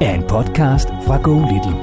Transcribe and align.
er 0.00 0.12
en 0.18 0.24
podcast 0.34 0.88
fra 1.06 1.16
Go 1.26 1.34
Little. 1.50 1.78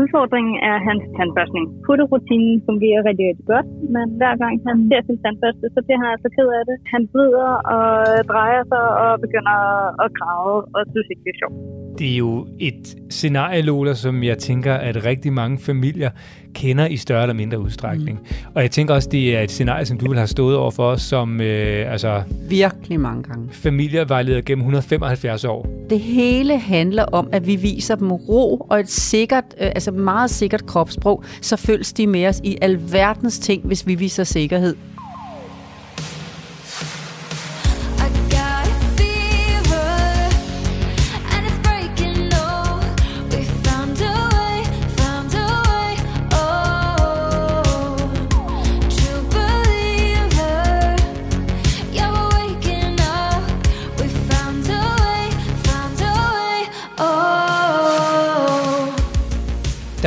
Udfordringen 0.00 0.56
er 0.70 0.76
hans 0.88 1.04
tandbørstning. 1.16 1.64
Putterutinen 1.86 2.62
fungerer 2.68 3.00
rigtig, 3.08 3.24
rigtig 3.30 3.46
godt, 3.54 3.68
men 3.94 4.06
hver 4.20 4.34
gang 4.42 4.54
han 4.68 4.76
ser 4.88 5.00
sin 5.08 5.18
tandbørste, 5.24 5.66
så 5.74 5.80
bliver 5.84 5.98
han 6.02 6.08
altså 6.14 6.28
ked 6.36 6.48
af 6.58 6.64
det. 6.70 6.76
Han 6.92 7.02
vrider 7.12 7.50
og 7.76 7.86
drejer 8.32 8.62
sig 8.72 8.84
og 9.04 9.10
begynder 9.24 9.58
at 10.04 10.08
grave 10.18 10.54
og 10.76 10.80
synes 10.92 11.08
ikke, 11.12 11.24
det 11.26 11.32
er 11.34 11.40
sjovt. 11.42 11.81
Det 11.98 12.12
er 12.12 12.16
jo 12.16 12.46
et 12.58 12.96
scenarie, 13.10 13.62
Lola, 13.62 13.94
som 13.94 14.22
jeg 14.22 14.38
tænker, 14.38 14.74
at 14.74 15.04
rigtig 15.04 15.32
mange 15.32 15.58
familier 15.58 16.10
kender 16.54 16.86
i 16.86 16.96
større 16.96 17.22
eller 17.22 17.34
mindre 17.34 17.60
udstrækning. 17.60 18.18
Mm. 18.22 18.36
Og 18.54 18.62
jeg 18.62 18.70
tænker 18.70 18.94
også, 18.94 19.08
det 19.12 19.36
er 19.36 19.40
et 19.40 19.50
scenarie, 19.50 19.86
som 19.86 19.98
du 19.98 20.08
vil 20.08 20.18
have 20.18 20.26
stået 20.26 20.56
over 20.56 20.70
for 20.70 20.96
som 20.96 21.40
øh, 21.40 21.92
altså, 21.92 22.22
Virkelig 22.48 23.00
mange 23.00 23.22
gange. 23.22 23.48
familievejleder 23.52 24.40
gennem 24.40 24.60
175 24.60 25.44
år. 25.44 25.66
Det 25.90 26.00
hele 26.00 26.58
handler 26.58 27.04
om, 27.04 27.28
at 27.32 27.46
vi 27.46 27.56
viser 27.56 27.94
dem 27.94 28.12
ro 28.12 28.66
og 28.70 28.80
et 28.80 28.90
sikkert, 28.90 29.44
øh, 29.60 29.66
altså 29.66 29.90
meget 29.90 30.30
sikkert 30.30 30.66
kropssprog, 30.66 31.24
så 31.40 31.56
følges 31.56 31.92
de 31.92 32.06
med 32.06 32.26
os 32.26 32.40
i 32.44 32.56
alverdens 32.62 33.38
ting, 33.38 33.66
hvis 33.66 33.86
vi 33.86 33.94
viser 33.94 34.24
sikkerhed. 34.24 34.76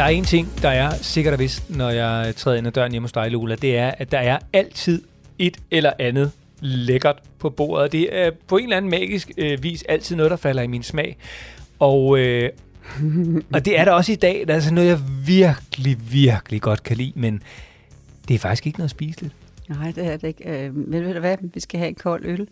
Er 0.06 0.10
en 0.10 0.24
ting, 0.24 0.62
der 0.62 0.70
er 0.70 0.90
sikkert 0.90 1.34
og 1.34 1.40
vist, 1.40 1.70
når 1.70 1.90
jeg 1.90 2.36
træder 2.36 2.58
ind 2.58 2.68
ad 2.68 2.72
døren 2.72 2.92
hjemme 2.92 3.04
hos 3.04 3.12
dig, 3.12 3.32
Lola, 3.32 3.56
det 3.56 3.78
er, 3.78 3.92
at 3.98 4.12
der 4.12 4.18
er 4.20 4.40
altid 4.54 5.02
et 5.40 5.58
eller 5.72 5.94
andet 6.00 6.32
lækkert 6.60 7.20
på 7.40 7.50
bordet. 7.50 7.92
Det 7.92 8.18
er 8.18 8.32
på 8.48 8.58
en 8.58 8.64
eller 8.64 8.78
anden 8.78 8.92
magisk 8.92 9.32
øh, 9.38 9.64
vis 9.64 9.84
altid 9.84 10.16
noget, 10.16 10.32
der 10.32 10.38
falder 10.38 10.64
i 10.64 10.68
min 10.68 10.84
smag. 10.84 11.18
Og, 11.80 12.20
øh, 12.20 12.50
og 13.54 13.66
det 13.66 13.80
er 13.80 13.86
der 13.86 13.92
også 13.92 14.12
i 14.12 14.16
dag. 14.16 14.44
Der 14.48 14.54
er 14.54 14.56
altså 14.56 14.74
noget, 14.74 14.88
jeg 14.88 15.00
virkelig, 15.26 15.98
virkelig 16.12 16.62
godt 16.62 16.84
kan 16.84 16.98
lide, 16.98 17.14
men 17.16 17.42
det 18.28 18.34
er 18.34 18.40
faktisk 18.40 18.68
ikke 18.68 18.80
noget 18.80 18.92
spiseligt. 18.92 19.34
Nej, 19.70 19.92
det 19.92 20.06
er 20.06 20.18
det 20.18 20.28
ikke. 20.28 20.66
Øh, 20.66 20.76
men 20.76 21.06
ved 21.06 21.14
du 21.14 21.20
hvad, 21.20 21.38
vi 21.42 21.60
skal 21.60 21.78
have 21.78 21.90
en 21.90 21.96
kold 21.96 22.26
øl. 22.26 22.48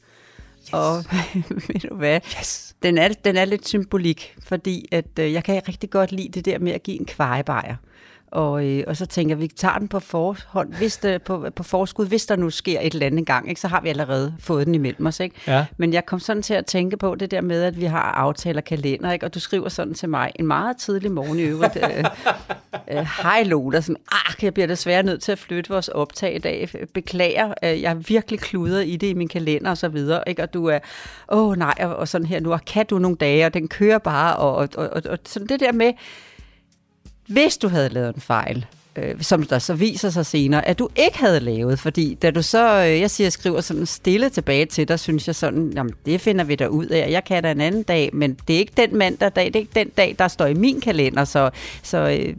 Yes. 0.64 0.70
Og 0.74 0.96
ved 1.68 1.90
du 1.90 1.96
hvad, 1.96 2.20
Yes. 2.40 2.76
den 2.84 2.98
er, 2.98 3.08
den 3.08 3.38
er 3.38 3.46
lidt 3.46 3.68
symbolik, 3.68 4.36
fordi 4.44 4.86
at, 4.92 5.06
øh, 5.20 5.34
jeg 5.34 5.44
kan 5.44 5.62
rigtig 5.68 5.90
godt 5.90 6.12
lide 6.12 6.30
det 6.30 6.46
der 6.46 6.60
med 6.60 6.72
at 6.72 6.84
give 6.84 7.00
en 7.00 7.06
kvejebajer. 7.06 7.76
Og, 8.34 8.66
øh, 8.66 8.84
og 8.88 8.98
så 8.98 9.06
tænker 9.06 9.36
jeg, 9.36 9.42
vi 9.42 9.48
tager 9.48 9.78
den 9.78 9.88
på, 9.88 10.00
forhånd, 10.00 10.74
hvis 10.74 10.98
det, 10.98 11.22
på, 11.22 11.48
på 11.56 11.64
forskud, 11.64 12.08
hvis 12.08 12.26
der 12.26 12.36
nu 12.36 12.50
sker 12.50 12.80
et 12.80 12.94
eller 12.94 13.06
andet 13.06 13.26
gang, 13.26 13.50
ikke, 13.50 13.62
så 13.62 13.68
har 13.68 13.82
vi 13.82 13.90
allerede 13.90 14.34
fået 14.40 14.66
den 14.66 14.76
imellem 14.76 15.06
os. 15.06 15.20
Ikke? 15.20 15.36
Ja. 15.48 15.66
Men 15.78 15.94
jeg 15.94 16.06
kom 16.06 16.20
sådan 16.20 16.44
til 16.44 16.54
at 16.54 16.66
tænke 16.66 16.98
på 16.98 17.16
det 17.16 17.32
der 17.32 17.42
med, 17.42 17.64
at 17.64 17.80
vi 17.80 17.86
har 17.86 18.02
aftaler 18.02 18.62
kalender, 18.62 19.12
ikke? 19.12 19.26
og 19.26 19.34
du 19.34 19.40
skriver 19.40 19.70
sådan 19.70 19.94
til 19.94 20.10
mig 20.10 20.32
en 20.40 20.48
meget 20.48 20.78
tidlig 20.78 21.12
morgen 21.12 21.40
i 21.40 21.42
øvrigt. 21.42 21.76
øh, 21.76 22.04
øh, 22.92 23.08
Hej 23.22 23.44
Lola, 23.44 23.82
sådan, 23.82 24.02
ah, 24.12 24.44
jeg 24.44 24.54
bliver 24.54 24.68
desværre 24.68 25.04
nødt 25.04 25.22
til 25.22 25.32
at 25.32 25.40
flytte 25.40 25.70
vores 25.70 25.88
optag 25.88 26.36
i 26.36 26.40
dag. 26.40 26.70
Beklager, 26.94 27.54
øh, 27.64 27.82
jeg 27.82 27.92
er 27.92 27.96
virkelig 27.96 28.40
kludret 28.40 28.88
i 28.88 28.96
det 28.96 29.08
i 29.08 29.14
min 29.14 29.28
kalender 29.28 29.70
og 29.70 29.78
så 29.78 29.88
videre. 29.88 30.24
Ikke? 30.28 30.44
Og 30.44 30.54
du 30.54 30.66
er, 30.66 30.80
åh 31.30 31.48
oh, 31.50 31.58
nej, 31.58 31.76
og, 31.80 31.96
og 31.96 32.08
sådan 32.08 32.28
her 32.28 32.40
nu, 32.40 32.54
og 32.54 32.66
kan 32.66 32.86
du 32.86 32.98
nogle 32.98 33.18
dage, 33.18 33.46
og 33.46 33.54
den 33.54 33.68
kører 33.68 33.98
bare, 33.98 34.36
og, 34.36 34.56
og, 34.56 34.70
og, 34.76 34.90
og, 34.90 35.02
og 35.10 35.18
sådan 35.26 35.48
det 35.48 35.60
der 35.60 35.72
med, 35.72 35.94
hvis 37.28 37.58
du 37.58 37.68
havde 37.68 37.90
lavet 37.90 38.16
en 38.16 38.22
fejl, 38.22 38.66
øh, 38.96 39.22
som 39.22 39.44
der 39.44 39.60
så 39.60 39.74
viser 39.74 40.10
sig 40.10 40.26
senere, 40.26 40.68
at 40.68 40.80
du 40.80 40.90
ikke 40.96 41.18
havde 41.18 41.40
lavet, 41.40 41.80
fordi 41.80 42.14
da 42.14 42.32
du 42.32 42.42
så, 42.42 42.84
øh, 42.84 43.00
jeg 43.00 43.12
siger, 43.12 43.30
skriver 43.30 43.62
sådan 43.62 43.86
stille 43.86 44.30
tilbage 44.30 44.66
til 44.66 44.88
dig, 44.88 45.00
synes 45.00 45.28
jeg 45.28 45.36
sådan, 45.36 45.72
jamen 45.76 45.94
det 46.06 46.22
finder 46.22 46.46
vi 46.46 46.56
da 46.56 46.68
ud 46.68 46.86
af, 46.86 47.12
jeg 47.12 47.24
kan 47.24 47.44
da 47.44 47.52
en 47.52 47.62
anden 47.62 47.84
dag, 47.84 48.10
men 48.14 48.38
det 48.48 48.56
er 48.56 48.60
ikke 48.60 48.74
den 48.78 48.98
mandag 48.98 49.32
dag, 49.36 49.46
det 49.46 49.56
er 49.56 49.60
ikke 49.60 49.76
den 49.76 49.90
dag, 49.90 50.16
der 50.20 50.28
står 50.28 50.46
i 50.46 50.54
min 50.54 50.82
kalender, 50.82 51.26
så, 51.26 51.50
så, 51.84 51.98
øh, 51.98 52.36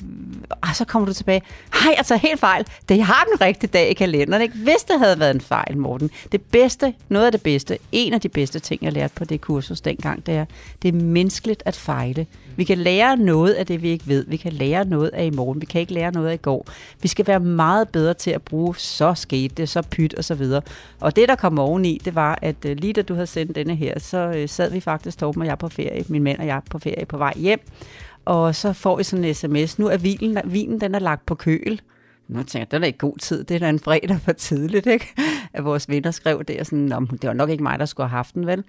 og 0.51 0.69
så 0.75 0.85
kommer 0.85 1.07
du 1.07 1.13
tilbage, 1.13 1.43
hej, 1.75 2.03
tager 2.05 2.19
helt 2.19 2.41
fejl, 2.41 2.67
det 2.89 3.03
har 3.03 3.27
den 3.33 3.41
rigtige 3.41 3.71
dag 3.71 3.91
i 3.91 3.95
kalenderen, 3.95 4.43
ikke? 4.43 4.55
hvis 4.55 4.85
det 4.89 4.99
havde 4.99 5.21
været 5.21 5.35
en 5.35 5.41
fejl, 5.41 5.79
Morten. 5.79 6.11
Det 6.33 6.43
bedste, 6.43 6.95
noget 7.09 7.27
af 7.27 7.33
det 7.33 7.43
bedste, 7.43 7.79
en 7.93 8.15
af 8.15 8.21
de 8.21 8.29
bedste 8.29 8.59
ting, 8.59 8.83
jeg 8.83 8.93
lærte 8.93 9.15
på 9.15 9.25
det 9.25 9.41
kursus 9.41 9.81
dengang, 9.81 10.27
det 10.27 10.35
er, 10.35 10.45
det 10.83 10.89
er 10.89 10.93
menneskeligt 10.93 11.63
at 11.67 11.77
fejle. 11.77 12.27
Vi 12.57 12.65
kan 12.65 12.79
lære 12.79 13.17
noget 13.17 13.53
af 13.53 13.67
det, 13.67 13.83
vi 13.83 13.89
ikke 13.89 14.09
ved. 14.09 14.25
Vi 14.29 14.37
kan 14.37 14.53
lære 14.53 14.85
noget 14.85 15.11
af 15.15 15.25
i 15.25 15.31
morgen. 15.31 15.61
Vi 15.61 15.67
kan 15.67 15.81
ikke 15.81 15.93
lære 15.93 16.13
noget 16.13 16.29
af 16.29 16.35
i 16.35 16.37
går. 16.45 16.67
Vi 17.03 17.09
skal 17.09 17.27
være 17.27 17.41
meget 17.41 17.89
bedre 17.89 18.15
til 18.15 18.31
at 18.31 18.43
bruge 18.43 18.77
så 18.77 19.15
skete 19.15 19.55
det, 19.55 19.69
så 19.69 19.83
pyt 19.83 20.15
og 20.15 20.25
så 20.25 20.35
videre. 20.35 20.63
Og 21.01 21.17
det, 21.17 21.29
der 21.29 21.35
kom 21.35 21.59
oveni, 21.59 22.01
det 22.05 22.15
var, 22.15 22.39
at 22.43 22.65
øh, 22.67 22.77
lige 22.77 22.93
da 22.93 23.03
du 23.03 23.15
havde 23.15 23.27
sendt 23.27 23.57
denne 23.57 23.75
her, 23.75 23.99
så 23.99 24.19
øh, 24.37 24.49
sad 24.49 24.71
vi 24.71 24.81
faktisk, 24.81 25.19
Torben 25.19 25.43
og 25.43 25.49
jeg 25.49 25.59
på 25.59 25.69
ferie, 25.69 26.05
min 26.09 26.23
mand 26.23 26.39
og 26.39 26.47
jeg 26.47 26.63
på 26.71 26.79
ferie 26.79 27.07
på 27.07 27.19
vej 27.19 27.33
hjem. 27.37 27.61
Og 28.25 28.55
så 28.55 28.73
får 28.73 28.97
vi 28.97 29.05
sådan 29.05 29.25
en 29.25 29.35
sms. 29.35 29.79
Nu 29.79 29.87
er 29.87 29.97
vinen, 29.97 30.39
vinen 30.45 30.81
den 30.81 30.95
er 30.95 30.99
lagt 30.99 31.27
på 31.27 31.35
køl. 31.35 31.81
Nu 32.29 32.43
tænker 32.43 32.59
jeg, 32.59 32.71
det 32.71 32.77
er 32.77 32.81
da 32.81 32.87
ikke 32.87 32.99
god 32.99 33.19
tid. 33.19 33.45
Det 33.45 33.55
er 33.55 33.59
da 33.59 33.69
en 33.69 33.81
fredag 33.81 34.21
for 34.21 34.33
tidligt, 34.33 34.87
ikke? 34.87 35.15
At 35.55 35.65
vores 35.65 35.89
venner 35.89 36.11
skrev 36.11 36.45
det, 36.45 36.61
og 36.61 36.67
sådan, 36.67 36.89
det 36.91 37.29
var 37.29 37.33
nok 37.33 37.51
ikke 37.51 37.63
mig, 37.63 37.79
der 37.79 37.85
skulle 37.85 38.09
have 38.09 38.17
haft 38.17 38.35
den, 38.35 38.47
vel? 38.47 38.65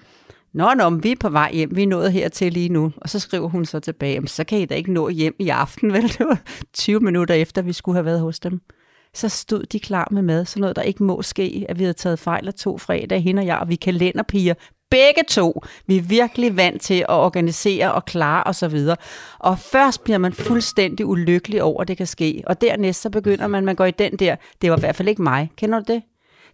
Nå, 0.55 0.73
nå, 0.73 0.89
men 0.89 1.03
vi 1.03 1.11
er 1.11 1.15
på 1.19 1.29
vej 1.29 1.51
hjem, 1.53 1.75
vi 1.75 1.83
er 1.83 1.87
nået 1.87 2.11
hertil 2.11 2.53
lige 2.53 2.69
nu. 2.69 2.91
Og 2.97 3.09
så 3.09 3.19
skriver 3.19 3.47
hun 3.47 3.65
så 3.65 3.79
tilbage, 3.79 4.27
så 4.27 4.43
kan 4.43 4.59
I 4.59 4.65
da 4.65 4.75
ikke 4.75 4.93
nå 4.93 5.09
hjem 5.09 5.35
i 5.39 5.49
aften, 5.49 5.93
vel? 5.93 6.03
Det 6.03 6.19
var 6.19 6.39
20 6.73 6.99
minutter 6.99 7.35
efter, 7.35 7.61
vi 7.61 7.73
skulle 7.73 7.95
have 7.95 8.05
været 8.05 8.19
hos 8.21 8.39
dem. 8.39 8.61
Så 9.13 9.29
stod 9.29 9.63
de 9.63 9.79
klar 9.79 10.07
med 10.11 10.21
mad, 10.21 10.45
så 10.45 10.59
noget, 10.59 10.75
der 10.75 10.81
ikke 10.81 11.03
må 11.03 11.21
ske, 11.21 11.65
at 11.69 11.79
vi 11.79 11.83
havde 11.83 11.93
taget 11.93 12.19
fejl 12.19 12.47
af 12.47 12.53
to 12.53 12.77
fredag, 12.77 13.23
hende 13.23 13.39
og 13.39 13.45
jeg, 13.45 13.57
og 13.57 13.69
vi 13.69 13.75
kalenderpiger. 13.75 14.53
Begge 14.89 15.23
to. 15.27 15.61
Vi 15.87 15.97
er 15.97 16.01
virkelig 16.01 16.57
vant 16.57 16.81
til 16.81 16.99
at 16.99 17.09
organisere 17.09 17.93
og 17.93 18.05
klare 18.05 18.43
og 18.43 18.55
så 18.55 18.67
videre. 18.67 18.97
Og 19.39 19.59
først 19.59 20.03
bliver 20.03 20.17
man 20.17 20.33
fuldstændig 20.33 21.05
ulykkelig 21.05 21.63
over, 21.63 21.81
at 21.81 21.87
det 21.87 21.97
kan 21.97 22.07
ske. 22.07 22.43
Og 22.47 22.61
dernæst 22.61 23.01
så 23.01 23.09
begynder 23.09 23.47
man, 23.47 23.65
man 23.65 23.75
går 23.75 23.85
i 23.85 23.91
den 23.91 24.17
der, 24.17 24.35
det 24.61 24.71
var 24.71 24.77
i 24.77 24.79
hvert 24.79 24.95
fald 24.95 25.07
ikke 25.07 25.21
mig. 25.21 25.51
Kender 25.57 25.79
du 25.79 25.93
det? 25.93 26.01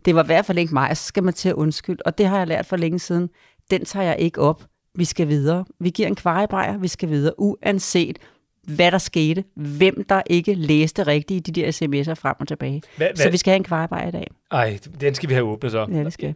Det 0.05 0.15
var 0.15 0.23
i 0.23 0.25
hvert 0.25 0.45
fald 0.45 0.57
ikke 0.57 0.73
mig, 0.73 0.89
og 0.89 0.97
så 0.97 1.03
skal 1.03 1.23
man 1.23 1.33
til 1.33 1.49
at 1.49 1.55
undskylde. 1.55 2.01
Og 2.05 2.17
det 2.17 2.25
har 2.25 2.37
jeg 2.37 2.47
lært 2.47 2.65
for 2.65 2.77
længe 2.77 2.99
siden. 2.99 3.29
Den 3.71 3.85
tager 3.85 4.05
jeg 4.05 4.19
ikke 4.19 4.41
op. 4.41 4.63
Vi 4.95 5.05
skal 5.05 5.27
videre. 5.27 5.65
Vi 5.79 5.89
giver 5.89 6.07
en 6.07 6.15
kvarebrejer, 6.15 6.77
vi 6.77 6.87
skal 6.87 7.09
videre, 7.09 7.33
uanset 7.39 8.17
hvad 8.63 8.91
der 8.91 8.97
skete, 8.97 9.43
hvem 9.55 10.03
der 10.03 10.21
ikke 10.25 10.53
læste 10.53 11.03
rigtigt 11.07 11.47
i 11.47 11.51
de 11.51 11.61
der 11.61 11.67
sms'er 11.71 12.13
frem 12.13 12.35
og 12.39 12.47
tilbage. 12.47 12.81
Hvad, 12.97 13.15
Så 13.15 13.29
vi 13.29 13.37
skal 13.37 13.51
have 13.51 13.55
en 13.57 13.63
kvarebrejer 13.63 14.07
i 14.07 14.11
dag. 14.11 14.27
Ej, 14.51 14.79
den 15.01 15.15
skal 15.15 15.29
vi 15.29 15.33
have 15.33 15.45
åbnet 15.45 15.71
så. 15.71 15.87
Ja, 15.91 16.03
det 16.03 16.13
skal. 16.13 16.35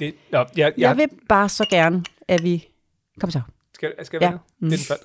Det, 0.00 0.14
nå, 0.32 0.38
jeg, 0.38 0.46
jeg, 0.56 0.72
Jeg 0.78 0.96
vil 0.96 1.08
bare 1.28 1.48
så 1.48 1.66
gerne, 1.70 2.04
at 2.28 2.42
vi... 2.42 2.68
Kom 3.20 3.30
så. 3.30 3.40
Skal, 3.74 3.92
skal 4.02 4.18
jeg 4.22 4.30
Ja. 4.30 4.36
mm. 4.58 4.68
Det 4.70 4.74
er 4.74 4.78
den 4.78 4.86
første. 4.86 5.04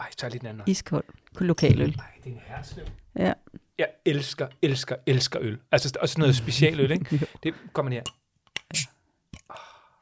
Ej, 0.00 0.06
tager 0.16 0.30
lige 0.30 0.40
den 0.40 0.48
anden. 0.48 0.62
Iskold. 0.66 1.04
Lokaløl. 1.38 1.88
Ej, 1.98 2.04
det 2.24 2.30
er 2.30 2.34
en 2.34 2.40
herslev. 2.46 2.84
Ja. 3.18 3.32
jeg 3.78 3.88
elsker, 4.04 4.46
elsker, 4.62 4.96
elsker 5.06 5.38
øl. 5.42 5.58
Altså 5.72 5.98
også 6.00 6.20
noget 6.20 6.36
specialøl, 6.36 6.90
ikke? 6.90 7.26
Det 7.42 7.54
kommer 7.72 7.92
her. 7.92 8.02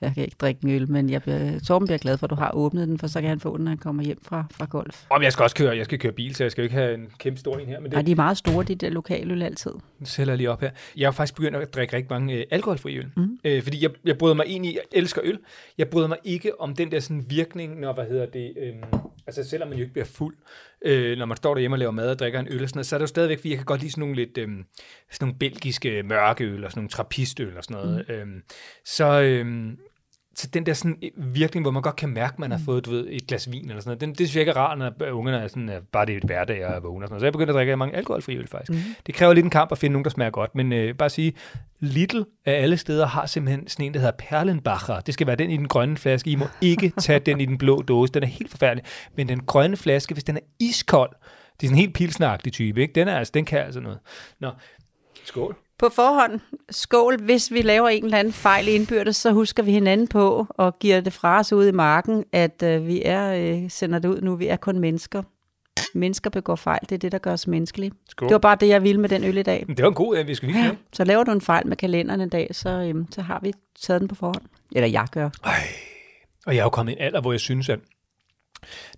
Jeg 0.01 0.15
kan 0.15 0.25
ikke 0.25 0.37
drikke 0.41 0.61
en 0.65 0.71
øl, 0.71 0.91
men 0.91 1.11
jeg 1.11 1.23
bliver, 1.23 1.59
Torben 1.67 1.87
bliver 1.87 1.99
glad 1.99 2.19
for, 2.19 2.27
at 2.27 2.31
du 2.31 2.35
har 2.35 2.51
åbnet 2.55 2.89
den, 2.89 2.99
for 2.99 3.07
så 3.07 3.21
kan 3.21 3.29
han 3.29 3.41
få 3.41 3.57
den, 3.57 3.65
når 3.65 3.71
han 3.71 3.79
kommer 3.79 4.03
hjem 4.03 4.19
fra, 4.23 4.45
fra 4.53 4.65
golf. 4.71 5.05
Om 5.11 5.23
jeg 5.23 5.33
skal 5.33 5.43
også 5.43 5.57
køre, 5.57 5.77
jeg 5.77 5.85
skal 5.85 5.99
køre 5.99 6.13
bil, 6.13 6.35
så 6.35 6.45
jeg 6.45 6.51
skal 6.51 6.65
ikke 6.65 6.75
have 6.77 6.95
en 6.95 7.07
kæmpe 7.19 7.41
stor 7.41 7.57
en 7.59 7.67
her, 7.67 7.81
men 7.81 7.91
Nej, 7.91 8.01
det 8.01 8.07
de 8.07 8.13
er 8.13 8.17
meget 8.17 8.39
store, 8.39 8.65
de 8.65 8.75
der 8.75 8.91
lokale 8.91 9.33
øl 9.33 9.43
altid. 9.43 9.71
sælger 10.05 10.33
jeg 10.33 10.37
lige 10.37 10.51
op 10.51 10.61
her. 10.61 10.71
Jeg 10.97 11.07
har 11.07 11.13
faktisk 11.13 11.35
begyndt 11.37 11.57
at 11.57 11.75
drikke 11.75 11.97
rigtig 11.97 12.11
mange 12.11 12.35
øh, 12.35 12.45
alkoholfri 12.51 12.97
øl. 12.99 13.07
Mm. 13.17 13.39
Øh, 13.45 13.63
fordi 13.63 13.83
jeg, 13.83 13.91
jeg 14.05 14.19
bryder 14.19 14.35
mig 14.35 14.45
egentlig, 14.49 14.75
jeg 14.75 14.83
elsker 14.93 15.21
øl. 15.25 15.39
Jeg 15.79 15.89
bryder 15.89 16.09
mig 16.09 16.19
ikke 16.25 16.61
om 16.61 16.75
den 16.77 16.91
der 16.93 17.01
sådan 17.01 17.25
virkning, 17.29 17.81
når, 17.81 17.93
hvad 17.93 18.05
hedder 18.05 18.27
det, 18.27 18.53
øh, 18.63 18.73
altså 19.27 19.45
selvom 19.45 19.69
man 19.69 19.79
jo 19.79 19.83
ikke 19.83 19.93
bliver 19.93 20.07
fuld, 20.07 20.37
øh, 20.85 21.19
når 21.19 21.27
man 21.27 21.37
står 21.37 21.55
derhjemme 21.55 21.75
og 21.75 21.79
laver 21.79 21.93
mad 21.93 22.11
og 22.11 22.19
drikker 22.19 22.41
en 22.41 22.47
øl 22.51 22.63
og 22.63 22.69
sådan 22.69 22.79
noget, 22.79 22.87
så 22.87 22.97
er 22.97 22.99
det 22.99 23.03
jo 23.03 23.07
stadigvæk, 23.07 23.39
fordi 23.39 23.51
jeg 23.51 23.59
kan 23.59 23.65
godt 23.67 23.81
lide 23.81 23.91
sådan 23.93 24.01
nogle 24.01 24.17
lidt, 24.17 24.39
øh, 24.39 24.49
sådan 24.49 24.65
nogle 25.21 25.35
belgiske 25.39 26.03
mørkeøl 26.03 26.65
og 26.65 26.71
sådan 26.71 26.81
nogle 26.81 26.89
trappistøl 26.91 27.57
og 27.57 27.65
sådan 27.65 27.87
noget. 27.87 28.05
Mm. 28.09 28.15
Øh, 28.15 28.27
så, 28.85 29.21
øh, 29.21 29.73
så 30.41 30.47
den 30.47 30.67
der 30.67 30.73
sådan 30.73 30.97
virkning, 31.17 31.65
hvor 31.65 31.71
man 31.71 31.83
godt 31.83 31.97
kan 31.97 32.09
mærke, 32.09 32.33
at 32.33 32.39
man 32.39 32.51
har 32.51 32.61
fået 32.65 32.85
du 32.85 32.91
ved, 32.91 33.07
et 33.11 33.27
glas 33.27 33.53
vin 33.53 33.69
eller 33.69 33.81
sådan 33.81 33.89
noget, 33.89 34.01
den, 34.01 34.09
det 34.09 34.17
synes 34.17 34.35
jeg 34.35 34.41
ikke 34.41 34.51
er 34.51 34.57
rart, 34.57 34.79
når 34.79 35.11
ungerne 35.11 35.39
er 35.39 35.49
sådan, 35.49 35.69
at 35.69 35.83
bare 35.93 36.07
det 36.07 36.13
er 36.13 36.17
et 36.17 36.25
hverdag 36.25 36.67
og 36.67 36.83
vågner. 36.83 37.07
Så 37.19 37.25
jeg 37.27 37.33
begynder 37.33 37.53
at 37.53 37.57
drikke 37.57 37.77
mange 37.77 37.97
alkoholfri 37.97 38.37
øl 38.37 38.47
faktisk. 38.47 38.71
Mm. 38.71 38.95
Det 39.07 39.15
kræver 39.15 39.33
lidt 39.33 39.45
en 39.45 39.51
kamp 39.51 39.73
at 39.73 39.79
finde 39.79 39.93
nogen, 39.93 40.05
der 40.05 40.11
smager 40.11 40.31
godt, 40.31 40.55
men 40.55 40.73
øh, 40.73 40.95
bare 40.95 41.07
at 41.07 41.13
sige, 41.13 41.33
Lidl 41.81 42.23
af 42.45 42.63
alle 42.63 42.77
steder 42.77 43.07
har 43.07 43.27
simpelthen 43.27 43.69
sådan 43.69 43.87
en, 43.87 43.95
der 43.95 44.01
hedder 44.01 44.15
Perlenbacher. 44.19 45.01
Det 45.01 45.15
skal 45.15 45.27
være 45.27 45.37
den 45.37 45.51
i 45.51 45.57
den 45.57 45.69
grønne 45.69 45.97
flaske. 45.97 46.31
I 46.31 46.37
må 46.37 46.47
ikke 46.61 46.93
tage 47.01 47.19
den 47.19 47.41
i 47.41 47.45
den 47.45 47.59
blå 47.59 47.83
dåse. 47.83 48.13
Den 48.13 48.23
er 48.23 48.27
helt 48.27 48.51
forfærdelig. 48.51 48.85
Men 49.17 49.29
den 49.29 49.41
grønne 49.41 49.77
flaske, 49.77 50.15
hvis 50.15 50.25
den 50.25 50.37
er 50.37 50.41
iskold, 50.61 51.11
det 51.61 51.67
er 51.67 51.69
sådan 51.69 51.79
en 51.79 51.81
helt 51.81 51.95
pilsnagtig 51.95 52.53
type, 52.53 52.81
ikke? 52.81 52.93
Den, 52.95 53.09
er, 53.09 53.19
altså, 53.19 53.31
den 53.35 53.45
kan 53.45 53.59
altså 53.59 53.81
noget. 53.81 53.99
Nå, 54.41 54.51
skål. 55.25 55.57
På 55.81 55.89
forhånd, 55.89 56.41
skål, 56.71 57.23
hvis 57.23 57.53
vi 57.53 57.63
laver 57.63 57.89
en 57.89 58.05
eller 58.05 58.19
anden 58.19 58.33
fejl 58.33 58.69
indbyrdes, 58.69 59.17
så 59.17 59.33
husker 59.33 59.63
vi 59.63 59.73
hinanden 59.73 60.09
på 60.09 60.47
og 60.49 60.79
giver 60.79 61.01
det 61.01 61.13
fra 61.13 61.39
os 61.39 61.53
ud 61.53 61.67
i 61.67 61.71
marken, 61.71 62.25
at 62.33 62.63
øh, 62.63 62.87
vi 62.87 63.03
er, 63.05 63.35
øh, 63.35 63.71
sender 63.71 63.99
det 63.99 64.09
ud 64.09 64.21
nu, 64.21 64.37
vi 64.37 64.47
er 64.47 64.57
kun 64.57 64.79
mennesker. 64.79 65.23
Mennesker 65.95 66.31
begår 66.31 66.57
fejl, 66.57 66.81
det 66.83 66.93
er 66.93 66.99
det, 66.99 67.13
der 67.13 67.19
gør 67.19 67.33
os 67.33 67.47
menneskelige. 67.47 67.93
Skål. 68.09 68.29
Det 68.29 68.35
var 68.35 68.39
bare 68.39 68.57
det, 68.61 68.69
jeg 68.69 68.83
ville 68.83 69.01
med 69.01 69.09
den 69.09 69.25
øl 69.25 69.39
i 69.39 69.43
dag. 69.43 69.65
Det 69.69 69.83
var 69.83 69.89
en 69.89 69.95
god, 69.95 70.17
ja, 70.17 70.23
vi 70.23 70.35
skal 70.35 70.49
vise 70.49 70.59
ja. 70.59 70.71
Så 70.93 71.05
laver 71.05 71.25
du 71.25 71.33
en 71.33 71.41
fejl 71.41 71.67
med 71.67 71.77
kalenderen 71.77 72.21
en 72.21 72.29
dag, 72.29 72.49
så, 72.53 72.71
øhm, 72.71 73.13
så 73.13 73.23
har 73.23 73.41
vi 73.43 73.53
taget 73.81 74.01
den 74.01 74.09
på 74.09 74.15
forhånd. 74.15 74.43
Eller 74.73 74.89
jeg 74.89 75.07
gør. 75.13 75.31
Og 76.47 76.55
jeg 76.55 76.61
er 76.61 76.65
jo 76.65 76.71
kommet 76.71 76.93
i 76.93 76.97
en 76.97 77.03
alder, 77.03 77.21
hvor 77.21 77.33
jeg 77.33 77.41
synes, 77.41 77.69
at 77.69 77.79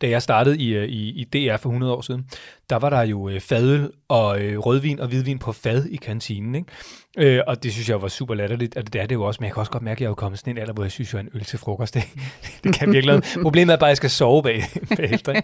da 0.00 0.08
jeg 0.08 0.22
startede 0.22 0.58
i, 0.58 0.74
øh, 0.74 0.88
i, 0.88 1.20
i 1.20 1.24
DR 1.24 1.56
for 1.56 1.68
100 1.68 1.94
år 1.94 2.00
siden, 2.00 2.26
der 2.72 2.78
var 2.78 2.90
der 2.90 3.02
jo 3.02 3.28
øh, 3.28 3.40
fadøl 3.40 3.90
og 4.08 4.40
øh, 4.40 4.58
rødvin 4.58 5.00
og 5.00 5.08
hvidvin 5.08 5.38
på 5.38 5.52
fad 5.52 5.84
i 5.84 5.96
kantinen. 5.96 6.54
Ikke? 6.54 6.68
Øh, 7.18 7.40
og 7.46 7.62
det 7.62 7.72
synes 7.72 7.88
jeg 7.88 8.02
var 8.02 8.08
super 8.08 8.34
latterligt, 8.34 8.76
og 8.76 8.92
det 8.92 9.00
er 9.00 9.06
det 9.06 9.14
jo 9.14 9.22
også, 9.22 9.38
men 9.40 9.44
jeg 9.44 9.52
kan 9.54 9.60
også 9.60 9.72
godt 9.72 9.82
mærke, 9.82 9.96
at 9.96 10.00
jeg 10.00 10.06
er 10.06 10.10
jo 10.10 10.14
kommet 10.14 10.38
sådan 10.38 10.56
en 10.56 10.58
alder, 10.58 10.72
hvor 10.72 10.82
jeg 10.82 10.90
synes, 10.90 11.14
at 11.14 11.20
en 11.20 11.28
øl 11.34 11.44
til 11.44 11.58
frokost, 11.58 11.94
det, 11.94 12.04
det 12.64 12.74
kan 12.74 12.92
virkelig. 12.92 13.22
Problemet 13.42 13.72
er 13.72 13.76
bare, 13.76 13.88
at 13.88 13.90
jeg 13.90 13.96
skal 13.96 14.10
sove 14.10 14.42
bag, 14.42 14.62
bagefter. 14.96 15.40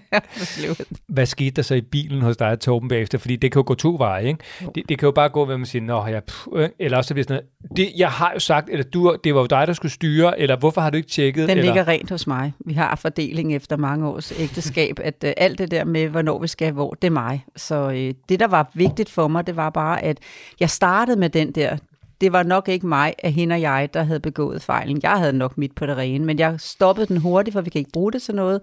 Hvad 1.08 1.26
skete 1.26 1.50
der 1.50 1.62
så 1.62 1.75
i 1.75 1.80
bilen 1.80 2.22
hos 2.22 2.36
dig, 2.36 2.60
Torben, 2.60 2.88
bagefter? 2.88 3.19
Fordi 3.19 3.36
det 3.36 3.52
kan 3.52 3.60
jo 3.60 3.64
gå 3.66 3.75
to 3.75 3.96
veje, 3.98 4.26
ikke? 4.26 4.44
Det, 4.75 4.88
det 4.88 4.98
kan 4.98 5.06
jo 5.06 5.10
bare 5.10 5.28
gå, 5.28 5.44
hvad 5.44 5.58
man 5.58 5.66
siger, 5.66 5.82
nå, 5.82 6.06
jeg, 6.06 6.22
puh, 6.25 6.62
øh, 6.62 6.69
eller 6.78 6.96
også 6.96 7.08
så 7.08 7.14
bliver 7.14 7.25
sådan 7.25 7.42
noget, 7.62 7.76
det, 7.76 7.92
jeg 7.98 8.10
har 8.10 8.32
jo 8.34 8.40
sagt, 8.40 8.69
eller 8.70 8.84
du, 8.84 9.16
det 9.25 9.34
var 9.34 9.40
jo 9.40 9.46
dig, 9.46 9.66
der 9.66 9.72
skulle 9.72 9.92
styre, 9.92 10.40
eller 10.40 10.56
hvorfor 10.56 10.80
har 10.80 10.90
du 10.90 10.96
ikke 10.96 11.08
tjekket? 11.08 11.48
Den 11.48 11.50
eller? 11.50 11.64
ligger 11.64 11.88
rent 11.88 12.10
hos 12.10 12.26
mig. 12.26 12.52
Vi 12.66 12.72
har 12.72 12.96
fordeling 12.96 13.54
efter 13.54 13.76
mange 13.76 14.08
års 14.08 14.32
ægteskab, 14.38 14.98
at 15.02 15.25
øh, 15.25 15.32
alt 15.36 15.58
det 15.58 15.70
der 15.70 15.84
med, 15.84 16.08
hvornår 16.08 16.38
vi 16.38 16.48
skal 16.48 16.72
hvor, 16.72 16.90
det 16.90 17.06
er 17.06 17.12
mig. 17.18 17.44
Så 17.56 17.90
øh, 17.90 18.14
det, 18.28 18.40
der 18.40 18.46
var 18.46 18.70
vigtigt 18.74 19.10
for 19.10 19.28
mig, 19.28 19.46
det 19.46 19.56
var 19.56 19.70
bare, 19.70 20.04
at 20.04 20.18
jeg 20.60 20.70
startede 20.70 21.20
med 21.20 21.30
den 21.30 21.52
der, 21.52 21.76
det 22.20 22.32
var 22.32 22.42
nok 22.42 22.68
ikke 22.68 22.86
mig, 22.86 23.14
at 23.18 23.32
hende 23.32 23.54
og 23.54 23.60
jeg, 23.60 23.88
der 23.94 24.02
havde 24.02 24.20
begået 24.20 24.62
fejlen. 24.62 25.00
Jeg 25.02 25.18
havde 25.18 25.32
nok 25.32 25.58
mit 25.58 25.74
på 25.74 25.86
det 25.86 25.96
rene, 25.96 26.24
men 26.24 26.38
jeg 26.38 26.54
stoppede 26.58 27.06
den 27.06 27.16
hurtigt, 27.16 27.54
for 27.54 27.60
vi 27.60 27.70
kan 27.70 27.78
ikke 27.78 27.92
bruge 27.92 28.12
det 28.12 28.22
til 28.22 28.34
noget. 28.34 28.60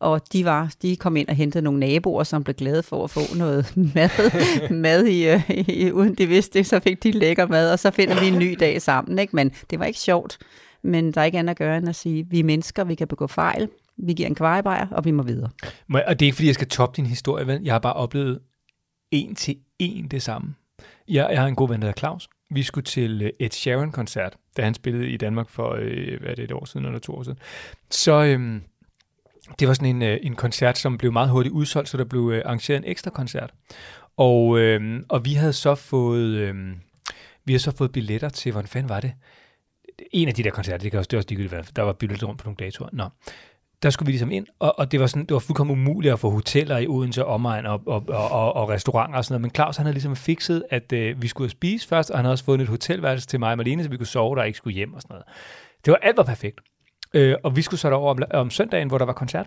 Og 0.00 0.20
de, 0.32 0.44
var, 0.44 0.72
de 0.82 0.96
kom 0.96 1.16
ind 1.16 1.28
og 1.28 1.34
hentede 1.34 1.64
nogle 1.64 1.80
naboer, 1.80 2.24
som 2.24 2.44
blev 2.44 2.54
glade 2.54 2.82
for 2.82 3.04
at 3.04 3.10
få 3.10 3.20
noget 3.36 3.72
mad, 3.94 4.10
mad 4.70 5.04
i, 5.04 5.28
øh, 5.28 5.50
i, 5.50 5.90
uden 5.92 6.14
de 6.14 6.26
vidste 6.26 6.58
det, 6.58 6.66
så 6.66 6.80
fik 6.80 7.02
de 7.02 7.10
lækker 7.10 7.46
mad, 7.46 7.72
og 7.72 7.78
så 7.78 7.90
finder 7.90 8.20
vi 8.20 8.26
en 8.26 8.38
ny 8.38 8.56
dag 8.60 8.82
sammen. 8.82 9.18
Ikke? 9.18 9.36
Men 9.36 9.52
det 9.70 9.78
var 9.78 9.84
ikke 9.84 9.98
sjovt. 9.98 10.38
Men 10.82 11.12
der 11.12 11.20
er 11.20 11.24
ikke 11.24 11.38
andet 11.38 11.50
at 11.50 11.56
gøre 11.56 11.78
end 11.78 11.88
at 11.88 11.96
sige, 11.96 12.26
vi 12.30 12.38
er 12.38 12.44
mennesker, 12.44 12.84
vi 12.84 12.94
kan 12.94 13.08
begå 13.08 13.26
fejl, 13.26 13.68
vi 13.98 14.12
giver 14.12 14.28
en 14.28 14.34
kvarebajer, 14.34 14.86
og 14.90 15.04
vi 15.04 15.10
må 15.10 15.22
videre. 15.22 15.50
Må 15.86 15.98
jeg- 15.98 16.06
Og 16.08 16.20
det 16.20 16.26
er 16.26 16.28
ikke, 16.28 16.34
fordi 16.36 16.46
jeg 16.46 16.54
skal 16.54 16.68
toppe 16.68 16.96
din 16.96 17.06
historie, 17.06 17.46
vel? 17.46 17.62
Jeg 17.62 17.74
har 17.74 17.78
bare 17.78 17.92
oplevet 17.92 18.40
en 19.10 19.34
til 19.34 19.56
en 19.78 20.08
det 20.08 20.22
samme. 20.22 20.54
Jeg, 21.08 21.28
jeg 21.30 21.40
har 21.40 21.46
en 21.48 21.54
god 21.54 21.68
ven, 21.68 21.80
der 21.80 21.86
hedder 21.86 21.98
Claus. 21.98 22.28
Vi 22.50 22.62
skulle 22.62 22.84
til 22.84 23.22
øh, 23.22 23.30
Ed 23.40 23.50
Sheeran-koncert, 23.50 24.36
da 24.56 24.62
han 24.62 24.74
spillede 24.74 25.08
i 25.08 25.16
Danmark 25.16 25.48
for, 25.50 25.76
øh, 25.80 26.20
hvad 26.20 26.30
er 26.30 26.34
det, 26.34 26.44
et 26.44 26.52
år 26.52 26.64
siden 26.64 26.86
eller 26.86 26.98
to 26.98 27.14
år 27.14 27.22
siden. 27.22 27.38
Så 27.90 28.24
øhm, 28.24 28.62
det 29.58 29.68
var 29.68 29.74
sådan 29.74 29.96
en, 29.96 30.02
øh, 30.02 30.18
en 30.22 30.34
koncert, 30.36 30.78
som 30.78 30.98
blev 30.98 31.12
meget 31.12 31.30
hurtigt 31.30 31.52
udsolgt, 31.52 31.88
så 31.88 31.96
der 31.96 32.04
blev 32.04 32.30
øh, 32.34 32.42
arrangeret 32.44 32.76
en 32.78 32.84
ekstra 32.84 33.10
koncert. 33.10 33.50
Og, 34.16 34.58
øh, 34.58 35.00
og 35.08 35.24
vi 35.24 35.32
havde 35.34 35.52
så 35.52 35.74
fået, 35.74 36.28
Øh, 36.36 36.54
vi 37.44 37.52
har 37.52 37.58
så 37.60 37.76
fået 37.76 37.92
billetter 37.92 38.28
til, 38.28 38.52
hvordan 38.52 38.68
fanden 38.68 38.88
var 38.88 39.00
det? 39.00 39.12
En 40.12 40.28
af 40.28 40.34
de 40.34 40.42
der 40.42 40.50
koncerter, 40.50 40.78
det 40.78 40.90
kan 40.90 40.98
også, 40.98 41.08
det 41.08 41.12
er 41.16 41.18
også 41.18 41.28
ligegyldigt, 41.28 41.76
der 41.76 41.82
var 41.82 41.92
billetter 41.92 42.26
rundt 42.26 42.40
på 42.40 42.44
nogle 42.46 42.56
datoer. 42.56 42.88
Nå 42.92 43.04
der 43.84 43.90
skulle 43.90 44.06
vi 44.06 44.12
ligesom 44.12 44.30
ind, 44.30 44.46
og, 44.58 44.78
og 44.78 44.92
det, 44.92 45.00
var 45.00 45.06
sådan, 45.06 45.26
det 45.26 45.34
var 45.34 45.38
fuldkommen 45.38 45.78
umuligt 45.78 46.12
at 46.12 46.20
få 46.20 46.30
hoteller 46.30 46.78
i 46.78 46.86
Odense 46.86 47.24
omegn 47.24 47.66
og, 47.66 47.80
og, 47.86 48.04
og, 48.08 48.30
og, 48.30 48.52
og 48.52 48.68
restauranter 48.68 49.18
og 49.18 49.24
sådan 49.24 49.32
noget. 49.32 49.42
Men 49.42 49.50
Claus 49.50 49.76
han 49.76 49.86
havde 49.86 49.94
ligesom 49.94 50.16
fikset, 50.16 50.64
at 50.70 50.92
øh, 50.92 51.22
vi 51.22 51.28
skulle 51.28 51.50
spise 51.50 51.88
først, 51.88 52.10
og 52.10 52.18
han 52.18 52.24
havde 52.24 52.32
også 52.32 52.44
fundet 52.44 52.64
et 52.64 52.68
hotelværelse 52.68 53.26
til 53.26 53.40
mig 53.40 53.50
og 53.50 53.58
Malene, 53.58 53.84
så 53.84 53.90
vi 53.90 53.96
kunne 53.96 54.06
sove 54.06 54.34
der 54.34 54.40
og 54.40 54.46
ikke 54.46 54.56
skulle 54.56 54.74
hjem 54.74 54.94
og 54.94 55.02
sådan 55.02 55.14
noget. 55.14 55.24
Det 55.84 55.90
var 55.90 55.98
alt 56.02 56.16
var 56.16 56.22
perfekt. 56.22 56.60
Øh, 57.14 57.36
og 57.42 57.56
vi 57.56 57.62
skulle 57.62 57.80
så 57.80 57.90
derover 57.90 58.10
om, 58.10 58.22
om 58.30 58.50
søndagen, 58.50 58.88
hvor 58.88 58.98
der 58.98 59.04
var 59.04 59.12
koncert. 59.12 59.46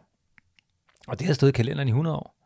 Og 1.08 1.20
det 1.20 1.26
havde 1.26 1.36
stået 1.36 1.50
i 1.50 1.54
kalenderen 1.54 1.88
i 1.88 1.92
100 1.92 2.16
år. 2.16 2.37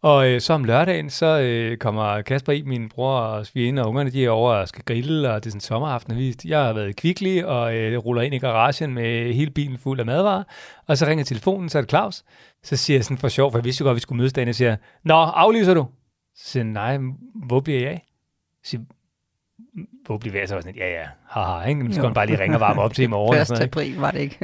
Og 0.00 0.28
øh, 0.30 0.40
så 0.40 0.52
om 0.52 0.64
lørdagen, 0.64 1.10
så 1.10 1.26
øh, 1.40 1.76
kommer 1.76 2.22
Kasper 2.22 2.52
i, 2.52 2.62
min 2.62 2.88
bror 2.88 3.18
og 3.18 3.46
svigerinde 3.46 3.82
og 3.82 3.88
ungerne, 3.88 4.10
de 4.10 4.24
er 4.24 4.30
over 4.30 4.52
og 4.54 4.68
skal 4.68 4.84
grille, 4.84 5.30
og 5.32 5.44
det 5.44 5.46
er 5.46 5.50
sådan 5.50 5.56
en 5.56 5.60
sommeraften. 5.60 6.16
vi- 6.18 6.36
Jeg 6.44 6.64
har 6.64 6.72
været 6.72 6.88
i 6.88 6.92
Kvickly 6.92 7.42
og 7.42 7.76
øh, 7.76 7.98
ruller 7.98 8.22
ind 8.22 8.34
i 8.34 8.38
garagen 8.38 8.94
med 8.94 9.32
hele 9.34 9.50
bilen 9.50 9.78
fuld 9.78 10.00
af 10.00 10.06
madvarer. 10.06 10.42
Og 10.86 10.98
så 10.98 11.06
ringer 11.06 11.24
telefonen, 11.24 11.68
så 11.68 11.78
er 11.78 11.82
det 11.82 11.90
Claus. 11.90 12.22
Så 12.62 12.76
siger 12.76 12.96
jeg 12.96 13.04
sådan 13.04 13.18
for 13.18 13.28
sjov, 13.28 13.50
for 13.50 13.58
jeg 13.58 13.64
vidste 13.64 13.82
jo 13.82 13.84
godt, 13.84 13.92
at 13.92 13.96
vi 13.96 14.00
skulle 14.00 14.16
mødes 14.18 14.32
dagen, 14.32 14.48
og 14.48 14.54
siger, 14.54 14.76
Nå, 15.04 15.14
aflyser 15.14 15.74
du? 15.74 15.86
Så 16.36 16.48
siger 16.50 16.64
jeg, 16.64 16.72
nej, 16.72 16.98
hvor 17.46 17.60
bliver 17.60 17.80
jeg 17.80 17.88
af? 17.90 18.04
Så 18.64 18.70
siger, 18.70 18.80
jeg, 19.76 19.84
hvor 20.06 20.18
bliver 20.18 20.38
jeg? 20.38 20.48
Så 20.48 20.54
jeg 20.54 20.62
sådan, 20.62 20.76
ja, 20.78 20.90
ja, 21.00 21.06
haha, 21.28 21.68
ikke? 21.68 21.82
Nu 21.84 21.92
skal 21.92 22.02
man 22.04 22.14
bare 22.14 22.26
lige 22.26 22.40
ringe 22.40 22.56
og 22.56 22.60
varme 22.60 22.82
op 22.82 22.94
til 22.94 23.02
i 23.04 23.06
morgen. 23.06 23.34
og 23.34 23.40
1. 23.40 23.46
sådan 23.46 23.58
noget, 23.58 23.66
ikke? 23.66 23.90
april 23.90 24.00
var 24.00 24.10
det 24.10 24.20
ikke. 24.20 24.38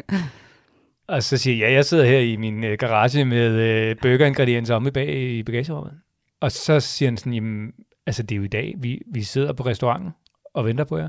Og 1.11 1.23
så 1.23 1.37
siger 1.37 1.57
jeg, 1.57 1.69
ja, 1.71 1.75
jeg 1.75 1.85
sidder 1.85 2.05
her 2.05 2.19
i 2.19 2.37
min 2.37 2.65
øh, 2.65 2.79
garage 2.79 3.25
med 3.25 3.51
øh, 3.51 3.97
burgeringredienser 4.03 4.75
omme 4.75 4.91
bag 4.91 5.17
i 5.17 5.43
bagagerummet. 5.43 5.93
Og 6.41 6.53
så 6.53 6.81
siger 6.81 7.11
han 7.11 7.17
sådan, 7.17 7.35
jamen, 7.35 7.73
altså 8.07 8.23
det 8.23 8.35
er 8.35 8.37
jo 8.37 8.43
i 8.43 8.49
dag, 8.49 8.75
vi, 8.79 9.03
vi 9.13 9.23
sidder 9.23 9.53
på 9.53 9.63
restauranten 9.63 10.11
og 10.55 10.65
venter 10.67 10.85
på 10.85 10.99
jer. 10.99 11.09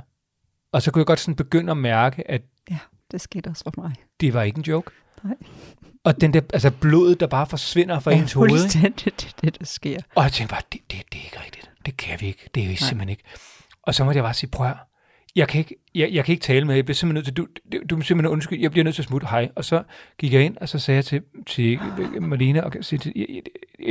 Og 0.72 0.81
så 0.81 0.91
kunne 0.91 1.00
jeg 1.00 1.05
godt 1.05 1.20
sådan 1.20 1.36
begynde 1.36 1.72
at 1.72 1.77
mærke, 1.77 2.31
at 2.31 2.41
Ja, 2.72 2.77
det 3.12 3.22
skete 3.22 3.48
også 3.48 3.63
for 3.63 3.81
mig. 3.81 3.93
det 4.20 4.34
var 4.34 4.41
ikke 4.43 4.58
en 4.58 4.63
joke. 4.63 4.91
Nej. 5.24 5.36
Og 6.03 6.22
den 6.22 6.34
der, 6.34 6.41
altså 6.53 6.72
blodet, 6.72 7.20
der 7.20 7.27
bare 7.27 7.48
forsvinder 7.48 8.00
fra 8.00 8.12
ens 8.12 8.34
hoved. 8.34 8.50
fuldstændig 8.50 9.05
det, 9.05 9.27
er 9.38 9.41
det, 9.41 9.60
der 9.60 9.65
sker. 9.65 9.98
Og 10.15 10.24
jeg 10.24 10.31
tænkte 10.31 10.53
bare, 10.53 10.62
det, 10.72 10.81
det, 10.91 11.03
det 11.13 11.20
er 11.20 11.25
ikke 11.25 11.39
rigtigt. 11.46 11.70
Det 11.86 11.98
kan 11.98 12.22
vi 12.22 12.27
ikke. 12.27 12.50
Det 12.55 12.63
er 12.63 12.67
jo 12.70 12.75
simpelthen 12.75 13.10
ikke. 13.10 13.24
Og 13.84 13.96
så 13.96 14.03
måtte 14.03 14.17
jeg 14.17 14.24
bare 14.24 14.34
sige, 14.34 14.50
prøv 14.50 14.67
høre, 14.67 14.77
jeg 15.36 15.48
kan 15.48 15.60
ikke, 15.60 15.75
jeg, 15.96 16.10
jeg 16.12 16.26
kan 16.26 16.34
ikke 16.34 16.44
tale 16.44 16.66
med. 16.66 16.76
Jeg 16.76 16.86
bliver 16.86 16.96
simpelthen 16.96 17.16
nødt 17.16 17.26
til, 17.26 17.38
du, 17.82 17.86
du, 17.90 18.00
er 18.00 18.04
simpelthen 18.04 18.34
undskyld, 18.34 18.60
jeg 18.60 18.72
bliver 18.72 18.84
nødt 18.84 18.96
til 18.96 19.02
at 19.02 19.08
smutte. 19.08 19.28
Hej. 19.28 19.50
Og 19.56 19.66
så 19.66 19.84
gik 20.18 20.34
jeg 20.34 20.46
ind, 20.46 20.58
og 20.58 20.70
så 20.70 20.80
sagde 20.80 20.96
jeg 20.96 21.06
til, 21.06 21.22
til 21.48 21.80
Marlene, 22.20 22.64
og 22.64 22.74
sige 22.82 23.00
til, 23.00 23.12
jeg, 23.16 23.26
jeg, 23.30 23.42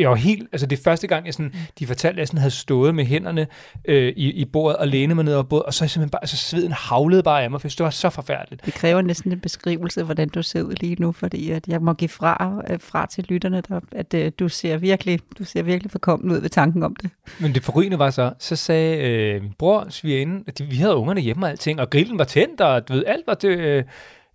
jeg 0.00 0.10
var 0.10 0.16
helt, 0.16 0.48
altså 0.52 0.66
det 0.66 0.78
første 0.84 1.06
gang, 1.06 1.26
jeg 1.26 1.34
sådan, 1.34 1.54
de 1.78 1.86
fortalte, 1.86 2.14
at 2.14 2.18
jeg 2.18 2.26
sådan 2.26 2.38
havde 2.38 2.50
stået 2.50 2.94
med 2.94 3.04
hænderne 3.04 3.46
øh, 3.84 4.12
i, 4.16 4.30
i 4.30 4.44
bordet 4.44 4.76
og 4.76 4.88
lænet 4.88 5.16
mig 5.16 5.24
ned 5.24 5.34
over 5.34 5.42
bordet, 5.42 5.66
og 5.66 5.74
så 5.74 5.78
simpelthen 5.78 6.10
bare, 6.10 6.22
altså 6.22 6.36
sveden 6.36 6.72
havlede 6.72 7.22
bare 7.22 7.42
af 7.42 7.50
mig, 7.50 7.60
for 7.60 7.68
det 7.68 7.80
var 7.80 7.90
så 7.90 8.10
forfærdeligt. 8.10 8.66
Det 8.66 8.74
kræver 8.74 9.02
næsten 9.02 9.32
en 9.32 9.40
beskrivelse, 9.40 10.02
hvordan 10.02 10.28
du 10.28 10.42
ser 10.42 10.62
ud 10.62 10.74
lige 10.80 10.96
nu, 10.98 11.12
fordi 11.12 11.50
at 11.50 11.68
jeg 11.68 11.82
må 11.82 11.92
give 11.92 12.08
fra, 12.08 12.62
øh, 12.70 12.80
fra 12.80 13.06
til 13.06 13.24
lytterne, 13.28 13.62
der, 13.68 13.80
at 13.92 14.14
øh, 14.14 14.32
du 14.38 14.48
ser 14.48 14.76
virkelig, 14.76 15.20
du 15.38 15.44
ser 15.44 15.62
virkelig 15.62 15.90
forkommen 15.90 16.30
ud 16.30 16.40
ved 16.40 16.48
tanken 16.48 16.82
om 16.82 16.96
det. 16.96 17.10
Men 17.38 17.54
det 17.54 17.64
forrygende 17.64 17.98
var 17.98 18.10
så, 18.10 18.32
så 18.38 18.56
sagde 18.56 19.08
øh, 19.08 19.42
min 19.42 19.52
bror, 19.58 19.86
svigerinde, 19.88 20.44
at 20.46 20.58
de, 20.58 20.64
vi 20.64 20.76
havde 20.76 20.94
ungerne 20.94 21.20
hjemme 21.20 21.46
og 21.46 21.50
alting, 21.50 21.80
og 21.80 21.89
grillen 21.90 22.18
var 22.18 22.24
tændt, 22.24 22.60
og 22.60 22.88
du 22.88 22.92
ved, 22.92 23.04
alt 23.06 23.26
var 23.26 23.34
til, 23.34 23.60
øh, 23.60 23.84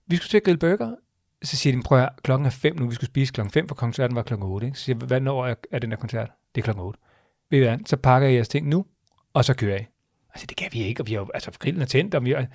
vi 0.08 0.16
skulle 0.16 0.30
til 0.30 0.38
at 0.38 0.44
grille 0.44 0.58
burger. 0.58 0.96
Så 1.44 1.58
siger 1.58 1.76
de, 1.76 1.82
prøv 1.82 2.00
at 2.00 2.10
klokken 2.24 2.46
er 2.46 2.50
fem 2.50 2.76
nu, 2.76 2.88
vi 2.88 2.96
skulle 2.96 3.08
spise 3.08 3.34
klokken 3.34 3.52
fem, 3.52 3.68
for 3.68 3.76
koncerten 3.76 4.16
var 4.16 4.24
klokken 4.24 4.48
8. 4.48 4.68
Ikke? 4.68 4.80
Så 4.80 4.84
siger 4.84 4.98
jeg, 5.00 5.08
hvad 5.08 5.20
når 5.20 5.46
er, 5.46 5.56
er 5.72 5.80
den 5.80 5.92
der 5.92 5.98
koncert? 5.98 6.32
Det 6.56 6.62
er 6.62 6.64
klokken 6.64 6.84
8. 6.84 7.00
Ved 7.52 7.60
I 7.60 7.62
hvad, 7.62 7.78
så 7.86 7.98
pakker 7.98 8.28
jeg 8.28 8.36
jeres 8.36 8.48
ting 8.48 8.68
nu, 8.68 8.86
og 9.34 9.46
så 9.46 9.54
kører 9.54 9.76
jeg. 9.76 9.88
Altså, 10.34 10.46
det 10.48 10.58
kan 10.58 10.70
vi 10.72 10.84
ikke, 10.84 11.02
og 11.02 11.08
vi 11.08 11.14
har 11.14 11.20
jo, 11.20 11.30
altså, 11.34 11.52
grillen 11.60 11.82
er 11.82 11.86
tændt, 11.86 12.16
og 12.16 12.26
vi 12.26 12.32
har, 12.32 12.46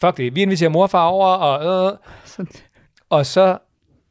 fuck 0.00 0.16
det, 0.16 0.34
vi 0.34 0.42
inviterer 0.42 0.70
mor 0.70 0.82
og 0.82 0.90
far 0.90 1.06
over, 1.06 1.26
og, 1.26 1.92
øh, 1.92 1.98
Sådan. 2.24 2.52
og 3.10 3.26
så 3.26 3.58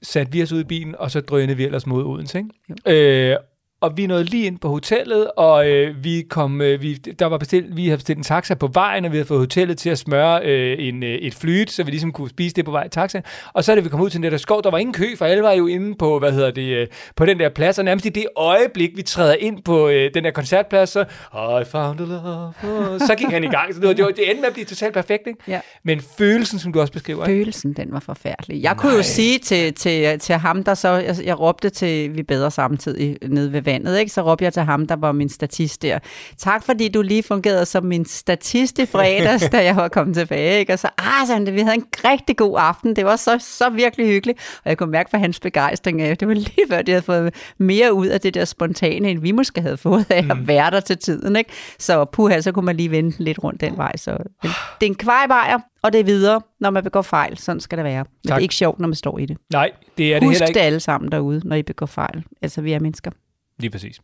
satte 0.02 0.32
vi 0.32 0.44
os 0.44 0.52
ud 0.52 0.60
i 0.60 0.64
bilen, 0.64 0.96
og 0.96 1.12
så 1.12 1.22
drønede 1.22 1.58
vi 1.58 1.64
ellers 1.64 1.86
mod 1.86 2.06
Odense. 2.06 2.38
Ikke? 2.38 3.32
Øh, 3.32 3.38
og 3.86 3.98
vi 3.98 4.08
nåede 4.08 4.24
lige 4.24 4.46
ind 4.46 4.60
på 4.60 4.70
hotellet, 4.70 5.27
og 5.38 5.70
øh, 5.70 6.04
vi 6.04 6.25
kom, 6.30 6.62
øh, 6.62 6.82
vi, 6.82 6.94
der 6.94 7.25
var 7.25 7.38
bestilt, 7.38 7.77
vi 7.77 7.86
havde 7.86 7.98
bestilt 7.98 8.18
en 8.18 8.24
taxa 8.24 8.54
på 8.54 8.68
vejen, 8.74 9.06
og 9.06 9.12
vi 9.12 9.18
havde 9.18 9.27
fået 9.27 9.39
hotellet 9.39 9.77
til 9.77 9.89
at 9.89 9.98
smøre 9.98 10.46
øh, 10.46 10.88
en, 10.88 11.04
øh, 11.04 11.10
et 11.10 11.36
flyt, 11.36 11.72
så 11.72 11.84
vi 11.84 11.92
ligesom 11.92 12.12
kunne 12.12 12.30
spise 12.30 12.56
det 12.56 12.65
på 12.65 12.72
vej 12.72 12.84
i 12.84 12.89
taxaen. 12.89 13.24
Og 13.54 13.63
så 13.63 13.75
da 13.75 13.82
vi 13.82 13.89
kom 13.89 14.01
ud 14.01 14.10
til 14.10 14.24
den 14.24 14.32
der 14.32 14.38
skov, 14.38 14.63
der 14.63 14.72
var 14.72 14.77
ingen 14.77 14.94
kø, 14.94 15.15
for 15.18 15.25
alle 15.25 15.44
var 15.44 15.51
jo 15.51 15.68
inde 15.68 15.96
på, 15.96 16.20
hvad 16.20 16.32
hedder 16.32 16.51
det, 16.51 16.75
øh, 16.75 16.88
på 17.15 17.25
den 17.25 17.39
der 17.39 17.50
plads, 17.50 17.80
og 17.80 17.86
nærmest 17.86 18.06
i 18.06 18.10
det 18.10 18.25
øjeblik, 18.36 18.92
vi 18.96 19.01
træder 19.01 19.36
ind 19.39 19.63
på 19.63 19.89
øh, 19.89 20.12
den 20.13 20.24
der 20.24 20.32
koncertplads, 20.32 20.89
så, 20.89 21.01
I 21.01 21.63
found 21.72 22.01
a 22.01 22.04
love, 22.04 22.46
oh, 22.48 23.00
så 23.00 23.15
gik 23.18 23.27
han 23.27 23.44
i 23.44 23.48
gang. 23.48 23.74
Så 23.74 23.80
det, 23.80 23.88
var, 23.88 23.94
det, 23.94 24.06
var, 24.06 24.12
det 24.12 24.30
endte 24.30 24.42
med 24.42 24.48
at 24.48 24.54
blive 24.54 24.65
totalt 24.65 24.94
perfekt, 24.94 25.27
ikke? 25.27 25.39
Ja. 25.48 25.60
Men 25.84 26.01
følelsen, 26.18 26.60
som 26.60 26.74
du 26.74 26.82
også 26.82 26.94
beskriver? 26.94 27.25
Følelsen, 27.25 27.74
den 27.74 27.88
var 27.92 28.00
forfærdelig. 28.00 28.63
Jeg 28.63 28.77
kunne 28.77 28.94
jo 28.96 29.04
sige 29.04 29.39
til, 29.39 29.74
til, 29.74 30.20
til 30.20 30.36
ham, 30.36 30.63
der 30.63 30.74
så, 30.74 30.89
jeg, 30.89 31.15
jeg 31.24 31.39
råbte 31.39 31.70
til, 31.70 32.15
vi 32.15 32.24
bedre 32.24 32.51
samtidig 32.51 33.18
nede 33.27 33.54
ved 33.54 33.62
vandet, 33.62 33.75
ikke? 33.75 34.12
så 34.12 34.22
råbte 34.22 34.46
jeg 34.46 34.53
til 34.53 34.62
ham, 34.63 34.88
der 34.88 34.96
var 34.96 35.12
min 35.12 35.29
statist 35.29 35.82
der. 35.82 36.00
Tak 36.38 36.63
fordi 36.63 36.88
du 36.88 37.01
lige 37.01 37.24
fungerede 37.24 37.65
som 37.65 37.84
min 37.86 38.05
statist 38.05 38.79
i 38.79 38.86
fredags, 38.86 39.50
da 39.51 39.63
jeg 39.63 39.75
var 39.75 39.88
kommet 39.88 40.15
tilbage. 40.15 40.60
Ikke? 40.60 40.74
Og 40.74 40.79
så, 40.79 40.89
ah, 40.98 41.27
sådan, 41.27 41.53
vi 41.53 41.60
havde 41.60 41.75
en 41.75 41.86
rigtig 42.05 42.38
god 42.38 42.55
aften. 42.60 42.96
Det 42.96 43.05
var 43.05 43.15
så, 43.15 43.38
så 43.39 43.70
virkelig 43.70 44.08
hyggeligt. 44.08 44.39
Og 44.63 44.70
jeg 44.70 44.77
kunne 44.77 44.91
mærke 44.91 45.10
for 45.10 45.17
hans 45.17 45.39
begejstring 45.39 46.01
af, 46.01 46.17
det 46.17 46.27
var 46.27 46.34
lige 46.34 46.62
før, 46.70 46.82
de 46.82 46.91
havde 46.91 47.01
fået 47.03 47.34
mere 47.58 47.94
ud 47.94 48.08
af 48.08 48.22
det 48.22 48.34
der 48.34 48.46
spontane, 48.46 49.10
end 49.10 49.20
vi 49.20 49.32
måske 49.32 49.62
havde 49.62 49.77
fået 49.77 50.05
af 50.10 50.25
at 50.32 50.48
være 50.48 50.72
der 50.72 50.79
til 50.79 50.98
tiden. 50.98 51.36
Ikke? 51.36 51.50
Så 51.79 52.05
puha, 52.05 52.41
så 52.41 52.51
kunne 52.51 52.65
man 52.65 52.75
lige 52.77 52.91
vende 52.91 53.15
lidt 53.24 53.44
rundt 53.44 53.62
den 53.62 53.77
vej. 53.77 53.98
Så 53.98 54.12
det, 54.12 54.51
det 54.82 54.86
er 54.86 54.89
en 54.89 54.96
kvejbejer, 54.96 55.60
og 55.84 55.94
det 55.94 56.00
er 56.00 56.03
videre, 56.03 56.41
når 56.60 56.70
man 56.70 56.84
begår 56.84 57.01
fejl. 57.01 57.38
Sådan 57.38 57.60
skal 57.60 57.77
det 57.77 57.86
være. 57.86 58.03
Men 58.03 58.10
det 58.24 58.29
Tak. 58.29 58.38
er 58.38 58.41
ikke 58.41 58.55
sjovt, 58.55 58.79
når 58.79 58.88
man 58.88 58.96
står 58.96 59.17
i 59.20 59.25
det. 59.25 59.38
Nej, 59.51 59.72
det 59.98 60.13
er 60.15 60.20
det 60.20 60.27
Husk 60.27 60.34
heller 60.39 60.46
det 60.46 60.50
ikke. 60.55 60.62
alle 60.62 60.79
sammen 60.79 61.12
derude, 61.12 61.41
når 61.46 61.55
I 61.55 61.63
begår 61.63 61.86
fejl. 61.86 62.24
Altså, 62.41 62.62
vi 62.62 62.74
er 62.74 62.79
mennesker. 62.79 63.12
Lige 63.60 63.70
præcis. 63.72 64.02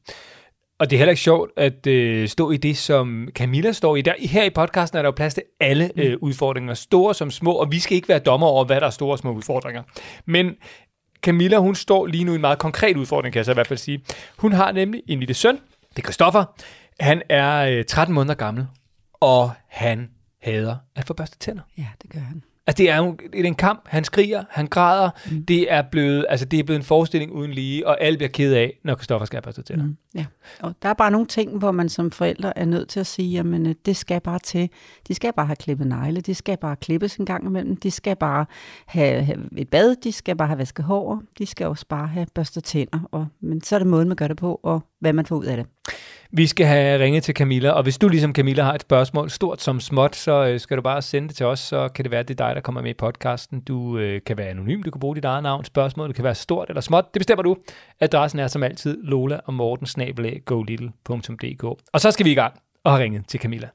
Og 0.80 0.90
det 0.90 0.96
er 0.96 0.98
heller 0.98 1.12
ikke 1.12 1.22
sjovt 1.22 1.52
at 1.58 1.88
øh, 1.88 2.28
stå 2.28 2.52
i 2.52 2.58
det, 2.58 2.78
som 2.78 3.28
Camilla 3.32 3.72
står 3.72 3.96
i. 3.96 4.02
Der, 4.02 4.14
her 4.20 4.44
i 4.44 4.50
podcasten 4.50 4.98
er 4.98 5.02
der 5.02 5.08
jo 5.08 5.12
plads 5.12 5.34
til 5.34 5.44
alle 5.60 5.92
øh, 5.96 6.18
udfordringer, 6.22 6.74
store 6.74 7.14
som 7.14 7.32
små, 7.32 7.52
og 7.52 7.72
vi 7.72 7.80
skal 7.80 7.96
ikke 7.96 8.08
være 8.08 8.20
dommer 8.20 8.48
over, 8.48 8.66
hvad 8.66 8.82
der 8.82 8.88
er 8.88 8.92
store 8.92 9.14
og 9.14 9.20
små 9.20 9.32
udfordringer. 9.34 9.84
Men 10.26 10.56
Camilla, 11.22 11.58
hun 11.58 11.76
står 11.76 12.06
lige 12.06 12.24
nu 12.24 12.32
i 12.32 12.36
en 12.36 12.42
meget 12.42 12.60
konkret 12.60 12.98
udfordring, 12.98 13.34
kan 13.34 13.38
jeg 13.38 13.46
så 13.46 13.52
i 13.52 13.54
hvert 13.54 13.68
fald 13.68 13.80
sige. 13.80 14.04
Hun 14.38 14.54
har 14.54 14.72
nemlig 14.72 15.04
en 15.08 15.20
lille 15.20 15.34
søn, 15.34 15.56
det 15.90 15.98
er 15.98 16.02
Christoffer. 16.02 16.46
Han 17.00 17.22
er 17.30 17.78
øh, 17.78 17.86
13 17.86 18.16
måneder 18.16 18.36
gammel, 18.36 18.68
og 19.14 19.52
han 19.68 20.10
hader 20.42 20.76
at 20.96 21.08
få 21.08 21.14
børstet 21.14 21.40
tænder. 21.40 21.64
Ja, 21.78 21.88
det 22.02 22.10
gør 22.10 22.20
han. 22.20 22.44
Altså, 22.68 22.84
det 22.84 22.90
er 22.90 22.98
jo 22.98 23.18
det 23.34 23.40
er 23.40 23.44
en 23.44 23.56
kamp. 23.56 23.82
Han 23.86 24.04
skriger, 24.04 24.44
han 24.50 24.68
græder. 24.68 25.10
Mm. 25.32 25.46
Det 25.46 25.74
er 25.74 25.82
blevet, 25.92 26.26
altså, 26.30 26.46
det 26.46 26.60
er 26.60 26.64
blevet 26.64 26.80
en 26.80 26.86
forestilling 26.86 27.32
uden 27.32 27.52
lige, 27.52 27.88
og 27.88 28.02
alle 28.02 28.18
bliver 28.18 28.30
ked 28.30 28.54
af, 28.54 28.80
når 28.84 28.96
Christoffer 28.96 29.26
skal 29.26 29.38
have 29.38 29.42
børstet 29.42 29.66
tænder. 29.66 29.86
Mm. 29.86 29.98
Ja. 30.16 30.26
Og 30.60 30.76
der 30.82 30.90
er 30.90 30.94
bare 30.94 31.12
nogle 31.12 31.28
ting, 31.28 31.58
hvor 31.58 31.72
man 31.72 31.90
som 31.90 32.12
forældre 32.12 32.58
er 32.58 32.66
nødt 32.66 32.90
til 32.90 33.00
at 33.00 33.08
sige, 33.08 33.30
jamen 33.30 33.66
øh, 33.66 33.76
det 33.86 33.96
skal 33.98 34.22
bare 34.22 34.40
til. 34.40 34.70
De 35.08 35.14
skal 35.14 35.34
bare 35.34 35.46
have 35.46 35.56
klippet 35.56 35.88
negle, 35.88 36.22
de 36.22 36.36
skal 36.36 36.58
bare 36.58 36.76
klippes 36.76 37.16
en 37.16 37.26
gang 37.26 37.46
imellem, 37.46 37.78
de 37.78 37.92
skal 37.92 38.16
bare 38.16 38.46
have, 38.86 39.24
have 39.24 39.40
et 39.58 39.70
bad, 39.70 39.96
de 40.04 40.12
skal 40.12 40.36
bare 40.36 40.48
have 40.48 40.58
vasket 40.60 40.86
hår, 40.86 41.24
de 41.38 41.46
skal 41.46 41.68
også 41.68 41.86
bare 41.90 42.08
have 42.08 42.28
børstet 42.36 42.64
tænder. 42.64 43.00
Og, 43.12 43.28
men 43.42 43.62
så 43.62 43.76
er 43.76 43.80
det 43.80 43.88
måden, 43.88 44.08
man 44.08 44.18
gør 44.18 44.28
det 44.28 44.38
på, 44.38 44.60
og 44.64 44.82
hvad 45.00 45.14
man 45.14 45.26
får 45.26 45.36
ud 45.36 45.46
af 45.46 45.58
det. 45.58 45.66
Vi 46.34 46.48
skal 46.48 46.66
have 46.66 47.04
ringet 47.04 47.24
til 47.24 47.36
Camilla, 47.36 47.72
og 47.72 47.84
hvis 47.84 47.98
du 47.98 48.08
ligesom 48.08 48.34
Camilla 48.36 48.64
har 48.64 48.74
et 48.74 48.82
spørgsmål, 48.82 49.30
stort 49.30 49.62
som 49.62 49.80
småt, 49.80 50.16
så 50.16 50.46
øh, 50.46 50.60
skal 50.60 50.78
du 50.78 50.82
bare 50.82 51.02
sende 51.02 51.28
det 51.28 51.36
til 51.36 51.46
os, 51.46 51.60
så 51.60 51.90
kan 51.90 52.06
det 52.06 52.12
være, 52.12 52.20
at 52.20 52.28
det 52.28 52.42
er 52.42 52.48
dig, 52.48 52.56
der 52.56 52.62
kommer 52.62 52.82
med 52.82 52.92
i 52.92 52.94
podcasten. 52.94 53.60
Du 53.60 53.98
øh, 53.98 54.22
kan 54.26 54.38
være 54.38 54.48
anonym, 54.48 54.84
du 54.84 54.92
kan 54.92 55.00
bruge 55.00 55.16
dit 55.16 55.26
eget 55.26 55.44
navn, 55.44 55.66
spørgsmålet 55.66 56.16
kan 56.16 56.24
være 56.24 56.36
stort 56.36 56.70
eller 56.70 56.82
småt, 56.82 57.14
det 57.14 57.20
bestemmer 57.20 57.44
du. 57.44 57.58
Adressen 58.00 58.40
er 58.40 58.48
som 58.48 58.64
altid 58.64 59.04
lola 59.04 59.40
og 59.46 59.54
morten 59.54 59.88
Og 61.94 62.02
så 62.02 62.12
skal 62.12 62.26
vi 62.26 62.32
i 62.32 62.36
gang 62.36 62.54
og 62.84 62.92
have 62.92 63.04
ringet 63.04 63.28
til 63.28 63.40
Camilla. 63.40 63.70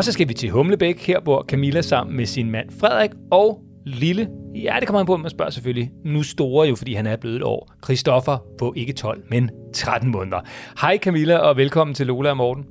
Og 0.00 0.04
så 0.04 0.12
skal 0.12 0.28
vi 0.28 0.34
til 0.34 0.50
Humlebæk. 0.50 1.06
Her 1.06 1.20
bor 1.20 1.44
Camilla 1.48 1.80
sammen 1.80 2.16
med 2.16 2.26
sin 2.26 2.50
mand 2.50 2.70
Frederik 2.80 3.10
og 3.30 3.60
lille, 3.86 4.28
ja 4.54 4.76
det 4.80 4.88
kommer 4.88 4.98
han 4.98 5.06
på, 5.06 5.16
man 5.16 5.30
spørger 5.30 5.50
selvfølgelig, 5.50 5.90
nu 6.04 6.22
store 6.22 6.68
jo, 6.68 6.74
fordi 6.74 6.94
han 6.94 7.06
er 7.06 7.16
blevet 7.16 7.36
et 7.36 7.42
år. 7.42 7.72
Christoffer 7.84 8.38
på 8.58 8.72
ikke 8.76 8.92
12, 8.92 9.22
men 9.30 9.50
13 9.74 10.10
måneder. 10.10 10.40
Hej 10.80 10.98
Camilla, 10.98 11.36
og 11.36 11.56
velkommen 11.56 11.94
til 11.94 12.06
Lola 12.06 12.30
og 12.30 12.36
Morten. 12.36 12.64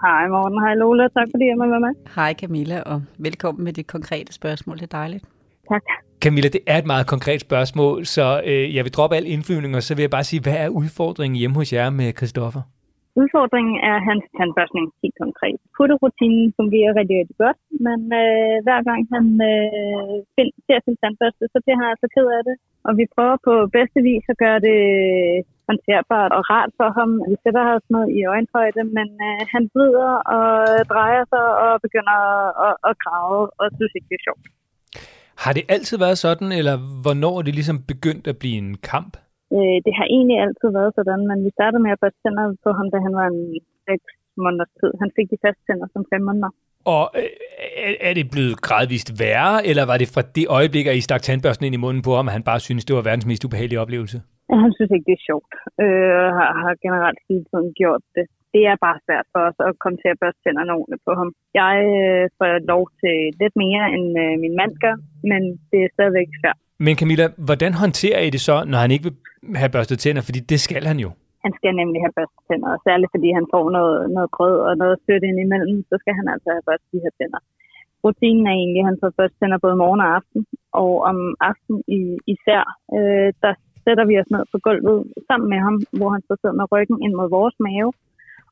Hej 0.00 0.28
Morten, 0.28 0.58
hej 0.60 0.74
Lola, 0.74 1.02
tak 1.02 1.28
fordi 1.34 1.44
jeg 1.44 1.56
må 1.58 1.66
være 1.66 1.80
med. 1.80 1.94
Hej 2.14 2.34
Camilla, 2.34 2.80
og 2.80 3.02
velkommen 3.18 3.64
med 3.64 3.72
det 3.72 3.86
konkrete 3.86 4.32
spørgsmål. 4.32 4.76
Det 4.76 4.82
er 4.82 4.96
dejligt. 4.98 5.24
Tak. 5.68 5.82
Camilla, 6.20 6.48
det 6.48 6.60
er 6.66 6.78
et 6.78 6.86
meget 6.86 7.06
konkret 7.06 7.40
spørgsmål, 7.40 8.06
så 8.06 8.42
øh, 8.46 8.74
jeg 8.74 8.84
vil 8.84 8.92
droppe 8.92 9.16
al 9.16 9.26
indflyvning, 9.26 9.76
og 9.76 9.82
så 9.82 9.94
vil 9.94 10.02
jeg 10.02 10.10
bare 10.10 10.24
sige, 10.24 10.42
hvad 10.42 10.56
er 10.56 10.68
udfordringen 10.68 11.38
hjemme 11.38 11.56
hos 11.56 11.72
jer 11.72 11.90
med 11.90 12.12
Christoffer? 12.16 12.62
Udfordringen 13.20 13.76
er 13.90 13.96
hans 14.08 14.24
tandbørstning 14.38 14.86
helt 15.02 15.18
konkret. 15.24 15.58
Putterutinen 15.76 16.46
fungerer 16.58 16.92
rigtig, 16.98 17.16
rigtig 17.20 17.36
godt, 17.44 17.58
men 17.86 18.00
øh, 18.22 18.56
hver 18.66 18.80
gang 18.88 19.00
han 19.14 19.26
øh, 19.52 20.16
find, 20.36 20.50
ser 20.66 20.78
sin 20.80 20.96
tandbørste, 21.02 21.44
så 21.52 21.58
bliver 21.62 21.78
han 21.80 21.88
altså 21.92 22.06
ked 22.14 22.26
af 22.38 22.42
det. 22.48 22.56
Og 22.86 22.92
vi 22.98 23.04
prøver 23.14 23.36
på 23.48 23.54
bedste 23.76 24.00
vis 24.08 24.24
at 24.32 24.40
gøre 24.44 24.60
det 24.68 24.80
øh, 25.02 25.38
håndterbart 25.68 26.32
og 26.38 26.42
rart 26.52 26.70
for 26.78 26.88
ham. 26.98 27.10
Vi 27.30 27.36
sætter 27.44 27.64
os 27.76 27.86
noget 27.94 28.08
i 28.18 28.20
øjenhøjde, 28.34 28.82
men 28.96 29.08
øh, 29.28 29.40
han 29.54 29.62
vrider 29.74 30.12
og 30.36 30.48
drejer 30.92 31.24
sig 31.32 31.46
og 31.64 31.72
begynder 31.86 32.18
at, 32.66 32.74
at 32.88 32.94
grave, 33.04 33.40
og 33.60 33.64
synes 33.76 33.92
ikke, 33.96 34.08
det 34.10 34.18
er 34.20 34.26
sjovt. 34.28 34.44
Har 35.42 35.52
det 35.56 35.64
altid 35.74 35.96
været 36.04 36.18
sådan, 36.26 36.48
eller 36.60 36.76
hvornår 37.02 37.34
er 37.38 37.44
det 37.46 37.54
ligesom 37.58 37.78
begyndt 37.92 38.24
at 38.32 38.36
blive 38.42 38.58
en 38.64 38.72
kamp? 38.92 39.12
Øh, 39.56 39.76
det 39.86 39.92
har 39.98 40.06
egentlig 40.16 40.38
altid 40.44 40.68
været 40.78 40.92
sådan, 40.98 41.22
men 41.30 41.38
vi 41.46 41.50
startede 41.58 41.82
med 41.84 41.92
at 41.94 42.00
børste 42.02 42.20
tænder 42.24 42.44
på 42.64 42.70
ham, 42.78 42.86
da 42.92 42.98
han 43.06 43.14
var 43.20 43.26
en 43.34 43.40
6 43.88 44.02
måneders 44.44 44.72
tid. 44.80 44.90
Han 45.02 45.10
fik 45.16 45.26
de 45.34 45.38
faste 45.44 45.62
tænder 45.68 45.86
som 45.94 46.02
5 46.14 46.22
måneder. 46.28 46.50
Og 46.96 47.04
øh, 47.20 47.94
er- 48.08 48.14
det 48.18 48.26
blevet 48.34 48.56
gradvist 48.66 49.08
værre, 49.22 49.54
eller 49.70 49.84
var 49.90 49.96
det 50.02 50.08
fra 50.14 50.22
det 50.36 50.46
øjeblik, 50.58 50.84
at 50.86 50.96
I 51.00 51.06
stak 51.08 51.22
tandbørsten 51.22 51.66
ind 51.66 51.76
i 51.78 51.84
munden 51.84 52.02
på 52.08 52.12
ham, 52.18 52.26
at 52.28 52.34
han 52.36 52.44
bare 52.50 52.60
synes 52.68 52.84
det 52.84 52.96
var 52.98 53.08
verdens 53.08 53.26
mest 53.30 53.44
ubehagelige 53.46 53.82
oplevelse? 53.84 54.18
Han 54.64 54.72
synes 54.76 54.90
ikke, 54.94 55.08
det 55.10 55.16
er 55.18 55.26
sjovt, 55.30 55.52
øh, 55.84 56.12
og 56.24 56.30
har, 56.38 56.50
har 56.62 56.72
generelt 56.86 57.18
hele 57.28 57.44
tiden 57.50 57.68
gjort 57.80 58.02
det. 58.16 58.26
Det 58.54 58.62
er 58.70 58.76
bare 58.86 58.98
svært 59.06 59.26
for 59.32 59.40
os 59.48 59.58
at 59.68 59.72
komme 59.82 59.98
til 60.02 60.10
at 60.12 60.20
børste 60.22 60.40
tænderne 60.44 60.72
ordentligt 60.78 61.02
på 61.08 61.12
ham. 61.20 61.28
Jeg 61.62 61.76
øh, 62.02 62.24
får 62.38 62.48
lov 62.72 62.82
til 63.02 63.16
lidt 63.42 63.54
mere, 63.64 63.84
end 63.96 64.08
øh, 64.24 64.34
min 64.44 64.54
mand 64.60 64.72
gør, 64.84 64.96
men 65.30 65.42
det 65.70 65.80
er 65.84 65.90
stadigvæk 65.96 66.28
svært. 66.40 66.60
Men 66.86 66.94
Camilla, 67.00 67.26
hvordan 67.48 67.72
håndterer 67.82 68.20
I 68.26 68.30
det 68.34 68.42
så, 68.48 68.56
når 68.70 68.78
han 68.84 68.90
ikke 68.94 69.04
vil 69.08 69.16
have 69.62 69.74
børstet 69.76 69.98
tænder? 70.04 70.22
Fordi 70.28 70.40
det 70.52 70.60
skal 70.66 70.84
han 70.90 70.98
jo. 71.04 71.10
Han 71.44 71.52
skal 71.58 71.72
nemlig 71.80 72.00
have 72.04 72.16
børstet 72.18 72.42
tænder, 72.48 72.68
og 72.74 72.80
særligt 72.86 73.12
fordi 73.14 73.28
han 73.38 73.46
får 73.54 73.64
noget, 73.76 73.96
noget 74.16 74.30
grød 74.36 74.56
og 74.68 74.72
noget 74.82 74.96
sødt 75.04 75.24
ind 75.28 75.38
imellem, 75.46 75.78
så 75.90 75.94
skal 76.02 76.14
han 76.18 76.26
altså 76.34 76.48
have 76.54 76.66
børstet 76.68 76.88
de 76.94 77.04
her 77.04 77.14
tænder. 77.18 77.40
Rutinen 78.04 78.46
er 78.50 78.54
egentlig, 78.60 78.82
at 78.82 78.88
han 78.90 78.98
får 79.00 79.10
børstet 79.18 79.38
tænder 79.40 79.58
både 79.64 79.76
morgen 79.82 80.04
og 80.04 80.10
aften, 80.18 80.40
og 80.80 80.92
om 81.10 81.18
aftenen 81.50 81.80
i, 81.98 82.00
især, 82.34 82.62
øh, 82.96 83.28
der 83.44 83.52
sætter 83.84 84.04
vi 84.10 84.14
os 84.22 84.30
ned 84.34 84.44
på 84.52 84.58
gulvet 84.66 84.98
sammen 85.28 85.48
med 85.52 85.60
ham, 85.66 85.76
hvor 85.98 86.10
han 86.14 86.22
så 86.28 86.34
sidder 86.40 86.56
med 86.60 86.66
ryggen 86.72 86.98
ind 87.04 87.14
mod 87.20 87.28
vores 87.38 87.56
mave, 87.66 87.90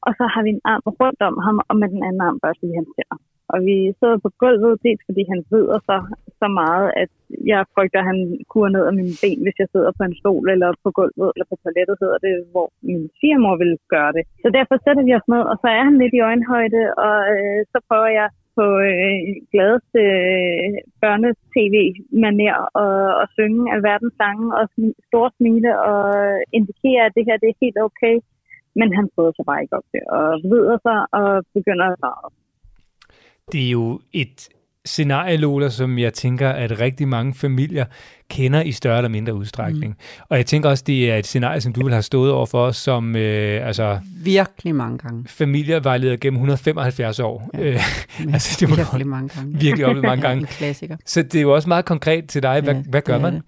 og 0.06 0.12
så 0.18 0.24
har 0.32 0.42
vi 0.46 0.50
en 0.56 0.64
arm 0.72 0.82
rundt 1.00 1.20
om 1.28 1.36
ham, 1.46 1.56
og 1.68 1.74
med 1.80 1.88
den 1.94 2.02
anden 2.06 2.22
arm 2.28 2.38
børster 2.42 2.66
vi 2.68 2.78
hans 2.78 2.92
tænder. 2.96 3.18
Og 3.52 3.58
vi 3.68 3.76
sidder 3.98 4.18
på 4.24 4.30
gulvet, 4.42 4.82
dels 4.86 5.02
fordi 5.08 5.22
han 5.32 5.40
vrider 5.50 5.78
sig 5.88 6.00
så 6.42 6.48
meget, 6.62 6.86
at 7.02 7.10
jeg 7.52 7.70
frygter, 7.74 8.00
at 8.00 8.08
han 8.10 8.18
kurer 8.52 8.70
ned 8.76 8.84
af 8.90 8.94
mine 9.00 9.14
ben, 9.22 9.40
hvis 9.44 9.60
jeg 9.62 9.68
sidder 9.70 9.90
på 9.98 10.02
en 10.06 10.18
stol 10.20 10.46
eller 10.54 10.70
på 10.84 10.90
gulvet 10.98 11.30
eller 11.34 11.48
på 11.50 11.56
toilettet, 11.62 12.02
hedder 12.02 12.20
det, 12.26 12.34
hvor 12.52 12.66
min 12.88 13.02
svigermor 13.16 13.54
vil 13.62 13.72
gøre 13.94 14.12
det. 14.16 14.24
Så 14.42 14.48
derfor 14.56 14.76
sætter 14.84 15.04
vi 15.08 15.12
os 15.18 15.28
ned, 15.34 15.44
og 15.52 15.56
så 15.62 15.68
er 15.76 15.82
han 15.88 15.96
lidt 16.02 16.14
i 16.16 16.24
øjenhøjde, 16.30 16.82
og 17.06 17.18
øh, 17.34 17.60
så 17.72 17.78
prøver 17.88 18.10
jeg 18.20 18.28
på 18.58 18.66
øh, 18.90 19.18
gladeste 19.52 20.00
øh, 20.22 20.70
børne-tv-manér 21.02 22.56
og, 22.82 22.96
og 23.20 23.26
synge 23.36 23.62
alverdens 23.74 24.14
sange 24.20 24.46
og 24.58 24.64
smi- 24.74 25.00
store 25.08 25.30
smile 25.36 25.70
og 25.92 26.04
indikere, 26.56 27.02
at 27.06 27.14
det 27.16 27.24
her 27.28 27.36
det 27.42 27.48
er 27.50 27.62
helt 27.64 27.78
okay. 27.88 28.16
Men 28.78 28.88
han 28.98 29.06
prøver 29.14 29.32
sig 29.34 29.44
bare 29.46 29.62
ikke 29.62 29.76
op 29.78 29.88
det, 29.94 30.02
og 30.18 30.26
vrider 30.50 30.78
sig 30.86 30.98
og 31.20 31.28
begynder 31.58 31.86
at 31.92 32.00
grave. 32.02 32.28
Det 33.52 33.62
er 33.66 33.72
jo 33.80 33.86
et 34.22 34.38
scenarie, 34.84 35.36
Lola, 35.36 35.68
som 35.68 35.98
jeg 35.98 36.14
tænker, 36.14 36.48
at 36.48 36.80
rigtig 36.80 37.08
mange 37.08 37.34
familier 37.34 37.84
kender 38.30 38.62
i 38.62 38.72
større 38.72 38.96
eller 38.96 39.08
mindre 39.08 39.34
udstrækning. 39.34 39.92
Mm. 39.98 40.24
Og 40.28 40.36
jeg 40.36 40.46
tænker 40.46 40.68
også, 40.68 40.84
det 40.86 41.10
er 41.10 41.16
et 41.16 41.26
scenarie, 41.26 41.60
som 41.60 41.72
du 41.72 41.84
vil 41.84 41.92
have 41.92 42.02
stået 42.02 42.32
over 42.32 42.46
for, 42.46 42.70
som 42.70 43.16
øh, 43.16 43.66
altså, 43.66 43.98
Virkelig 44.24 44.74
mange 44.74 44.98
gange. 44.98 45.24
familievejleder 45.28 46.16
gennem 46.16 46.36
175 46.36 47.20
år. 47.20 47.50
Ja. 47.54 47.60
Øh, 47.60 47.80
altså, 48.34 48.56
det 48.60 48.68
må 48.68 48.74
du 48.74 48.80
Virkelig 48.82 49.06
mange 49.06 49.28
gange. 49.28 49.58
virkelig 49.60 49.86
oplevet 49.86 50.04
mange 50.06 50.22
gange. 50.22 50.40
en 50.44 50.46
klassiker. 50.46 50.96
Så 51.06 51.22
det 51.22 51.34
er 51.34 51.42
jo 51.42 51.54
også 51.54 51.68
meget 51.68 51.84
konkret 51.84 52.28
til 52.28 52.42
dig. 52.42 52.60
Hvad, 52.60 52.74
Ja, 52.74 52.82
hvad 52.90 53.02
gør 53.02 53.12
det 53.12 53.22
man? 53.22 53.34
det. 53.34 53.42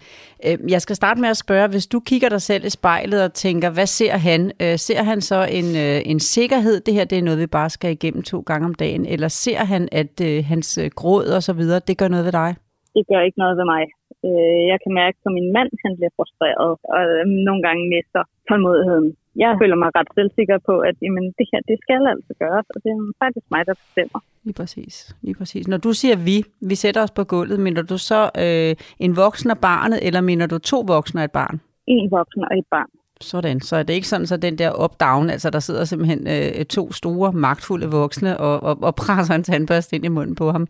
Øh, 0.65 0.71
Jeg 0.71 0.83
skal 0.83 0.97
starte 0.97 1.21
med 1.21 1.29
at 1.29 1.37
spørge, 1.37 1.69
hvis 1.69 1.87
du 1.87 2.01
kigger 2.01 2.29
dig 2.29 2.43
selv 2.43 2.65
i 2.65 2.71
spejlet 2.71 3.23
og 3.25 3.33
tænker, 3.35 3.71
hvad 3.71 3.87
ser 3.87 4.17
han? 4.17 4.53
Øh, 4.63 4.79
Ser 4.79 5.03
han 5.03 5.21
så 5.21 5.45
en, 5.51 5.77
øh, 5.77 6.01
en 6.05 6.21
sikkerhed, 6.21 6.81
det 6.81 6.95
her 6.95 7.05
det 7.05 7.19
er 7.19 7.23
noget, 7.23 7.39
vi 7.41 7.47
bare 7.47 7.71
skal 7.71 7.91
igennem 7.93 8.23
to 8.23 8.41
gange 8.41 8.65
om 8.65 8.75
dagen, 8.75 9.07
eller 9.07 9.29
ser 9.29 9.59
han, 9.65 9.89
at 9.93 10.21
øh, 10.23 10.45
hans 10.45 10.79
øh, 10.79 10.91
gråd 10.95 11.25
og 11.27 11.43
så 11.43 11.53
videre, 11.53 11.81
det 11.87 11.99
gør 11.99 12.09
noget 12.09 12.25
ved 12.25 12.33
dig? 12.33 12.55
Det 12.95 13.05
gør 13.13 13.21
ikke 13.27 13.39
noget 13.39 13.57
ved 13.57 13.65
mig. 13.65 13.83
Øh, 14.29 14.61
Jeg 14.73 14.79
kan 14.83 14.93
mærke 15.03 15.17
på 15.25 15.29
min 15.37 15.49
mand, 15.57 15.71
han 15.85 15.93
bliver 15.99 16.13
frustreret, 16.19 16.73
og 16.95 17.01
øh, 17.01 17.23
nogle 17.49 17.61
gange 17.67 17.83
mister 17.95 18.23
tålmodigheden. 18.49 19.09
Jeg 19.45 19.51
føler 19.61 19.77
mig 19.83 19.91
ret 19.99 20.11
selvsikker 20.19 20.59
på, 20.69 20.75
at 20.89 20.97
jamen, 21.05 21.25
det 21.39 21.47
her, 21.53 21.61
det 21.71 21.77
skal 21.85 22.03
altså 22.15 22.33
gøres, 22.43 22.67
og 22.75 22.79
det 22.83 22.91
er 22.95 23.01
faktisk 23.25 23.47
mig, 23.55 23.63
der 23.69 23.75
bestemmer. 23.83 24.21
Lige 24.47 24.57
præcis. 24.61 24.95
Lige 25.27 25.37
præcis. 25.41 25.65
Når 25.73 25.77
du 25.87 25.93
siger 26.01 26.17
vi, 26.29 26.37
vi 26.71 26.75
sætter 26.75 27.03
os 27.03 27.11
på 27.19 27.25
gulvet, 27.25 27.59
mener 27.67 27.83
du 27.83 27.97
så 28.11 28.21
øh, 28.45 28.73
en 29.07 29.13
voksen 29.17 29.51
og 29.51 29.59
barnet, 29.59 29.99
eller 30.07 30.21
mener 30.31 30.47
du 30.47 30.59
to 30.59 30.79
voksne 30.95 31.21
og 31.21 31.25
et 31.25 31.33
barn? 31.41 31.61
En 31.87 32.11
voksen 32.11 32.43
og 32.51 32.59
et 32.59 32.67
barn. 32.71 32.91
Sådan, 33.21 33.61
så 33.61 33.77
er 33.77 33.83
det 33.83 33.95
ikke 33.95 34.09
sådan, 34.09 34.27
så 34.27 34.37
den 34.37 34.59
der 34.59 34.71
up-down, 34.85 35.31
altså 35.31 35.51
der 35.51 35.59
sidder 35.59 35.85
simpelthen 35.85 36.27
øh, 36.27 36.65
to 36.65 36.93
store, 36.93 37.33
magtfulde 37.33 37.91
voksne 37.91 38.41
og, 38.41 38.63
og, 38.63 38.79
og 38.83 38.95
presser 38.95 39.35
en 39.35 39.43
tandbørste 39.43 39.97
ind 39.97 40.05
i 40.05 40.09
munden 40.09 40.35
på 40.35 40.51
ham. 40.51 40.63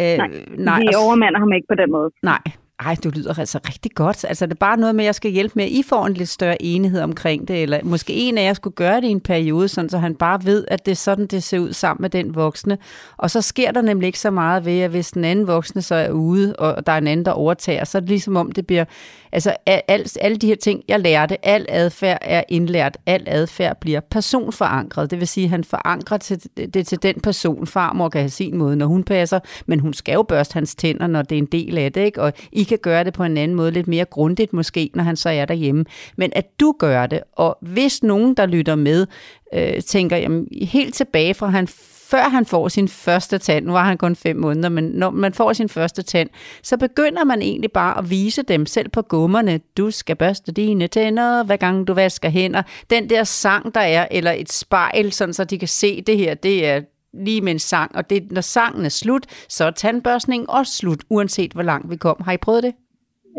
Øh, 0.00 0.16
Nej, 0.18 0.28
nej, 0.58 0.80
Vi 0.80 0.88
overmander 1.04 1.38
ham 1.38 1.52
ikke 1.52 1.66
på 1.68 1.74
den 1.74 1.90
måde. 1.92 2.10
Nej, 2.22 2.38
ej, 2.80 2.96
du 3.04 3.10
lyder 3.10 3.38
altså 3.38 3.58
rigtig 3.68 3.92
godt. 3.94 4.24
Altså, 4.28 4.46
det 4.46 4.52
er 4.52 4.56
bare 4.56 4.76
noget 4.76 4.94
med, 4.94 5.04
at 5.04 5.06
jeg 5.06 5.14
skal 5.14 5.30
hjælpe 5.30 5.52
med, 5.56 5.64
at 5.64 5.70
I 5.70 5.82
får 5.82 6.06
en 6.06 6.14
lidt 6.14 6.28
større 6.28 6.62
enighed 6.62 7.00
omkring 7.00 7.48
det, 7.48 7.62
eller 7.62 7.80
måske 7.82 8.12
en 8.12 8.38
af 8.38 8.42
jer 8.42 8.54
skulle 8.54 8.74
gøre 8.74 8.96
det 8.96 9.04
i 9.04 9.10
en 9.10 9.20
periode, 9.20 9.68
sådan, 9.68 9.88
så 9.88 9.98
han 9.98 10.14
bare 10.14 10.40
ved, 10.44 10.64
at 10.68 10.86
det 10.86 10.92
er 10.92 10.96
sådan, 10.96 11.26
det 11.26 11.42
ser 11.42 11.58
ud 11.58 11.72
sammen 11.72 12.02
med 12.02 12.10
den 12.10 12.34
voksne. 12.34 12.78
Og 13.16 13.30
så 13.30 13.42
sker 13.42 13.72
der 13.72 13.80
nemlig 13.80 14.06
ikke 14.06 14.18
så 14.18 14.30
meget 14.30 14.64
ved, 14.64 14.80
at 14.80 14.90
hvis 14.90 15.10
den 15.10 15.24
anden 15.24 15.46
voksne 15.46 15.82
så 15.82 15.94
er 15.94 16.10
ude, 16.10 16.56
og 16.56 16.86
der 16.86 16.92
er 16.92 16.98
en 16.98 17.06
anden, 17.06 17.26
der 17.26 17.32
overtager, 17.32 17.84
så 17.84 17.98
er 17.98 18.00
det 18.00 18.08
ligesom 18.08 18.36
om, 18.36 18.52
det 18.52 18.66
bliver, 18.66 18.84
altså 19.32 19.56
alt, 19.66 20.18
alle 20.20 20.36
de 20.36 20.46
her 20.46 20.56
ting, 20.56 20.82
jeg 20.88 21.00
lærte, 21.00 21.46
al 21.46 21.66
adfærd 21.68 22.18
er 22.20 22.42
indlært, 22.48 22.96
al 23.06 23.22
adfærd 23.26 23.76
bliver 23.80 24.00
personforankret, 24.00 25.10
det 25.10 25.20
vil 25.20 25.28
sige, 25.28 25.44
at 25.44 25.50
han 25.50 25.64
forankrer 25.64 26.18
til, 26.18 26.42
det 26.74 26.86
til 26.86 27.02
den 27.02 27.20
person. 27.20 27.66
Farmor 27.66 28.08
kan 28.08 28.20
have 28.20 28.30
sin 28.30 28.56
måde, 28.56 28.76
når 28.76 28.86
hun 28.86 29.04
passer, 29.04 29.40
men 29.66 29.80
hun 29.80 29.94
skal 29.94 30.12
jo 30.12 30.22
børste 30.22 30.54
hans 30.54 30.74
tænder, 30.74 31.06
når 31.06 31.22
det 31.22 31.36
er 31.36 31.38
en 31.38 31.46
del 31.46 31.78
af 31.78 31.92
det, 31.92 32.00
ikke? 32.00 32.22
og 32.22 32.32
I 32.52 32.65
kan 32.66 32.78
gøre 32.78 33.04
det 33.04 33.12
på 33.12 33.24
en 33.24 33.36
anden 33.36 33.56
måde, 33.56 33.70
lidt 33.70 33.88
mere 33.88 34.04
grundigt 34.04 34.52
måske, 34.52 34.90
når 34.94 35.04
han 35.04 35.16
så 35.16 35.28
er 35.28 35.44
derhjemme. 35.44 35.84
Men 36.16 36.32
at 36.36 36.60
du 36.60 36.74
gør 36.78 37.06
det, 37.06 37.20
og 37.32 37.58
hvis 37.60 38.02
nogen, 38.02 38.34
der 38.34 38.46
lytter 38.46 38.74
med, 38.74 39.06
øh, 39.54 39.82
tænker, 39.82 40.16
jamen, 40.16 40.48
helt 40.62 40.94
tilbage 40.94 41.34
fra 41.34 41.46
han 41.46 41.68
før 42.10 42.22
han 42.22 42.46
får 42.46 42.68
sin 42.68 42.88
første 42.88 43.38
tand, 43.38 43.66
nu 43.66 43.72
var 43.72 43.84
han 43.84 43.98
kun 43.98 44.16
fem 44.16 44.36
måneder, 44.36 44.68
men 44.68 44.84
når 44.84 45.10
man 45.10 45.34
får 45.34 45.52
sin 45.52 45.68
første 45.68 46.02
tand, 46.02 46.28
så 46.62 46.76
begynder 46.76 47.24
man 47.24 47.42
egentlig 47.42 47.72
bare 47.72 47.98
at 47.98 48.10
vise 48.10 48.42
dem 48.42 48.66
selv 48.66 48.88
på 48.88 49.02
gummerne, 49.02 49.60
du 49.76 49.90
skal 49.90 50.16
børste 50.16 50.52
dine 50.52 50.86
tænder, 50.86 51.44
hver 51.44 51.56
gang 51.56 51.86
du 51.86 51.94
vasker 51.94 52.28
hænder. 52.28 52.62
Den 52.90 53.10
der 53.10 53.24
sang, 53.24 53.74
der 53.74 53.80
er, 53.80 54.06
eller 54.10 54.32
et 54.32 54.52
spejl, 54.52 55.12
sådan 55.12 55.34
så 55.34 55.44
de 55.44 55.58
kan 55.58 55.68
se 55.68 56.02
det 56.02 56.18
her, 56.18 56.34
det 56.34 56.66
er 56.66 56.80
lige 57.24 57.40
med 57.40 57.52
en 57.52 57.58
sang, 57.58 57.96
og 57.96 58.10
det, 58.10 58.32
når 58.32 58.40
sangen 58.40 58.84
er 58.84 58.88
slut, 58.88 59.24
så 59.48 59.64
er 59.64 59.70
tandbørstningen 59.70 60.50
også 60.50 60.72
slut, 60.72 61.04
uanset 61.10 61.52
hvor 61.52 61.62
langt 61.62 61.90
vi 61.90 61.96
kom. 61.96 62.16
Har 62.24 62.32
I 62.32 62.36
prøvet 62.36 62.62
det? 62.62 62.74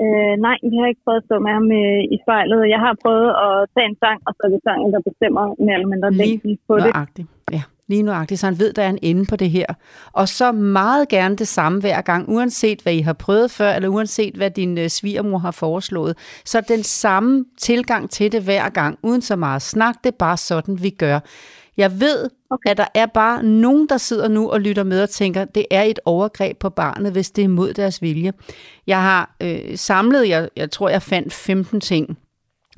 Øh, 0.03 0.33
nej, 0.45 0.57
jeg 0.63 0.79
har 0.81 0.87
ikke 0.91 1.03
prøvet 1.05 1.21
at 1.21 1.27
stå 1.27 1.35
med 1.45 1.51
ham 1.57 1.67
øh, 1.81 2.01
i 2.15 2.17
spejlet. 2.23 2.59
Jeg 2.75 2.79
har 2.85 2.93
prøvet 3.03 3.29
at 3.45 3.55
tage 3.73 3.87
en 3.91 3.97
sang, 4.03 4.19
og 4.27 4.31
så 4.35 4.41
er 4.47 4.51
det 4.55 4.61
sangen, 4.67 4.89
der 4.95 5.01
bestemmer 5.09 5.43
mere 5.65 5.75
eller 5.77 5.91
mindre 5.93 6.11
længden 6.21 6.57
på 6.67 6.73
det. 6.75 6.83
nøjagtigt. 6.83 7.27
Ja, 7.51 7.61
lige 7.87 8.03
nøjagtigt, 8.03 8.39
så 8.39 8.45
han 8.45 8.59
ved, 8.59 8.73
der 8.73 8.83
er 8.83 8.89
en 8.89 8.99
ende 9.01 9.25
på 9.29 9.35
det 9.35 9.49
her. 9.49 9.65
Og 10.13 10.27
så 10.27 10.51
meget 10.51 11.09
gerne 11.09 11.35
det 11.35 11.47
samme 11.47 11.79
hver 11.81 12.01
gang, 12.01 12.29
uanset 12.29 12.79
hvad 12.83 12.93
I 12.93 13.01
har 13.01 13.13
prøvet 13.13 13.51
før, 13.51 13.71
eller 13.71 13.89
uanset 13.89 14.35
hvad 14.35 14.51
din 14.51 14.77
øh, 14.77 14.87
svigermor 14.87 15.37
har 15.37 15.51
foreslået. 15.51 16.41
Så 16.45 16.61
den 16.67 16.83
samme 16.83 17.45
tilgang 17.57 18.09
til 18.09 18.31
det 18.31 18.43
hver 18.43 18.69
gang, 18.69 18.99
uden 19.03 19.21
så 19.21 19.35
meget 19.35 19.61
snak, 19.61 19.95
det 20.03 20.11
er 20.11 20.17
bare 20.19 20.37
sådan, 20.37 20.83
vi 20.83 20.89
gør. 20.89 21.19
Jeg 21.77 21.99
ved, 21.99 22.29
okay. 22.49 22.69
at 22.69 22.77
der 22.77 22.87
er 22.93 23.05
bare 23.05 23.43
nogen, 23.43 23.89
der 23.89 23.97
sidder 23.97 24.27
nu 24.27 24.49
og 24.49 24.61
lytter 24.61 24.83
med 24.83 25.03
og 25.03 25.09
tænker, 25.09 25.45
det 25.45 25.65
er 25.71 25.83
et 25.83 25.99
overgreb 26.05 26.57
på 26.57 26.69
barnet, 26.69 27.11
hvis 27.11 27.31
det 27.31 27.43
er 27.43 27.47
mod 27.47 27.73
deres 27.73 28.01
vilje. 28.01 28.33
Jeg 28.87 29.01
har 29.01 29.35
øh, 29.41 29.77
samlet, 29.77 30.29
jeg, 30.29 30.49
jeg 30.55 30.71
tror, 30.71 30.89
jeg 30.89 31.01
fandt 31.01 31.33
15 31.33 31.81
ting, 31.81 32.17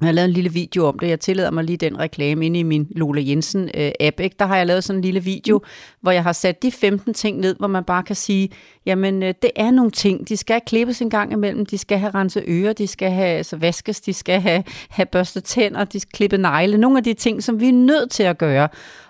jeg 0.01 0.07
har 0.07 0.11
lavet 0.11 0.27
en 0.27 0.33
lille 0.33 0.53
video 0.53 0.85
om 0.85 0.99
det. 0.99 1.09
Jeg 1.09 1.19
tillader 1.19 1.51
mig 1.51 1.63
lige 1.63 1.77
den 1.77 1.99
reklame 1.99 2.45
inde 2.45 2.59
i 2.59 2.63
min 2.63 2.87
Lola 2.95 3.21
Jensen-app. 3.21 4.19
Øh, 4.23 4.29
Der 4.39 4.45
har 4.45 4.57
jeg 4.57 4.67
lavet 4.67 4.83
sådan 4.83 4.97
en 4.97 5.01
lille 5.01 5.23
video, 5.23 5.61
hvor 6.01 6.11
jeg 6.11 6.23
har 6.23 6.33
sat 6.33 6.63
de 6.63 6.71
15 6.71 7.13
ting 7.13 7.39
ned, 7.39 7.55
hvor 7.59 7.67
man 7.67 7.83
bare 7.83 8.03
kan 8.03 8.15
sige, 8.15 8.49
jamen 8.85 9.23
øh, 9.23 9.33
det 9.41 9.51
er 9.55 9.71
nogle 9.71 9.91
ting. 9.91 10.29
De 10.29 10.37
skal 10.37 10.61
klippes 10.67 11.01
en 11.01 11.09
gang 11.09 11.31
imellem, 11.31 11.65
de 11.65 11.77
skal 11.77 11.97
have 11.97 12.11
renset 12.15 12.43
ører, 12.47 12.73
de 12.73 12.87
skal 12.87 13.11
have 13.11 13.27
altså, 13.27 13.57
vaskes, 13.57 14.01
de 14.01 14.13
skal 14.13 14.41
have, 14.41 14.63
have 14.89 15.05
børstet 15.05 15.43
tænder, 15.43 15.83
de 15.83 15.99
skal 15.99 16.11
klippe 16.11 16.37
negle. 16.37 16.77
Nogle 16.77 16.97
af 16.97 17.03
de 17.03 17.13
ting, 17.13 17.43
som 17.43 17.59
vi 17.59 17.67
er 17.67 17.73
nødt 17.73 18.11
til 18.11 18.23
at 18.23 18.37
gøre. 18.37 18.67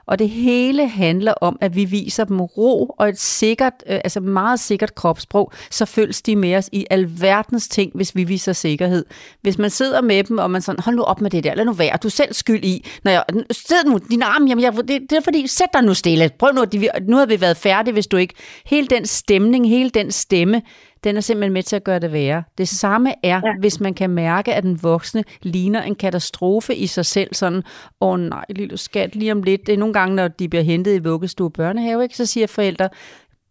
Og 0.10 0.19
det 0.19 0.30
hele 0.30 0.88
handler 0.88 1.34
om, 1.34 1.58
at 1.62 1.76
vi 1.76 1.86
viser 1.86 2.24
dem 2.24 2.41
ro 2.41 2.95
og 2.98 3.10
et 3.10 3.19
sikkert, 3.19 3.74
øh, 3.88 4.00
altså 4.04 4.19
meget 4.19 4.60
sikkert 4.60 4.95
kropssprog, 4.95 5.52
så 5.69 5.86
følges 5.86 6.22
de 6.22 6.36
med 6.36 6.56
os 6.56 6.69
i 6.72 6.86
alverdens 6.89 7.67
ting, 7.67 7.91
hvis 7.95 8.15
vi 8.15 8.24
viser 8.24 8.54
sikkerhed. 8.54 9.06
Hvis 9.41 9.58
man 9.58 9.69
sidder 9.69 10.02
med 10.02 10.24
dem, 10.24 10.38
og 10.38 10.52
man 10.52 10.62
sådan, 10.62 10.84
hold 10.84 10.95
nu 10.95 11.04
op 11.04 11.22
med 11.22 11.30
det 11.30 11.43
der, 11.43 11.56
lad 11.56 11.65
nu 11.65 11.74
være, 11.74 11.98
du 12.04 12.08
er 12.08 12.12
selv 12.12 12.34
skyld 12.34 12.65
i. 12.65 12.86
Når 13.04 13.12
jeg, 13.12 13.24
sid 13.52 13.84
nu, 13.86 14.00
din 14.10 14.22
arm, 14.22 14.48
jamen, 14.48 14.63
jeg, 14.63 14.74
det, 14.74 14.88
det 14.88 15.12
er 15.12 15.22
fordi, 15.22 15.48
sæt 15.48 15.67
dig 15.74 15.84
nu 15.84 15.93
stille. 15.93 16.32
Prøv 16.39 16.54
nu, 16.54 16.62
at 16.62 17.08
nu 17.08 17.17
har 17.17 17.26
vi 17.26 17.41
været 17.41 17.58
færdige, 17.58 17.93
hvis 17.93 18.08
du 18.08 18.17
ikke. 18.17 18.34
Hele 18.65 18.88
den 18.88 19.06
stemning, 19.06 19.69
hele 19.69 19.89
den 19.89 20.12
stemme, 20.12 20.62
den 21.03 21.17
er 21.17 21.21
simpelthen 21.21 21.53
med 21.53 21.63
til 21.63 21.75
at 21.75 21.83
gøre 21.83 21.99
det 21.99 22.13
værre. 22.13 22.43
Det 22.57 22.67
samme 22.67 23.13
er, 23.23 23.41
ja. 23.45 23.53
hvis 23.59 23.79
man 23.79 23.93
kan 23.93 24.09
mærke, 24.09 24.53
at 24.53 24.63
den 24.63 24.83
voksne 24.83 25.23
ligner 25.41 25.81
en 25.81 25.95
katastrofe 25.95 26.75
i 26.75 26.88
sig 26.88 27.05
selv. 27.05 27.33
Sådan, 27.33 27.63
åh 28.01 28.09
oh, 28.09 28.19
nej, 28.19 28.45
lille 28.49 28.77
skat, 28.77 29.15
lige 29.15 29.31
om 29.31 29.43
lidt. 29.43 29.67
Det 29.67 29.73
er 29.73 29.77
nogle 29.77 29.93
gange, 29.93 30.15
når 30.15 30.27
de 30.27 30.49
bliver 30.49 30.63
hentet 30.63 30.95
i 30.95 30.99
vuggestue 30.99 31.47
og 31.47 31.53
børnehave, 31.53 32.03
ikke? 32.03 32.17
så 32.17 32.25
siger 32.25 32.47
forældre, 32.47 32.89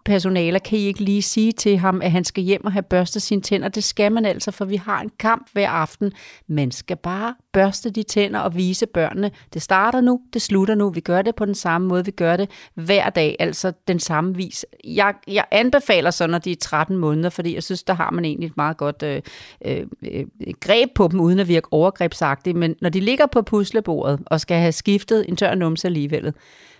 personaler, 0.09 0.59
kan 0.59 0.79
I 0.79 0.87
ikke 0.87 1.01
lige 1.01 1.23
sige 1.23 1.53
til 1.53 1.79
ham, 1.79 2.01
at 2.03 2.11
han 2.11 2.25
skal 2.25 2.45
hjem 2.45 2.65
og 2.65 2.73
have 2.73 2.83
børstet 2.83 3.23
sine 3.23 3.41
tænder? 3.41 3.69
Det 3.69 3.85
skal 3.85 4.13
man 4.13 4.25
altså, 4.25 4.51
for 4.51 4.65
vi 4.65 4.77
har 4.77 5.01
en 5.01 5.11
kamp 5.19 5.49
hver 5.53 5.69
aften. 5.69 6.13
Man 6.47 6.71
skal 6.71 6.97
bare 6.97 7.35
børste 7.53 7.91
de 7.91 8.03
tænder 8.03 8.41
og 8.41 8.57
vise 8.57 8.87
børnene. 8.87 9.31
Det 9.55 9.63
starter 9.63 10.01
nu, 10.01 10.21
det 10.33 10.43
slutter 10.43 10.75
nu. 10.75 10.91
Vi 10.91 11.01
gør 11.01 11.23
det 11.23 11.35
på 11.35 11.45
den 11.45 11.55
samme 11.55 11.89
måde, 11.89 12.05
vi 12.05 12.11
gør 12.11 12.37
det 12.37 12.51
hver 12.75 13.11
dag, 13.11 13.37
altså 13.39 13.73
den 13.89 14.01
samme 14.01 14.37
vis. 14.37 14.67
Jeg, 14.85 15.15
jeg 15.27 15.45
anbefaler 15.51 16.11
så, 16.11 16.27
når 16.27 16.39
de 16.39 16.53
er 16.53 16.57
13 16.61 16.97
måneder, 16.97 17.31
fordi 17.31 17.55
jeg 17.55 17.63
synes, 17.63 17.83
der 17.83 17.95
har 17.95 18.11
man 18.11 18.25
egentlig 18.25 18.47
et 18.47 18.57
meget 18.57 18.77
godt 18.77 19.03
øh, 19.03 19.23
øh, 19.65 19.87
øh 20.13 20.27
greb 20.61 20.89
på 20.95 21.09
dem, 21.09 21.21
uden 21.21 21.39
at 21.39 21.49
virke 21.49 21.69
overgrebsagtigt. 21.71 22.57
Men 22.57 22.75
når 22.81 22.89
de 22.89 23.01
ligger 23.01 23.27
på 23.27 23.43
puslebordet 23.43 24.21
og 24.27 24.41
skal 24.41 24.57
have 24.57 24.73
skiftet 24.73 25.25
en 25.29 25.37
tør 25.37 25.55
numse 25.55 25.89
alligevel, 25.89 26.33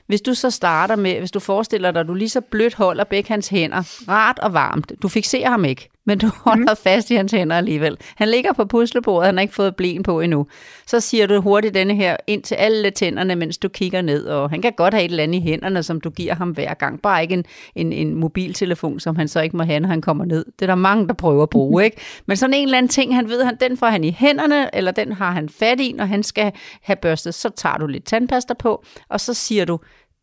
hvis 0.09 0.21
du 0.21 0.35
så 0.35 0.51
starter 0.51 0.97
med, 0.97 1.19
hvis 1.19 1.31
du 1.31 1.41
forestiller 1.41 1.91
dig, 1.91 2.01
at 2.01 2.07
du 2.07 2.15
lige 2.15 2.29
så 2.29 2.41
blødt 2.41 2.75
holder 2.75 3.05
begge 3.05 3.29
hans 3.29 3.49
hænder, 3.49 3.83
rart 4.09 4.39
og 4.39 4.53
varmt. 4.53 4.93
Du 5.03 5.09
fixerer 5.09 5.51
ham 5.51 5.65
ikke, 5.65 5.89
men 6.05 6.19
du 6.19 6.31
holder 6.45 6.73
mm. 6.73 6.77
fast 6.83 7.11
i 7.11 7.15
hans 7.15 7.33
hænder 7.33 7.57
alligevel. 7.57 7.97
Han 8.17 8.29
ligger 8.29 8.53
på 8.53 8.65
puslebordet, 8.65 9.27
han 9.27 9.37
har 9.37 9.43
ikke 9.43 9.55
fået 9.55 9.77
blen 9.77 10.03
på 10.03 10.21
endnu. 10.21 10.47
Så 10.87 11.01
siger 11.01 11.27
du 11.27 11.41
hurtigt 11.41 11.75
denne 11.75 11.95
her 11.95 12.17
ind 12.27 12.43
til 12.43 12.55
alle 12.55 12.91
tænderne, 12.91 13.37
mens 13.37 13.59
du 13.59 13.69
kigger 13.69 14.03
ned, 14.03 14.27
og 14.27 14.51
han 14.51 14.63
kan 14.63 14.73
godt 14.73 14.95
have 14.95 15.05
et 15.05 15.11
eller 15.11 15.23
andet 15.23 15.39
i 15.39 15.41
hænderne, 15.41 15.83
som 15.83 16.01
du 16.01 16.11
giver 16.11 16.35
ham 16.35 16.51
hver 16.51 16.75
gang. 16.75 17.03
Bare 17.03 17.23
ikke 17.23 17.35
en, 17.35 17.45
en, 17.75 17.93
en 17.93 18.15
mobiltelefon, 18.15 19.01
som 19.01 19.17
han 19.17 19.29
så 19.29 19.41
ikke 19.41 19.57
må 19.57 19.63
have, 19.63 19.81
når 19.81 19.89
han 19.89 20.01
kommer 20.01 20.25
ned. 20.25 20.45
Det 20.45 20.63
er 20.63 20.67
der 20.67 20.75
mange, 20.75 21.09
der 21.09 21.15
prøver 21.15 21.43
at 21.43 21.51
bruge, 21.51 21.85
ikke? 21.85 21.97
Men 22.27 22.37
sådan 22.37 22.55
en 22.55 22.65
eller 22.65 22.79
anden 22.79 22.91
ting, 22.91 23.15
han 23.15 23.29
ved, 23.29 23.45
han, 23.45 23.57
den 23.61 23.77
får 23.77 23.87
han 23.87 24.05
i 24.05 24.17
hænderne, 24.19 24.75
eller 24.75 24.91
den 24.91 25.13
har 25.13 25.31
han 25.31 25.49
fat 25.49 25.81
i, 25.81 25.93
når 25.93 26.05
han 26.05 26.23
skal 26.23 26.53
have 26.83 26.97
børstet, 26.97 27.35
så 27.35 27.49
tager 27.49 27.77
du 27.77 27.87
lidt 27.87 28.05
tandpasta 28.05 28.55
på, 28.55 28.85
og 29.09 29.21
så 29.21 29.35
siger 29.35 29.65
du, 29.65 29.79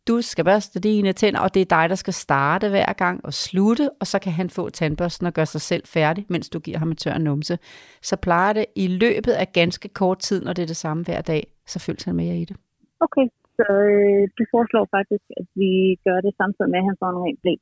du 0.08 0.20
skal 0.20 0.44
børste 0.44 0.80
dine 0.80 1.12
tænder, 1.12 1.40
og 1.40 1.54
det 1.54 1.60
er 1.62 1.78
dig, 1.78 1.88
der 1.88 1.94
skal 1.94 2.12
starte 2.12 2.68
hver 2.68 2.92
gang 2.92 3.24
og 3.24 3.32
slutte, 3.32 3.90
og 4.00 4.06
så 4.06 4.18
kan 4.18 4.32
han 4.32 4.50
få 4.50 4.70
tandbørsten 4.70 5.26
og 5.26 5.32
gøre 5.32 5.46
sig 5.46 5.60
selv 5.60 5.84
færdig, 5.86 6.26
mens 6.28 6.48
du 6.50 6.58
giver 6.58 6.78
ham 6.78 6.90
en 6.90 6.96
tør 6.96 7.18
numse. 7.18 7.58
Så 8.02 8.16
plejer 8.16 8.52
det 8.52 8.66
i 8.76 8.86
løbet 8.86 9.32
af 9.32 9.52
ganske 9.52 9.88
kort 9.88 10.18
tid, 10.18 10.44
når 10.44 10.52
det 10.52 10.62
er 10.62 10.66
det 10.66 10.76
samme 10.76 11.04
hver 11.04 11.20
dag, 11.20 11.46
så 11.66 11.78
føles 11.78 12.04
han 12.04 12.16
mere 12.16 12.36
i 12.36 12.44
det. 12.44 12.56
Okay, 13.00 13.26
så 13.56 13.66
øh, 13.94 14.22
du 14.38 14.42
foreslår 14.54 14.84
faktisk, 14.96 15.24
at 15.40 15.46
vi 15.60 15.70
gør 16.06 16.18
det 16.26 16.32
samtidig 16.40 16.70
med, 16.70 16.78
at 16.78 16.88
han 16.90 16.96
får 17.00 17.10
en 17.14 17.22
ren 17.24 17.38
blæ. 17.42 17.54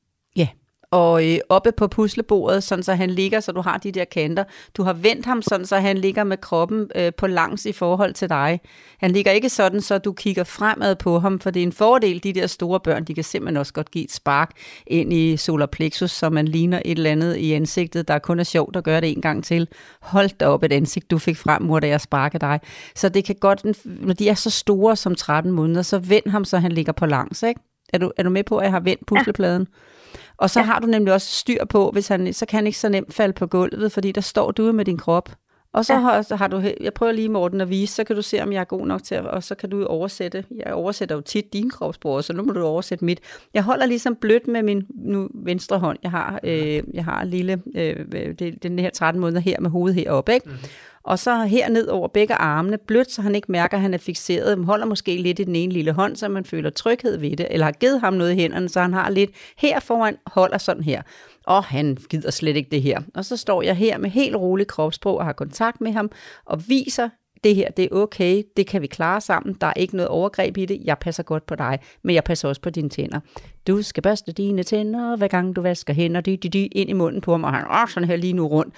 Ja, 0.42 0.48
og 0.94 1.32
øh, 1.32 1.38
oppe 1.48 1.72
på 1.72 1.88
puslebordet, 1.88 2.62
sådan 2.62 2.82
så 2.82 2.94
han 2.94 3.10
ligger, 3.10 3.40
så 3.40 3.52
du 3.52 3.60
har 3.60 3.78
de 3.78 3.92
der 3.92 4.04
kanter. 4.04 4.44
Du 4.76 4.82
har 4.82 4.92
vendt 4.92 5.26
ham 5.26 5.42
sådan, 5.42 5.66
så 5.66 5.76
han 5.76 5.98
ligger 5.98 6.24
med 6.24 6.36
kroppen 6.36 6.90
øh, 6.94 7.12
på 7.18 7.26
langs 7.26 7.66
i 7.66 7.72
forhold 7.72 8.14
til 8.14 8.28
dig. 8.28 8.60
Han 8.98 9.10
ligger 9.10 9.32
ikke 9.32 9.48
sådan, 9.48 9.80
så 9.80 9.98
du 9.98 10.12
kigger 10.12 10.44
fremad 10.44 10.96
på 10.96 11.18
ham, 11.18 11.38
for 11.38 11.50
det 11.50 11.60
er 11.60 11.66
en 11.66 11.72
fordel, 11.72 12.24
de 12.24 12.32
der 12.32 12.46
store 12.46 12.80
børn, 12.80 13.04
de 13.04 13.14
kan 13.14 13.24
simpelthen 13.24 13.56
også 13.56 13.72
godt 13.72 13.90
give 13.90 14.04
et 14.04 14.12
spark 14.12 14.50
ind 14.86 15.12
i 15.12 15.36
solar 15.36 15.66
plexus, 15.66 16.10
så 16.10 16.30
man 16.30 16.48
ligner 16.48 16.82
et 16.84 16.98
eller 16.98 17.10
andet 17.10 17.36
i 17.36 17.52
ansigtet, 17.52 18.08
der 18.08 18.18
kun 18.18 18.40
er 18.40 18.44
sjovt 18.44 18.76
at 18.76 18.84
gøre 18.84 19.00
det 19.00 19.10
en 19.10 19.20
gang 19.20 19.44
til. 19.44 19.68
Hold 20.00 20.38
da 20.38 20.46
op 20.46 20.62
et 20.62 20.72
ansigt, 20.72 21.10
du 21.10 21.18
fik 21.18 21.36
frem, 21.36 21.62
mor, 21.62 21.80
da 21.80 21.88
jeg 21.88 22.00
sparker 22.00 22.38
dig. 22.38 22.60
Så 22.94 23.08
det 23.08 23.24
kan 23.24 23.36
godt, 23.40 23.64
når 23.84 24.14
de 24.14 24.28
er 24.28 24.34
så 24.34 24.50
store 24.50 24.96
som 24.96 25.14
13 25.14 25.52
måneder, 25.52 25.82
så 25.82 25.98
vend 25.98 26.28
ham, 26.28 26.44
så 26.44 26.58
han 26.58 26.72
ligger 26.72 26.92
på 26.92 27.06
langs, 27.06 27.42
ikke? 27.42 27.60
Er 27.92 27.98
du, 27.98 28.12
er 28.16 28.22
du 28.22 28.30
med 28.30 28.44
på, 28.44 28.56
at 28.56 28.64
jeg 28.64 28.72
har 28.72 28.80
vendt 28.80 29.06
puslepladen? 29.06 29.66
Ja. 29.70 29.93
Og 30.36 30.50
så 30.50 30.60
ja. 30.60 30.66
har 30.66 30.78
du 30.78 30.86
nemlig 30.86 31.14
også 31.14 31.30
styr 31.30 31.64
på, 31.64 31.90
hvis 31.90 32.08
han, 32.08 32.32
så 32.32 32.46
kan 32.46 32.56
han 32.56 32.66
ikke 32.66 32.78
så 32.78 32.88
nemt 32.88 33.14
falde 33.14 33.32
på 33.32 33.46
gulvet, 33.46 33.92
fordi 33.92 34.12
der 34.12 34.20
står 34.20 34.50
du 34.50 34.72
med 34.72 34.84
din 34.84 34.98
krop. 34.98 35.30
Og 35.74 35.84
så, 35.84 35.92
ja. 35.92 36.00
har, 36.00 36.22
så 36.22 36.36
har 36.36 36.48
du, 36.48 36.62
jeg 36.80 36.94
prøver 36.94 37.12
lige 37.12 37.28
Morten 37.28 37.60
at 37.60 37.70
vise, 37.70 37.94
så 37.94 38.04
kan 38.04 38.16
du 38.16 38.22
se, 38.22 38.42
om 38.42 38.52
jeg 38.52 38.60
er 38.60 38.64
god 38.64 38.86
nok 38.86 39.02
til, 39.02 39.14
at, 39.14 39.26
og 39.26 39.42
så 39.42 39.54
kan 39.54 39.70
du 39.70 39.86
oversætte. 39.86 40.44
Jeg 40.64 40.74
oversætter 40.74 41.14
jo 41.14 41.20
tit 41.20 41.52
din 41.52 41.70
kropsbrug, 41.70 42.24
så 42.24 42.32
nu 42.32 42.42
må 42.42 42.52
du 42.52 42.64
oversætte 42.64 43.04
mit. 43.04 43.20
Jeg 43.54 43.62
holder 43.62 43.86
ligesom 43.86 44.16
blødt 44.16 44.48
med 44.48 44.62
min 44.62 44.86
nu 44.94 45.28
venstre 45.34 45.78
hånd. 45.78 45.98
Jeg 46.02 46.10
har, 46.10 46.40
øh, 46.44 46.82
jeg 46.94 47.04
har 47.04 47.22
en 47.22 47.28
lille, 47.28 47.62
øh, 47.74 47.96
det, 48.12 48.62
den 48.62 48.78
her 48.78 48.90
13 48.90 49.20
måneder 49.20 49.40
her 49.40 49.60
med 49.60 49.70
hovedet 49.70 49.94
heroppe, 49.94 50.34
ikke? 50.34 50.48
Mm-hmm. 50.48 50.68
Og 51.04 51.18
så 51.18 51.44
her 51.44 51.68
ned 51.68 51.88
over 51.88 52.08
begge 52.08 52.34
armene, 52.34 52.78
blødt, 52.78 53.10
så 53.10 53.22
han 53.22 53.34
ikke 53.34 53.52
mærker, 53.52 53.76
at 53.76 53.80
han 53.80 53.94
er 53.94 53.98
fixeret. 53.98 54.58
Man 54.58 54.66
holder 54.66 54.86
måske 54.86 55.16
lidt 55.16 55.38
i 55.38 55.44
den 55.44 55.56
ene 55.56 55.72
lille 55.72 55.92
hånd, 55.92 56.16
så 56.16 56.28
man 56.28 56.44
føler 56.44 56.70
tryghed 56.70 57.18
ved 57.18 57.36
det, 57.36 57.46
eller 57.50 57.64
har 57.64 57.72
givet 57.72 58.00
ham 58.00 58.14
noget 58.14 58.32
i 58.32 58.34
hænderne, 58.34 58.68
så 58.68 58.80
han 58.80 58.92
har 58.92 59.10
lidt 59.10 59.30
her 59.58 59.80
foran, 59.80 60.16
holder 60.26 60.58
sådan 60.58 60.82
her. 60.82 61.02
Og 61.46 61.64
han 61.64 61.96
gider 62.10 62.30
slet 62.30 62.56
ikke 62.56 62.70
det 62.70 62.82
her. 62.82 63.00
Og 63.14 63.24
så 63.24 63.36
står 63.36 63.62
jeg 63.62 63.76
her 63.76 63.98
med 63.98 64.10
helt 64.10 64.36
rolig 64.36 64.66
kropsprog 64.66 65.18
og 65.18 65.24
har 65.24 65.32
kontakt 65.32 65.80
med 65.80 65.92
ham, 65.92 66.10
og 66.44 66.68
viser, 66.68 67.08
det 67.44 67.54
her, 67.54 67.70
det 67.70 67.84
er 67.84 67.88
okay, 67.96 68.42
det 68.56 68.66
kan 68.66 68.82
vi 68.82 68.86
klare 68.86 69.20
sammen, 69.20 69.56
der 69.60 69.66
er 69.66 69.72
ikke 69.76 69.96
noget 69.96 70.08
overgreb 70.08 70.56
i 70.56 70.66
det, 70.66 70.80
jeg 70.84 70.98
passer 70.98 71.22
godt 71.22 71.46
på 71.46 71.54
dig, 71.54 71.78
men 72.02 72.14
jeg 72.14 72.24
passer 72.24 72.48
også 72.48 72.60
på 72.60 72.70
dine 72.70 72.88
tænder. 72.88 73.20
Du 73.66 73.82
skal 73.82 74.02
børste 74.02 74.32
dine 74.32 74.62
tænder, 74.62 75.16
hver 75.16 75.28
gang 75.28 75.56
du 75.56 75.60
vasker 75.60 75.94
hænder, 75.94 76.20
de, 76.20 76.36
de, 76.36 76.48
de, 76.48 76.66
ind 76.66 76.90
i 76.90 76.92
munden 76.92 77.20
på 77.20 77.30
ham, 77.30 77.44
og 77.44 77.52
han 77.52 77.64
er 77.64 77.86
sådan 77.86 78.08
her 78.08 78.16
lige 78.16 78.32
nu 78.32 78.46
rundt. 78.46 78.74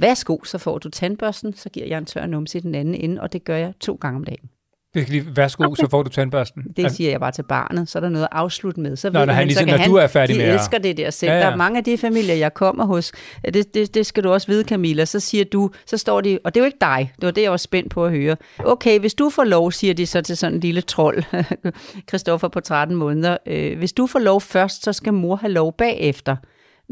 Værsgo, 0.00 0.38
så 0.44 0.58
får 0.58 0.78
du 0.78 0.88
tandbørsten, 0.88 1.56
så 1.56 1.68
giver 1.68 1.86
jeg 1.86 1.98
en 1.98 2.04
tør 2.04 2.26
numse 2.26 2.58
i 2.58 2.60
den 2.60 2.74
anden 2.74 2.94
ende, 2.94 3.20
og 3.20 3.32
det 3.32 3.44
gør 3.44 3.56
jeg 3.56 3.72
to 3.80 3.98
gange 4.00 4.16
om 4.16 4.24
dagen. 4.24 4.48
Det 4.94 5.06
kan 5.06 5.12
lige, 5.12 5.36
værsgo, 5.36 5.64
okay. 5.64 5.82
så 5.84 5.90
får 5.90 6.02
du 6.02 6.08
tandbørsten. 6.10 6.62
Det 6.76 6.92
siger 6.92 7.10
jeg 7.10 7.20
bare 7.20 7.32
til 7.32 7.42
barnet, 7.42 7.88
så 7.88 7.98
er 7.98 8.00
der 8.00 8.08
noget 8.08 8.24
at 8.24 8.28
afslutte 8.32 8.80
med. 8.80 8.96
Så 8.96 9.10
Nå, 9.10 9.18
ved 9.18 9.26
når 9.26 9.32
han 9.34 9.46
ligesom- 9.46 9.68
så 9.68 9.70
når 9.72 9.78
han, 9.78 9.90
du 9.90 9.96
er 9.96 10.06
færdig 10.06 10.34
de 10.34 10.40
med 10.40 10.48
at- 10.48 10.54
elsker 10.54 10.78
det 10.78 10.96
der 10.96 11.10
selv. 11.10 11.30
Ja. 11.32 11.38
ja. 11.38 11.44
Der 11.44 11.50
er 11.52 11.56
mange 11.56 11.78
af 11.78 11.84
de 11.84 11.98
familier, 11.98 12.34
jeg 12.34 12.54
kommer 12.54 12.84
hos, 12.84 13.12
det, 13.54 13.74
det, 13.74 13.94
det 13.94 14.06
skal 14.06 14.24
du 14.24 14.30
også 14.32 14.46
vide, 14.46 14.64
Camilla, 14.64 15.04
så 15.04 15.20
siger 15.20 15.44
du, 15.44 15.70
så 15.86 15.96
står 15.96 16.20
de, 16.20 16.38
og 16.44 16.54
det 16.54 16.60
er 16.60 16.64
jo 16.64 16.66
ikke 16.66 16.78
dig, 16.80 17.12
det 17.16 17.24
var 17.26 17.30
det, 17.30 17.42
jeg 17.42 17.50
var 17.50 17.56
spændt 17.56 17.90
på 17.90 18.04
at 18.04 18.10
høre. 18.12 18.36
Okay, 18.58 18.98
hvis 19.00 19.14
du 19.14 19.30
får 19.30 19.44
lov, 19.44 19.72
siger 19.72 19.94
de 19.94 20.06
så 20.06 20.20
til 20.22 20.36
sådan 20.36 20.54
en 20.54 20.60
lille 20.60 20.80
trold, 20.80 21.22
Christoffer 22.08 22.48
på 22.48 22.60
13 22.60 22.96
måneder, 22.96 23.36
øh, 23.46 23.78
hvis 23.78 23.92
du 23.92 24.06
får 24.06 24.18
lov 24.18 24.40
først, 24.40 24.84
så 24.84 24.92
skal 24.92 25.12
mor 25.14 25.36
have 25.36 25.52
lov 25.52 25.72
bagefter. 25.76 26.36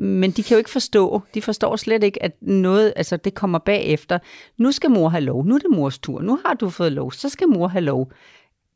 Men 0.01 0.31
de 0.31 0.43
kan 0.43 0.55
jo 0.55 0.59
ikke 0.59 0.71
forstå, 0.71 1.23
de 1.35 1.43
forstår 1.43 1.77
slet 1.77 2.05
ikke, 2.05 2.23
at 2.23 2.33
noget, 2.41 2.93
altså 2.97 3.17
det 3.17 3.35
kommer 3.35 3.59
bagefter. 3.59 4.19
Nu 4.57 4.73
skal 4.73 4.91
mor 4.91 5.09
have 5.09 5.21
lov, 5.21 5.45
nu 5.45 5.55
er 5.55 5.59
det 5.59 5.71
mors 5.71 5.99
tur, 5.99 6.21
nu 6.21 6.39
har 6.47 6.55
du 6.55 6.71
fået 6.71 6.93
lov, 6.93 7.13
så 7.13 7.29
skal 7.29 7.49
mor 7.49 7.69
have 7.69 7.85
lov. 7.85 8.13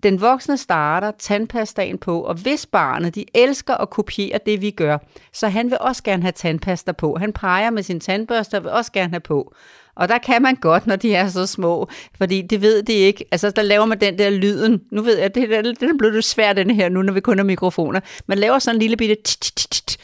Den 0.03 0.21
voksne 0.21 0.57
starter 0.57 1.11
tandpastaen 1.19 1.99
på, 1.99 2.21
og 2.21 2.35
hvis 2.35 2.67
barnet, 2.67 3.15
de 3.15 3.25
elsker 3.35 3.75
at 3.75 3.91
kopiere 3.91 4.39
det, 4.47 4.61
vi 4.61 4.71
gør, 4.71 4.99
så 5.33 5.49
han 5.49 5.71
vil 5.71 5.79
også 5.81 6.03
gerne 6.03 6.23
have 6.23 6.33
tandpasta 6.33 6.93
på. 6.93 7.17
Han 7.17 7.33
peger 7.33 7.71
med 7.71 7.83
sin 7.83 8.01
tandbørste 8.01 8.57
og 8.57 8.63
vil 8.63 8.71
også 8.71 8.93
gerne 8.93 9.11
have 9.11 9.21
på. 9.21 9.55
Og 9.97 10.09
der 10.09 10.19
kan 10.19 10.43
man 10.43 10.55
godt, 10.55 10.87
når 10.87 10.97
de 10.97 11.15
er 11.15 11.29
så 11.29 11.47
små, 11.47 11.89
fordi 12.17 12.43
det 12.43 12.63
ved 12.63 12.83
de 12.83 12.93
ikke. 12.93 13.25
Altså, 13.31 13.51
der 13.51 13.63
laver 13.63 13.87
man 13.87 14.01
den 14.01 14.19
der 14.19 14.31
lyden. 14.31 14.81
Nu 14.91 15.03
ved 15.03 15.19
jeg, 15.19 15.35
det, 15.35 15.49
det, 15.51 15.65
det 15.81 15.83
er 15.83 15.99
blevet 15.99 16.15
lidt 16.15 16.25
svært, 16.25 16.57
den 16.57 16.71
her, 16.71 16.89
nu 16.89 17.03
når 17.03 17.13
vi 17.13 17.21
kun 17.21 17.39
har 17.39 17.45
mikrofoner. 17.45 18.01
Man 18.27 18.39
laver 18.39 18.59
sådan 18.59 18.77
en 18.77 18.81
lille 18.81 18.97
bitte, 18.97 19.17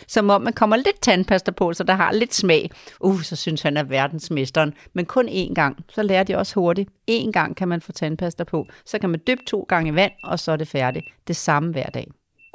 som 0.09 0.31
om 0.31 0.42
man 0.42 0.53
kommer 0.53 0.77
lidt 0.77 1.01
tandpasta 1.03 1.51
på, 1.51 1.72
så 1.72 1.85
der 1.85 1.94
har 1.94 2.12
lidt 2.12 2.35
smag. 2.35 2.70
Uh, 3.01 3.22
så 3.22 3.37
synes 3.37 3.62
han 3.62 3.77
er 3.77 3.83
verdensmesteren. 3.83 4.74
Men 4.94 5.07
kun 5.07 5.29
én 5.29 5.55
gang, 5.55 5.85
så 5.94 6.03
lærer 6.03 6.22
de 6.22 6.37
også 6.37 6.55
hurtigt. 6.55 6.90
Én 7.11 7.31
gang 7.31 7.57
kan 7.57 7.68
man 7.68 7.81
få 7.81 7.92
tandpasta 7.92 8.44
på. 8.44 8.66
Så 8.85 8.98
kan 8.98 9.11
man 9.11 9.20
dyppe 9.27 9.44
to 9.44 9.66
gange 9.68 9.90
i 9.90 9.94
vand, 9.94 10.12
og 10.24 10.38
så 10.38 10.53
er 10.53 10.57
det 10.57 10.68
færdigt. 10.68 11.07
Det 11.29 11.37
samme 11.37 11.72
hver 11.72 11.87
dag. 11.87 12.09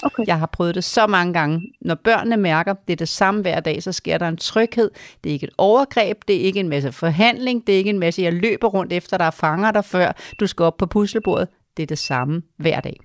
Okay. 0.06 0.24
Jeg 0.28 0.40
har 0.40 0.46
prøvet 0.46 0.76
det 0.76 0.84
så 0.84 1.08
mange 1.08 1.34
gange. 1.34 1.62
Når 1.82 1.96
børnene 1.96 2.38
mærker, 2.38 2.74
det 2.88 2.94
er 2.94 3.02
det 3.06 3.08
samme 3.08 3.42
hver 3.42 3.60
dag, 3.60 3.84
så 3.84 3.92
sker 3.92 4.18
der 4.18 4.28
en 4.28 4.38
tryghed. 4.38 4.90
Det 5.24 5.30
er 5.30 5.34
ikke 5.34 5.48
et 5.48 5.54
overgreb, 5.58 6.18
det 6.28 6.36
er 6.36 6.40
ikke 6.40 6.60
en 6.60 6.70
masse 6.70 6.92
forhandling, 6.92 7.68
det 7.68 7.74
er 7.74 7.78
ikke 7.78 7.90
en 7.90 8.00
masse, 8.00 8.22
jeg 8.22 8.34
løber 8.34 8.68
rundt 8.68 8.94
efter, 8.94 9.18
der 9.18 9.26
er 9.26 9.38
fanger 9.44 9.72
der 9.72 9.82
før, 9.82 10.36
du 10.40 10.48
skal 10.48 10.64
op 10.64 10.78
på 10.78 10.86
puslebordet. 10.86 11.48
Det 11.78 11.84
er 11.84 11.88
det 11.88 11.98
samme 11.98 12.42
hver 12.58 12.80
dag. 12.80 12.98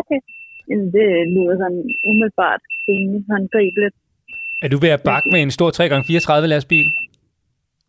Okay. 0.00 0.20
Jamen, 0.68 0.86
det 0.96 1.06
lyder 1.34 1.54
sådan 1.62 1.82
umiddelbart 2.10 2.60
rimelig 2.88 3.24
håndgribeligt. 3.30 3.94
Er 4.62 4.68
du 4.68 4.78
ved 4.84 4.88
at 4.88 5.02
bakke 5.02 5.28
med 5.32 5.40
en 5.42 5.50
stor 5.50 5.70
3x34 5.70 6.46
lastbil? 6.46 6.86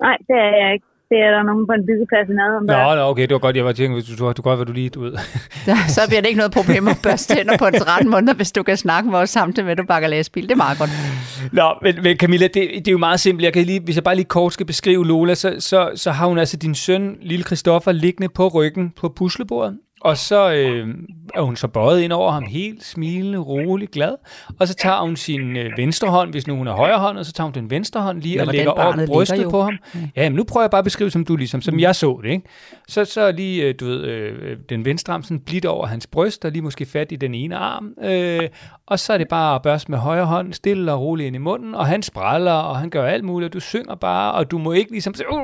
Nej, 0.06 0.18
det 0.28 0.38
er 0.48 0.54
jeg 0.64 0.74
ikke. 0.74 0.89
Det 1.12 1.20
er 1.28 1.32
der 1.36 1.44
nogen 1.44 1.68
på 1.68 1.74
en 1.80 1.86
byggeplads 1.90 2.28
i 2.30 2.36
nærheden. 2.40 2.66
Nå, 2.66 2.96
nå, 2.96 3.02
okay, 3.12 3.26
det 3.28 3.34
var 3.34 3.40
godt. 3.40 3.56
Jeg 3.56 3.66
var 3.66 3.72
tænkt, 3.72 3.94
hvis 3.96 4.06
du, 4.10 4.14
du, 4.26 4.32
du 4.38 4.42
godt, 4.42 4.58
hvad 4.58 4.66
du 4.66 4.74
lige, 4.74 4.92
ved. 4.98 5.14
Så 5.96 6.02
bliver 6.08 6.22
det 6.22 6.28
ikke 6.28 6.38
noget 6.38 6.52
problem 6.52 6.88
at 6.88 6.98
børste 7.04 7.36
tænder 7.36 7.58
på 7.58 7.68
en 7.68 7.74
13 7.74 8.12
måneder, 8.12 8.34
hvis 8.34 8.52
du 8.52 8.64
kan 8.64 8.78
snakke 8.78 9.10
med 9.10 9.20
os 9.20 9.30
samtidig 9.30 9.66
med, 9.66 9.72
at 9.72 9.78
du 9.78 9.84
bakker 9.84 10.08
lastbil. 10.08 10.44
Det 10.44 10.52
er 10.52 10.64
meget 10.68 10.78
godt. 10.78 10.90
Nå, 11.52 11.68
men, 11.82 12.04
men 12.04 12.18
Camilla, 12.18 12.48
det, 12.48 12.64
det 12.76 12.88
er 12.88 12.92
jo 12.92 12.98
meget 12.98 13.20
simpelt. 13.20 13.46
Jeg 13.46 13.54
kan 13.54 13.66
lige, 13.66 13.80
hvis 13.80 13.96
jeg 13.96 14.04
bare 14.04 14.16
lige 14.16 14.26
kort 14.26 14.54
skal 14.54 14.66
beskrive 14.66 15.08
Lola, 15.08 15.36
så, 15.36 15.56
så, 15.60 15.92
så 15.96 16.12
har 16.12 16.28
hun 16.28 16.38
altså 16.38 16.58
din 16.58 16.76
søn, 16.76 17.18
lille 17.22 17.44
Christoffer, 17.46 17.92
liggende 17.92 18.30
på 18.30 18.48
ryggen 18.48 18.94
på 18.98 19.10
puslebordet. 19.10 19.78
Og 20.02 20.18
så 20.18 20.52
øh, 20.54 20.88
er 21.36 21.42
hun 21.42 21.56
så 21.56 21.68
bøjet 21.68 22.02
ind 22.02 22.12
over 22.12 22.32
ham, 22.32 22.44
helt 22.44 22.84
smilende, 22.84 23.38
rolig, 23.38 23.90
glad. 23.90 24.16
Og 24.60 24.68
så 24.68 24.74
tager 24.74 25.02
hun 25.02 25.16
sin 25.16 25.58
øh, 25.58 25.72
venstre 25.78 26.08
hånd, 26.08 26.32
hvis 26.32 26.48
nu 26.48 26.56
hun 26.56 26.68
er 26.68 26.74
højre 26.74 27.00
hånd, 27.00 27.18
og 27.18 27.26
så 27.26 27.34
tager 27.34 27.46
hun 27.46 27.54
den 27.54 27.70
venstre 27.70 28.02
hånd 28.02 28.22
lige 28.22 28.36
Ja, 28.36 28.42
og 28.42 28.48
lægger 28.54 28.72
over 28.72 29.06
brystet 29.08 29.48
på 29.50 29.62
ham. 29.62 29.78
Ja, 30.16 30.30
men 30.30 30.36
nu 30.36 30.44
prøver 30.44 30.64
jeg 30.64 30.72
bare 30.72 30.80
at 30.80 30.86
beskrive, 30.86 31.12
som 31.12 31.26
du 31.26 31.36
ligesom, 31.36 31.62
som 31.62 31.80
jeg 31.80 31.96
så 31.96 32.20
det, 32.24 32.30
ikke? 32.30 32.44
Så, 32.88 33.06
så 33.06 33.32
lige, 33.32 33.64
øh, 33.64 33.76
du 33.80 33.86
ved, 33.86 34.02
øh, 34.02 34.58
den 34.70 34.86
venstre 34.86 35.14
arm 35.14 35.24
sådan 35.24 35.40
blidt 35.40 35.66
over 35.66 35.86
hans 35.88 36.08
bryst, 36.08 36.46
og 36.46 36.52
lige 36.52 36.62
måske 36.62 36.86
fat 36.86 37.12
i 37.12 37.16
den 37.16 37.34
ene 37.34 37.56
arm. 37.58 37.94
Øh, 38.04 38.50
og 38.88 39.00
så 39.00 39.14
er 39.14 39.18
det 39.18 39.28
bare 39.28 39.56
at 39.56 39.62
børste 39.62 39.92
med 39.92 40.00
højre 40.00 40.26
hånd, 40.26 40.54
stille 40.54 40.94
og 40.94 41.02
roligt 41.02 41.28
ind 41.28 41.36
i 41.36 41.40
munden, 41.40 41.76
og 41.76 41.86
han 41.86 42.04
spræller, 42.04 42.54
og 42.54 42.78
han 42.78 42.90
gør 42.90 43.06
alt 43.06 43.24
muligt, 43.24 43.50
og 43.50 43.54
du 43.54 43.60
synger 43.60 43.96
bare, 43.96 44.34
og 44.34 44.52
du 44.52 44.58
må 44.58 44.72
ikke 44.72 44.92
ligesom, 44.92 45.14
uh, 45.32 45.40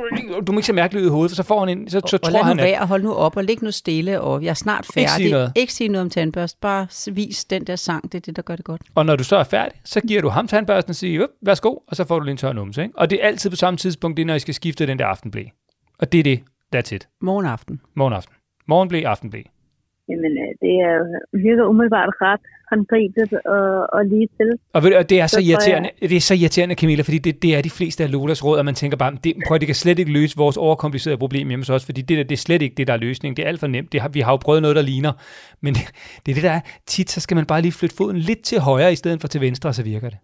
du 0.47 0.51
må 0.51 0.59
ikke 0.59 0.67
se 0.67 0.73
mærkeligt 0.73 1.01
ud 1.01 1.07
i 1.07 1.11
hovedet, 1.11 1.31
for 1.31 1.35
så 1.35 1.43
får 1.43 1.59
han 1.59 1.69
en, 1.77 1.89
så, 1.89 2.01
så 2.07 2.15
og 2.15 2.21
tror 2.21 2.31
lad 2.31 2.43
han, 2.43 2.57
nu 2.57 2.61
at, 2.61 2.67
være, 2.67 2.85
hold 2.87 3.03
nu 3.03 3.13
op 3.13 3.37
og 3.37 3.43
læg 3.43 3.63
nu 3.63 3.71
stille, 3.71 4.21
og 4.21 4.44
jeg 4.45 4.49
er 4.49 4.53
snart 4.53 4.85
færdig. 4.93 5.01
Ikke 5.01 5.11
sige 5.11 5.31
noget. 5.31 5.51
Ikke 5.55 5.73
sige 5.73 5.87
noget 5.87 6.01
om 6.01 6.09
tandbørst, 6.09 6.61
bare 6.61 6.87
vis 7.11 7.45
den 7.45 7.67
der 7.67 7.75
sang, 7.75 8.03
det 8.11 8.15
er 8.15 8.21
det, 8.21 8.35
der 8.35 8.41
gør 8.41 8.55
det 8.55 8.65
godt. 8.65 8.81
og 8.95 9.05
når 9.05 9.15
du 9.15 9.23
så 9.23 9.35
er 9.35 9.43
færdig, 9.43 9.79
så 9.85 10.01
giver 10.01 10.21
du 10.21 10.29
ham 10.29 10.47
tandbørsten 10.47 10.91
og 10.91 10.95
siger, 10.95 11.19
"Vup, 11.19 11.29
værsgo, 11.41 11.75
og 11.87 11.95
så 11.95 12.05
får 12.05 12.19
du 12.19 12.25
lige 12.25 12.31
en 12.31 12.37
tør 12.37 12.53
numse, 12.53 12.81
ikke? 12.83 12.97
Og 12.97 13.09
det 13.09 13.23
er 13.23 13.27
altid 13.27 13.49
på 13.49 13.55
samme 13.55 13.77
tidspunkt, 13.77 14.17
det 14.17 14.23
er, 14.23 14.27
når 14.27 14.35
I 14.35 14.39
skal 14.39 14.53
skifte 14.53 14.87
den 14.87 14.99
der 14.99 15.05
aftenblæ. 15.05 15.43
Og 15.99 16.11
det 16.11 16.19
er 16.19 16.23
det, 16.23 16.41
that's 16.75 16.95
it. 16.95 17.07
Morgenaften. 17.21 17.81
Morgenaften. 17.95 18.35
Morgenblæ, 18.67 19.01
aftenblæ. 19.03 19.41
Jamen, 20.09 20.31
øh, 20.43 20.51
det 20.63 20.73
er 20.87 20.91
jo- 20.99 21.19
virker 21.47 21.63
umiddelbart 21.71 22.09
ret 22.21 22.39
håndgribeligt 22.69 23.33
og, 23.33 23.65
og 23.95 24.05
lige 24.05 24.27
til. 24.37 24.49
Og, 24.73 24.83
ved 24.83 24.95
og 24.95 25.09
det 25.09 25.19
er 25.21 25.27
så 25.27 25.29
Så 25.29 25.35
tror 25.35 25.41
jeg- 25.41 25.49
irriterende, 25.51 25.89
det 26.01 26.15
er 26.15 26.19
så 26.19 26.33
irriterende, 26.33 26.75
Camilla, 26.75 27.03
fordi 27.03 27.17
det, 27.17 27.41
det 27.43 27.55
er 27.57 27.61
de 27.61 27.69
fleste 27.69 28.03
af 28.03 28.11
Lolas 28.11 28.45
råd, 28.45 28.57
og 28.59 28.65
man 28.65 28.75
tænker 28.75 28.97
bare, 28.97 29.17
det, 29.23 29.33
prøv, 29.47 29.55
at- 29.55 29.61
det 29.61 29.67
kan 29.67 29.75
slet 29.75 29.99
ikke 29.99 30.11
løse 30.11 30.37
vores 30.37 30.57
overkomplicerede 30.57 31.17
problem 31.17 31.47
hjemme 31.47 31.61
hos 31.63 31.69
os, 31.69 31.85
fordi 31.85 32.01
det, 32.01 32.17
der, 32.17 32.23
det 32.23 32.31
er 32.31 32.37
slet 32.47 32.61
ikke 32.61 32.75
det, 32.75 32.87
der 32.87 32.93
er 32.93 32.97
løsningen. 32.97 33.37
Det 33.37 33.43
er 33.43 33.47
alt 33.47 33.59
for 33.59 33.67
nemt. 33.67 33.91
Det 33.91 34.01
har, 34.01 34.09
vi 34.09 34.19
har 34.19 34.31
jo 34.31 34.37
prøvet 34.37 34.61
noget, 34.61 34.75
der 34.75 34.81
ligner. 34.81 35.11
Men 35.61 35.73
det, 35.73 35.81
det 36.25 36.31
er 36.31 36.35
det, 36.35 36.43
der 36.43 36.51
er. 36.51 36.61
Tit, 36.85 37.09
så 37.09 37.19
skal 37.21 37.35
man 37.35 37.45
bare 37.45 37.61
lige 37.61 37.71
flytte 37.71 37.95
foden 37.95 38.17
lidt 38.17 38.41
til 38.43 38.59
højre, 38.59 38.91
i 38.91 38.95
stedet 38.95 39.21
for 39.21 39.27
til 39.27 39.41
venstre, 39.41 39.69
og 39.69 39.75
så 39.75 39.83
virker 39.83 40.09
det. 40.09 40.17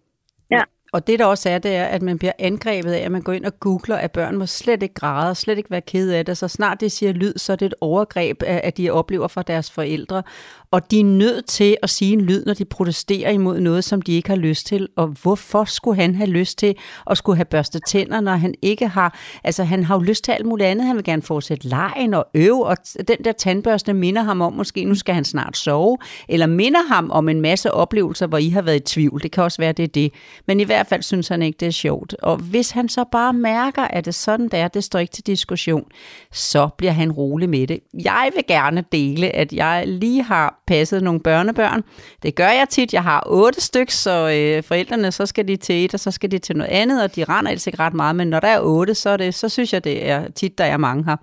Og 0.92 1.06
det 1.06 1.18
der 1.18 1.24
også 1.24 1.50
er, 1.50 1.58
det 1.58 1.76
er, 1.76 1.84
at 1.84 2.02
man 2.02 2.18
bliver 2.18 2.32
angrebet 2.38 2.92
af, 2.92 2.98
at 2.98 3.12
man 3.12 3.22
går 3.22 3.32
ind 3.32 3.44
og 3.44 3.60
googler, 3.60 3.96
at 3.96 4.12
børn 4.12 4.36
må 4.36 4.46
slet 4.46 4.82
ikke 4.82 4.94
græde, 4.94 5.34
slet 5.34 5.58
ikke 5.58 5.70
være 5.70 5.80
ked 5.80 6.10
af 6.10 6.24
det. 6.24 6.38
Så 6.38 6.48
snart 6.48 6.80
det 6.80 6.92
siger 6.92 7.12
lyd, 7.12 7.32
så 7.36 7.52
er 7.52 7.56
det 7.56 7.66
et 7.66 7.74
overgreb, 7.80 8.42
at 8.46 8.76
de 8.76 8.90
oplever 8.90 9.28
fra 9.28 9.42
deres 9.42 9.70
forældre. 9.70 10.22
Og 10.70 10.90
de 10.90 11.00
er 11.00 11.04
nødt 11.04 11.46
til 11.46 11.76
at 11.82 11.90
sige 11.90 12.12
en 12.12 12.20
lyd, 12.20 12.44
når 12.44 12.54
de 12.54 12.64
protesterer 12.64 13.30
imod 13.30 13.60
noget, 13.60 13.84
som 13.84 14.02
de 14.02 14.12
ikke 14.12 14.28
har 14.28 14.36
lyst 14.36 14.66
til. 14.66 14.88
Og 14.96 15.06
hvorfor 15.06 15.64
skulle 15.64 16.00
han 16.00 16.14
have 16.14 16.30
lyst 16.30 16.58
til 16.58 16.74
at 17.10 17.18
skulle 17.18 17.36
have 17.36 17.44
børstet 17.44 17.82
tænder, 17.86 18.20
når 18.20 18.32
han 18.32 18.54
ikke 18.62 18.88
har... 18.88 19.18
Altså, 19.44 19.64
han 19.64 19.84
har 19.84 19.94
jo 19.94 20.00
lyst 20.00 20.24
til 20.24 20.32
alt 20.32 20.46
muligt 20.46 20.68
andet. 20.68 20.86
Han 20.86 20.96
vil 20.96 21.04
gerne 21.04 21.22
fortsætte 21.22 21.68
lejen 21.68 22.14
og 22.14 22.26
øve, 22.34 22.66
og 22.66 22.76
den 23.08 23.16
der 23.24 23.32
tandbørste 23.32 23.94
minder 23.94 24.22
ham 24.22 24.40
om, 24.40 24.52
måske 24.52 24.84
nu 24.84 24.94
skal 24.94 25.14
han 25.14 25.24
snart 25.24 25.56
sove, 25.56 25.98
eller 26.28 26.46
minder 26.46 26.82
ham 26.88 27.10
om 27.10 27.28
en 27.28 27.40
masse 27.40 27.74
oplevelser, 27.74 28.26
hvor 28.26 28.38
I 28.38 28.48
har 28.48 28.62
været 28.62 28.76
i 28.76 28.94
tvivl. 28.94 29.22
Det 29.22 29.32
kan 29.32 29.44
også 29.44 29.58
være, 29.58 29.72
det 29.72 29.82
er 29.82 29.88
det. 29.88 30.12
Men 30.46 30.60
i 30.60 30.64
hvert 30.64 30.81
hvert 30.82 30.88
fald 30.88 31.02
synes 31.02 31.28
han 31.28 31.42
ikke, 31.42 31.56
det 31.60 31.68
er 31.68 31.72
sjovt. 31.72 32.14
Og 32.22 32.36
hvis 32.36 32.70
han 32.70 32.88
så 32.88 33.04
bare 33.12 33.32
mærker, 33.32 33.82
at 33.82 34.04
det 34.04 34.14
sådan 34.14 34.48
der, 34.48 34.68
det 34.68 34.84
står 34.84 34.98
ikke 34.98 35.12
til 35.12 35.26
diskussion, 35.26 35.84
så 36.32 36.68
bliver 36.78 36.92
han 36.92 37.12
rolig 37.12 37.48
med 37.48 37.66
det. 37.66 37.80
Jeg 37.94 38.30
vil 38.34 38.44
gerne 38.48 38.84
dele, 38.92 39.36
at 39.36 39.52
jeg 39.52 39.84
lige 39.86 40.22
har 40.22 40.62
passet 40.66 41.02
nogle 41.02 41.20
børnebørn. 41.20 41.82
Det 42.22 42.34
gør 42.34 42.48
jeg 42.48 42.68
tit. 42.70 42.94
Jeg 42.94 43.02
har 43.02 43.24
otte 43.26 43.60
stykker, 43.60 43.92
så 43.92 44.30
øh, 44.30 44.62
forældrene, 44.62 45.12
så 45.12 45.26
skal 45.26 45.48
de 45.48 45.56
til 45.56 45.84
et, 45.84 45.94
og 45.94 46.00
så 46.00 46.10
skal 46.10 46.30
de 46.30 46.38
til 46.38 46.56
noget 46.56 46.70
andet, 46.70 47.02
og 47.02 47.16
de 47.16 47.24
render 47.24 47.50
altså 47.50 47.70
ikke 47.70 47.78
ret 47.78 47.94
meget. 47.94 48.16
Men 48.16 48.28
når 48.28 48.40
der 48.40 48.48
er 48.48 48.60
otte, 48.60 48.94
så, 48.94 49.10
er 49.10 49.16
det, 49.16 49.34
så 49.34 49.48
synes 49.48 49.72
jeg, 49.72 49.84
det 49.84 50.08
er 50.08 50.28
tit, 50.28 50.58
der 50.58 50.64
er 50.64 50.76
mange 50.76 51.04
her. 51.04 51.16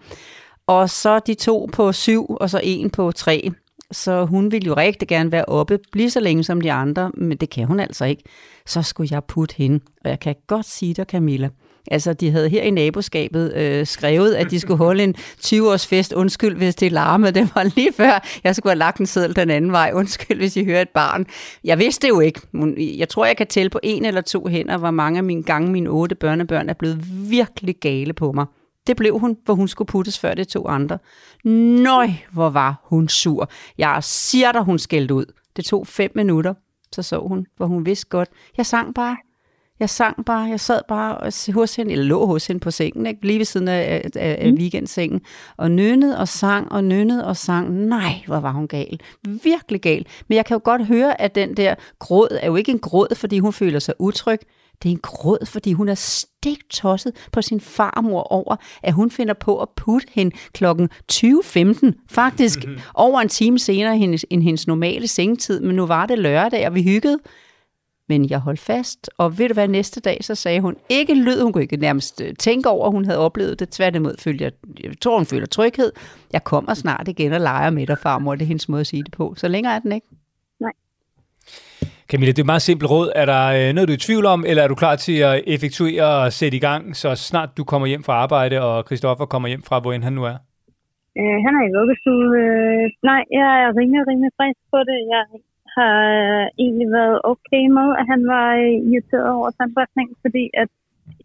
Og 0.68 0.90
så 0.90 1.20
de 1.20 1.34
to 1.34 1.70
på 1.74 1.92
syv, 1.92 2.36
og 2.40 2.50
så 2.50 2.60
en 2.64 2.90
på 2.90 3.12
tre. 3.12 3.52
Så 3.92 4.26
hun 4.26 4.52
ville 4.52 4.66
jo 4.66 4.74
rigtig 4.74 5.08
gerne 5.08 5.32
være 5.32 5.46
oppe 5.46 5.80
lige 5.94 6.10
så 6.10 6.20
længe 6.20 6.44
som 6.44 6.62
de 6.62 6.72
andre, 6.72 7.12
men 7.18 7.38
det 7.38 7.50
kan 7.50 7.66
hun 7.66 7.80
altså 7.80 8.06
ikke. 8.06 8.24
Så 8.66 8.82
skulle 8.82 9.08
jeg 9.12 9.24
putte 9.24 9.56
hende. 9.58 9.80
Og 10.04 10.10
jeg 10.10 10.20
kan 10.20 10.36
godt 10.48 10.66
sige 10.66 10.94
dig, 10.94 11.06
Camilla, 11.06 11.50
Altså, 11.92 12.14
de 12.14 12.32
havde 12.32 12.50
her 12.50 12.62
i 12.62 12.72
naboskabet 12.72 13.54
øh, 13.56 13.86
skrevet, 13.86 14.34
at 14.36 14.52
de 14.52 14.60
skulle 14.60 14.78
holde 14.78 15.04
en 15.04 15.16
20-års 15.46 15.88
fest. 15.88 16.14
Undskyld, 16.14 16.56
hvis 16.56 16.76
det 16.76 16.92
larmede. 16.92 17.32
Det 17.32 17.50
var 17.56 17.64
lige 17.76 17.94
før, 17.94 18.28
jeg 18.44 18.56
skulle 18.56 18.72
have 18.72 18.80
lagt 18.80 18.98
en 19.00 19.06
seddel 19.06 19.36
den 19.36 19.50
anden 19.50 19.72
vej. 19.72 19.92
Undskyld, 19.94 20.38
hvis 20.38 20.58
I 20.58 20.66
hører 20.66 20.82
et 20.82 20.90
barn. 20.90 21.26
Jeg 21.64 21.80
vidste 21.80 22.08
det 22.08 22.14
jo 22.14 22.20
ikke. 22.20 22.42
Jeg 22.98 23.10
tror, 23.10 23.26
jeg 23.26 23.38
kan 23.38 23.48
tælle 23.48 23.70
på 23.70 23.80
en 23.84 24.06
eller 24.06 24.22
to 24.22 24.48
hænder, 24.48 24.78
hvor 24.78 24.92
mange 24.92 25.18
af 25.18 25.24
mine 25.24 25.44
gange 25.44 25.72
mine 25.72 25.90
otte 25.90 26.16
børnebørn 26.16 26.70
er 26.70 26.74
blevet 26.74 27.06
virkelig 27.30 27.76
gale 27.82 28.14
på 28.14 28.32
mig. 28.32 28.46
Det 28.90 28.98
blev 28.98 29.20
hun, 29.20 29.38
hvor 29.46 29.54
hun 29.54 29.68
skulle 29.68 29.88
puttes 29.88 30.20
før 30.20 30.34
det 30.34 30.48
to 30.48 30.68
andre. 30.68 30.98
Nøj, 31.44 32.10
hvor 32.32 32.50
var 32.50 32.82
hun 32.84 33.10
sur. 33.10 33.50
Jeg 33.78 33.98
siger 34.02 34.52
dig, 34.52 34.62
hun 34.62 34.80
skældte 34.80 35.14
ud. 35.14 35.26
Det 35.56 35.66
tog 35.66 35.88
fem 35.88 36.12
minutter, 36.16 36.54
så 36.92 37.02
så 37.04 37.20
hun, 37.20 37.46
hvor 37.58 37.66
hun 37.66 37.86
vidste 37.86 38.08
godt. 38.10 38.30
Jeg 38.58 38.66
sang 38.66 38.96
bare. 38.96 39.18
Jeg 39.80 39.90
sang 39.90 40.26
bare, 40.26 40.50
jeg 40.50 40.60
sad 40.60 40.82
bare 40.88 41.32
hos 41.54 41.76
hende, 41.76 41.92
eller 41.92 42.06
lå 42.06 42.26
hos 42.26 42.48
hende 42.48 42.60
på 42.60 42.72
sengen, 42.72 43.06
ikke? 43.06 43.26
lige 43.26 43.38
ved 43.38 43.46
siden 43.46 43.68
af, 43.68 44.02
af, 44.16 44.38
af 44.40 44.52
weekendsengen, 44.52 45.22
og 45.58 45.72
nynnede 45.72 46.18
og 46.18 46.28
sang 46.28 46.72
og 46.72 46.84
nynnede 46.84 47.26
og 47.26 47.38
sang. 47.38 47.72
Nej, 47.72 48.14
hvor 48.26 48.40
var 48.40 48.52
hun 48.52 48.68
gal. 48.68 49.00
Virkelig 49.44 49.82
gal. 49.82 50.06
Men 50.28 50.36
jeg 50.36 50.46
kan 50.46 50.56
jo 50.56 50.62
godt 50.64 50.86
høre, 50.86 51.22
at 51.22 51.36
den 51.36 51.58
der 51.58 51.76
gråd 52.00 52.38
er 52.42 52.48
jo 52.48 52.56
ikke 52.56 52.72
en 52.72 52.80
gråd, 52.80 53.16
fordi 53.16 53.40
hun 53.40 53.54
føler 53.54 53.80
sig 53.80 53.94
utryg. 54.00 54.40
Det 54.84 54.90
er 54.90 54.94
en 54.94 55.00
gråd, 55.02 55.46
fordi 55.46 55.74
hun 55.74 55.90
er 55.90 55.96
stiktosset 55.96 57.14
på 57.32 57.42
sin 57.42 57.60
farmor 57.60 58.22
over, 58.22 58.56
at 58.84 58.94
hun 58.94 59.12
finder 59.12 59.34
på 59.34 59.62
at 59.62 59.68
putte 59.76 60.08
hende 60.12 60.36
klokken 60.54 60.90
20.15, 61.14 62.06
faktisk 62.10 62.66
mm-hmm. 62.66 62.82
over 62.94 63.20
en 63.20 63.30
time 63.30 63.60
senere 63.60 63.98
end 64.30 64.44
hendes 64.44 64.68
normale 64.68 65.08
sengetid, 65.08 65.62
men 65.62 65.76
nu 65.76 65.86
var 65.86 66.06
det 66.06 66.20
lørdag, 66.20 66.68
og 66.68 66.76
vi 66.76 66.84
hyggede. 66.84 67.20
Men 68.10 68.30
jeg 68.30 68.40
holdt 68.40 68.60
fast, 68.60 69.10
og 69.18 69.38
ved 69.38 69.48
du 69.48 69.54
hvad, 69.54 69.68
næste 69.68 70.00
dag, 70.00 70.18
så 70.22 70.36
sagde 70.36 70.62
hun 70.62 70.76
ikke 70.90 71.14
lyd, 71.14 71.42
hun 71.42 71.54
kunne 71.54 71.62
ikke 71.62 71.78
nærmest 71.78 72.22
tænke 72.40 72.70
over, 72.70 72.86
at 72.86 72.92
hun 72.92 73.06
havde 73.06 73.20
oplevet 73.20 73.60
det. 73.60 73.70
Tværtimod 73.70 74.16
følte 74.20 74.44
jeg, 74.44 74.52
jeg 74.84 74.92
tror, 75.02 75.18
hun 75.18 75.26
føler 75.26 75.46
tryghed. 75.46 75.92
Jeg 76.34 76.44
kommer 76.44 76.74
snart 76.74 77.08
igen 77.08 77.34
og 77.34 77.42
leger 77.42 77.70
med 77.70 77.88
dig, 77.88 77.98
farmor, 77.98 78.36
det 78.36 78.42
er 78.42 78.48
hendes 78.48 78.70
måde 78.70 78.80
at 78.80 78.88
sige 78.88 79.04
det 79.04 79.12
på. 79.12 79.34
Så 79.38 79.48
længere 79.48 79.76
er 79.76 79.80
den 79.80 79.92
ikke. 79.92 80.08
Camilla, 82.10 82.32
det 82.32 82.40
er 82.40 82.48
et 82.48 82.54
meget 82.54 82.68
simpelt 82.70 82.92
råd. 82.96 83.08
Er 83.22 83.26
der 83.34 83.44
øh, 83.58 83.68
noget, 83.74 83.88
du 83.88 83.94
er 83.94 84.02
i 84.02 84.06
tvivl 84.08 84.26
om, 84.36 84.40
eller 84.50 84.62
er 84.64 84.70
du 84.72 84.78
klar 84.84 84.96
til 85.06 85.18
at 85.30 85.36
effektuere 85.54 86.08
og 86.24 86.32
sætte 86.40 86.58
i 86.58 86.64
gang, 86.70 86.82
så 87.02 87.10
snart 87.30 87.50
du 87.58 87.64
kommer 87.72 87.88
hjem 87.92 88.04
fra 88.08 88.14
arbejde, 88.24 88.56
og 88.68 88.76
Christoffer 88.88 89.26
kommer 89.34 89.48
hjem 89.52 89.64
fra, 89.68 89.80
hvor 89.80 89.92
end 89.94 90.04
han 90.08 90.14
nu 90.20 90.24
er? 90.34 90.38
Øh, 91.20 91.38
han 91.46 91.54
er 91.60 91.64
i 91.70 91.76
vuggestue. 91.78 92.28
Øh, 92.44 92.84
nej, 93.10 93.22
jeg 93.40 93.50
er 93.64 93.70
rimelig, 93.80 94.02
rimelig 94.10 94.32
frisk 94.38 94.62
på 94.74 94.80
det. 94.90 95.00
Jeg 95.16 95.24
har 95.78 95.96
øh, 96.18 96.46
egentlig 96.64 96.90
været 97.00 97.18
okay 97.32 97.64
med, 97.78 97.88
at 98.00 98.06
han 98.12 98.22
var 98.34 98.48
øh, 98.64 98.76
irriteret 98.90 99.30
over 99.38 99.50
tandbørstning, 99.58 100.08
fordi 100.24 100.44
at 100.64 100.70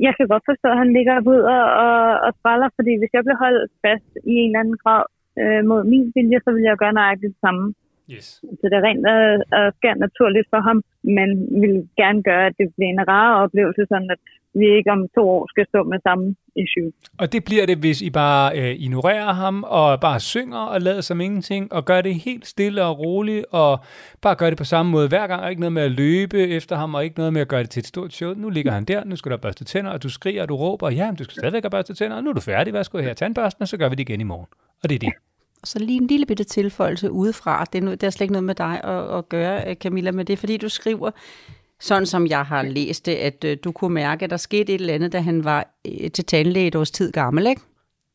jeg 0.06 0.12
kan 0.16 0.26
godt 0.32 0.44
forstå, 0.50 0.68
at 0.72 0.80
han 0.82 0.90
ligger 0.96 1.16
ud 1.32 1.42
og, 1.56 1.64
og, 1.84 1.98
og 2.26 2.30
spræller, 2.38 2.68
fordi 2.78 2.92
hvis 2.98 3.12
jeg 3.16 3.22
bliver 3.24 3.42
holdt 3.44 3.72
fast 3.84 4.10
i 4.30 4.32
en 4.42 4.48
eller 4.50 4.60
anden 4.62 4.78
grad 4.84 5.04
øh, 5.40 5.62
mod 5.70 5.80
min 5.92 6.06
vilje, 6.14 6.38
så 6.44 6.50
vil 6.54 6.64
jeg 6.68 6.80
gøre 6.82 6.98
nøjagtigt 6.98 7.34
det 7.34 7.42
samme. 7.46 7.64
Yes. 8.12 8.26
Så 8.60 8.64
det 8.70 8.76
er 8.78 8.84
rent 8.88 9.06
og, 9.14 9.22
og 9.58 9.72
sker 9.78 9.94
naturligt 10.06 10.48
for 10.52 10.60
ham, 10.68 10.78
men 11.16 11.28
vil 11.62 11.74
gerne 12.02 12.22
gøre, 12.22 12.46
at 12.46 12.54
det 12.60 12.68
bliver 12.76 12.90
en 12.90 13.08
rar 13.08 13.42
oplevelse, 13.42 13.82
sådan 13.88 14.10
at 14.10 14.20
vi 14.54 14.66
ikke 14.76 14.90
om 14.90 15.08
to 15.14 15.22
år 15.30 15.46
skal 15.52 15.66
stå 15.68 15.82
med 15.82 15.98
samme 16.02 16.36
issue. 16.62 16.92
Og 17.18 17.32
det 17.32 17.44
bliver 17.44 17.66
det, 17.66 17.78
hvis 17.78 18.02
I 18.02 18.10
bare 18.10 18.58
øh, 18.58 18.74
ignorerer 18.84 19.32
ham, 19.32 19.64
og 19.66 20.00
bare 20.00 20.20
synger 20.20 20.58
og 20.58 20.80
lader 20.80 21.00
som 21.00 21.20
ingenting, 21.20 21.72
og 21.72 21.84
gør 21.84 22.00
det 22.00 22.14
helt 22.14 22.46
stille 22.46 22.84
og 22.84 22.98
roligt, 22.98 23.46
og 23.50 23.78
bare 24.22 24.34
gør 24.34 24.48
det 24.48 24.58
på 24.58 24.64
samme 24.64 24.92
måde 24.92 25.08
hver 25.08 25.26
gang, 25.26 25.42
og 25.42 25.50
ikke 25.50 25.60
noget 25.60 25.72
med 25.72 25.82
at 25.82 25.90
løbe 25.90 26.38
efter 26.48 26.76
ham, 26.76 26.94
og 26.94 27.04
ikke 27.04 27.18
noget 27.18 27.32
med 27.32 27.40
at 27.40 27.48
gøre 27.48 27.62
det 27.62 27.70
til 27.70 27.80
et 27.80 27.86
stort 27.86 28.12
show. 28.12 28.34
Nu 28.34 28.50
ligger 28.50 28.72
han 28.72 28.84
der, 28.84 29.04
nu 29.04 29.16
skal 29.16 29.32
du 29.32 29.36
børste 29.36 29.64
tænder, 29.64 29.90
og 29.90 30.02
du 30.02 30.08
skriger, 30.08 30.42
og 30.42 30.48
du 30.48 30.56
råber, 30.56 30.90
ja, 30.90 31.06
men 31.06 31.16
du 31.16 31.24
skal 31.24 31.34
stadigvæk 31.34 31.62
have 31.62 31.70
børste 31.70 31.94
tænder, 31.94 32.16
og 32.16 32.24
nu 32.24 32.30
er 32.30 32.34
du 32.34 32.40
færdig, 32.40 32.72
værsgo 32.72 32.98
her 32.98 33.14
tandbørsten, 33.14 33.62
og 33.62 33.68
så 33.68 33.76
gør 33.76 33.88
vi 33.88 33.94
det 33.94 34.08
igen 34.08 34.20
i 34.20 34.24
morgen. 34.24 34.46
Og 34.82 34.88
det 34.88 34.94
er 34.94 34.98
det. 34.98 35.12
Og 35.64 35.68
så 35.72 35.78
lige 35.88 36.00
en 36.02 36.12
lille 36.12 36.26
bitte 36.30 36.46
tilføjelse 36.58 37.06
udefra. 37.20 37.54
Det 37.70 37.78
er, 37.80 37.84
nu, 37.86 37.90
det 37.90 38.04
er 38.06 38.10
slet 38.10 38.24
ikke 38.26 38.36
noget 38.38 38.50
med 38.52 38.58
dig 38.66 38.74
at, 38.94 39.02
at 39.18 39.22
gøre, 39.36 39.56
øh, 39.68 39.74
Camilla, 39.82 40.10
men 40.12 40.26
det 40.26 40.32
er 40.32 40.42
fordi, 40.44 40.56
du 40.56 40.70
skriver, 40.80 41.10
sådan 41.88 42.08
som 42.12 42.22
jeg 42.34 42.42
har 42.52 42.62
læst 42.78 43.02
det, 43.08 43.16
at 43.28 43.38
øh, 43.48 43.52
du 43.64 43.70
kunne 43.78 43.94
mærke, 44.02 44.20
at 44.24 44.30
der 44.34 44.40
skete 44.48 44.68
et 44.72 44.80
eller 44.80 44.96
andet, 44.96 45.12
da 45.16 45.20
han 45.30 45.38
var 45.50 45.60
øh, 45.88 46.10
til 46.16 46.24
tandlæge 46.32 46.68
et 46.70 46.76
års 46.80 46.94
tid 46.98 47.08
gammel, 47.20 47.44
ikke? 47.52 47.62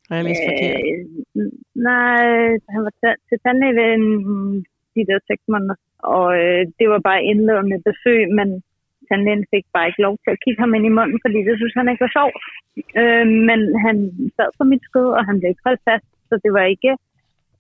Har 0.08 0.16
jeg 0.16 0.26
læst 0.28 0.42
forkert? 0.50 0.80
Øh, 1.38 1.52
nej, 1.90 2.24
han 2.74 2.82
var 2.86 2.94
ta- 3.02 3.22
til 3.30 3.38
tandlæge 3.44 3.76
ved 3.80 3.88
en, 3.98 4.06
de 4.96 5.02
der 5.10 5.20
seks 5.30 5.44
måneder, 5.54 5.78
og 6.16 6.26
øh, 6.42 6.62
det 6.80 6.88
var 6.94 7.02
bare 7.10 7.26
indledende 7.32 7.78
besøg, 7.90 8.22
men 8.38 8.48
tandlægen 9.08 9.46
fik 9.54 9.66
bare 9.76 9.88
ikke 9.90 10.06
lov 10.08 10.16
til 10.24 10.32
at 10.36 10.42
kigge 10.44 10.62
ham 10.64 10.74
ind 10.78 10.86
i 10.90 10.96
munden, 10.98 11.18
fordi 11.26 11.40
det 11.48 11.56
synes 11.58 11.76
han 11.80 11.90
ikke 11.92 12.06
var 12.06 12.14
sjovt. 12.18 12.42
Øh, 13.02 13.26
men 13.50 13.60
han 13.86 13.96
sad 14.36 14.50
på 14.58 14.64
mit 14.72 14.84
skød, 14.90 15.10
og 15.18 15.24
han 15.28 15.36
blev 15.40 15.50
ikke 15.50 15.68
holdt 15.68 15.84
fast, 15.90 16.10
så 16.30 16.34
det 16.44 16.52
var 16.58 16.66
ikke, 16.76 16.92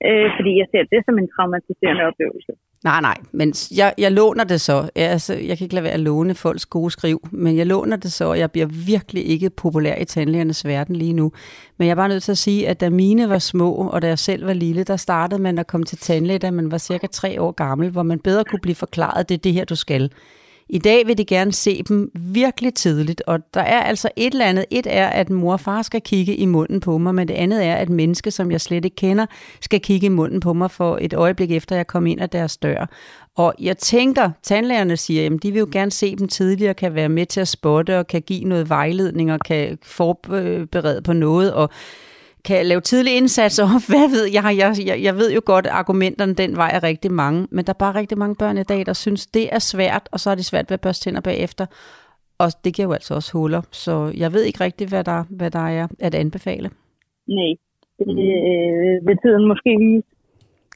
øh, 0.08 0.28
fordi 0.38 0.52
jeg 0.62 0.68
ser 0.72 0.84
det 0.94 1.02
som 1.08 1.16
en 1.22 1.28
traumatiserende 1.36 2.04
oplevelse. 2.10 2.52
Nej, 2.84 3.02
nej, 3.02 3.18
men 3.32 3.54
jeg, 3.80 3.94
jeg 3.98 4.12
låner 4.12 4.44
det 4.44 4.62
så. 4.62 4.90
Jeg, 4.96 5.10
altså, 5.10 5.34
jeg 5.34 5.58
kan 5.58 5.66
ikke 5.66 5.76
lade 5.76 5.84
være 5.84 5.94
at 5.94 6.00
låne 6.00 6.36
folks 6.36 6.66
gode 6.66 6.92
skriv, 6.92 7.20
men 7.32 7.58
jeg 7.58 7.68
låner 7.68 7.98
det 7.98 8.12
så, 8.12 8.26
og 8.26 8.40
jeg 8.40 8.52
bliver 8.52 8.68
virkelig 8.88 9.26
ikke 9.26 9.50
populær 9.50 9.96
i 9.96 10.06
tandlægernes 10.06 10.66
verden 10.66 10.96
lige 10.96 11.14
nu. 11.14 11.32
Men 11.78 11.88
jeg 11.88 11.92
er 11.92 11.96
bare 11.96 12.10
nødt 12.10 12.24
til 12.24 12.32
at 12.32 12.38
sige, 12.38 12.68
at 12.68 12.82
da 12.82 12.90
mine 12.90 13.30
var 13.30 13.38
små, 13.38 13.74
og 13.74 14.02
da 14.02 14.08
jeg 14.08 14.20
selv 14.20 14.46
var 14.46 14.54
lille, 14.54 14.84
der 14.84 14.96
startede 14.96 15.42
man 15.42 15.60
at 15.60 15.68
komme 15.68 15.86
til 15.86 15.98
tandlæge, 15.98 16.40
da 16.40 16.52
man 16.52 16.72
var 16.72 16.78
cirka 16.78 17.08
tre 17.08 17.42
år 17.42 17.52
gammel, 17.52 17.90
hvor 17.92 18.04
man 18.04 18.20
bedre 18.20 18.44
kunne 18.44 18.62
blive 18.62 18.76
forklaret, 18.76 19.30
det 19.30 19.36
er 19.36 19.42
det 19.42 19.54
her, 19.54 19.66
du 19.66 19.76
skal. 19.76 20.12
I 20.70 20.78
dag 20.78 21.08
vil 21.08 21.18
de 21.18 21.26
gerne 21.26 21.54
se 21.54 21.84
dem 21.84 22.12
virkelig 22.14 22.74
tidligt, 22.74 23.22
og 23.28 23.40
der 23.54 23.62
er 23.62 23.82
altså 23.82 24.10
et 24.16 24.34
eller 24.34 24.46
andet. 24.46 24.66
Et 24.72 24.88
er, 24.90 25.08
at 25.08 25.30
mor 25.30 25.54
og 25.54 25.60
far 25.60 25.82
skal 25.82 26.02
kigge 26.02 26.36
i 26.36 26.46
munden 26.46 26.80
på 26.80 26.98
mig, 26.98 27.16
men 27.16 27.28
det 27.28 27.34
andet 27.34 27.66
er, 27.66 27.76
at 27.76 27.90
menneske, 27.90 28.32
som 28.32 28.52
jeg 28.52 28.62
slet 28.62 28.86
ikke 28.86 28.96
kender, 28.96 29.26
skal 29.62 29.80
kigge 29.80 30.06
i 30.06 30.10
munden 30.10 30.40
på 30.40 30.54
mig 30.54 30.72
for 30.72 30.98
et 31.02 31.14
øjeblik 31.14 31.52
efter, 31.52 31.76
jeg 31.76 31.88
kom 31.88 32.08
ind 32.08 32.22
ad 32.22 32.28
deres 32.28 32.58
dør. 32.58 32.90
Og 33.36 33.54
jeg 33.60 33.78
tænker, 33.78 34.32
tandlægerne 34.44 34.98
siger, 34.98 35.26
at 35.26 35.44
de 35.44 35.52
vil 35.52 35.60
jo 35.60 35.68
gerne 35.72 35.92
se 35.92 36.16
dem 36.16 36.28
tidligere, 36.28 36.74
kan 36.74 36.96
være 36.96 37.10
med 37.10 37.26
til 37.26 37.42
at 37.42 37.48
spotte 37.48 38.00
og 38.00 38.08
kan 38.08 38.22
give 38.22 38.44
noget 38.44 38.70
vejledning 38.70 39.32
og 39.34 39.40
kan 39.40 39.78
forberede 39.84 41.02
på 41.02 41.14
noget, 41.14 41.54
og 41.54 41.70
kan 42.50 42.66
lave 42.66 42.82
tidlig 42.82 43.18
indsats, 43.18 43.60
og 43.60 43.68
hvad 43.92 44.08
ved 44.16 44.26
jeg, 44.38 44.44
jeg, 44.62 44.70
jeg, 44.90 44.98
jeg 45.08 45.16
ved 45.16 45.30
jo 45.34 45.42
godt, 45.46 45.66
at 45.66 45.72
argumenterne 45.72 46.34
den 46.34 46.52
vej 46.62 46.72
er 46.74 46.84
rigtig 46.84 47.12
mange, 47.12 47.48
men 47.52 47.66
der 47.66 47.74
er 47.74 47.84
bare 47.86 47.96
rigtig 47.96 48.18
mange 48.18 48.36
børn 48.36 48.58
i 48.58 48.64
dag, 48.64 48.86
der 48.86 48.94
synes, 48.94 49.28
det 49.28 49.46
er 49.56 49.60
svært, 49.60 50.10
og 50.12 50.20
så 50.20 50.30
er 50.30 50.36
det 50.36 50.46
svært 50.46 50.70
ved 50.70 50.74
at 50.74 50.82
børste 50.82 51.04
tænder 51.04 51.22
bagefter, 51.22 51.66
og 52.38 52.48
det 52.64 52.74
giver 52.76 52.88
jo 52.88 52.94
altså 52.94 53.14
også 53.16 53.32
huller, 53.38 53.62
så 53.72 54.14
jeg 54.18 54.34
ved 54.34 54.44
ikke 54.44 54.64
rigtigt, 54.64 54.90
hvad 54.90 55.04
der, 55.04 55.24
hvad 55.30 55.52
der 55.52 55.66
er 55.80 55.88
at 56.00 56.16
anbefale. 56.16 56.70
Nej, 57.28 57.54
det 58.00 58.08
øh, 58.10 59.08
vil 59.08 59.18
tiden 59.24 59.48
måske 59.48 59.72
vise. 59.80 60.08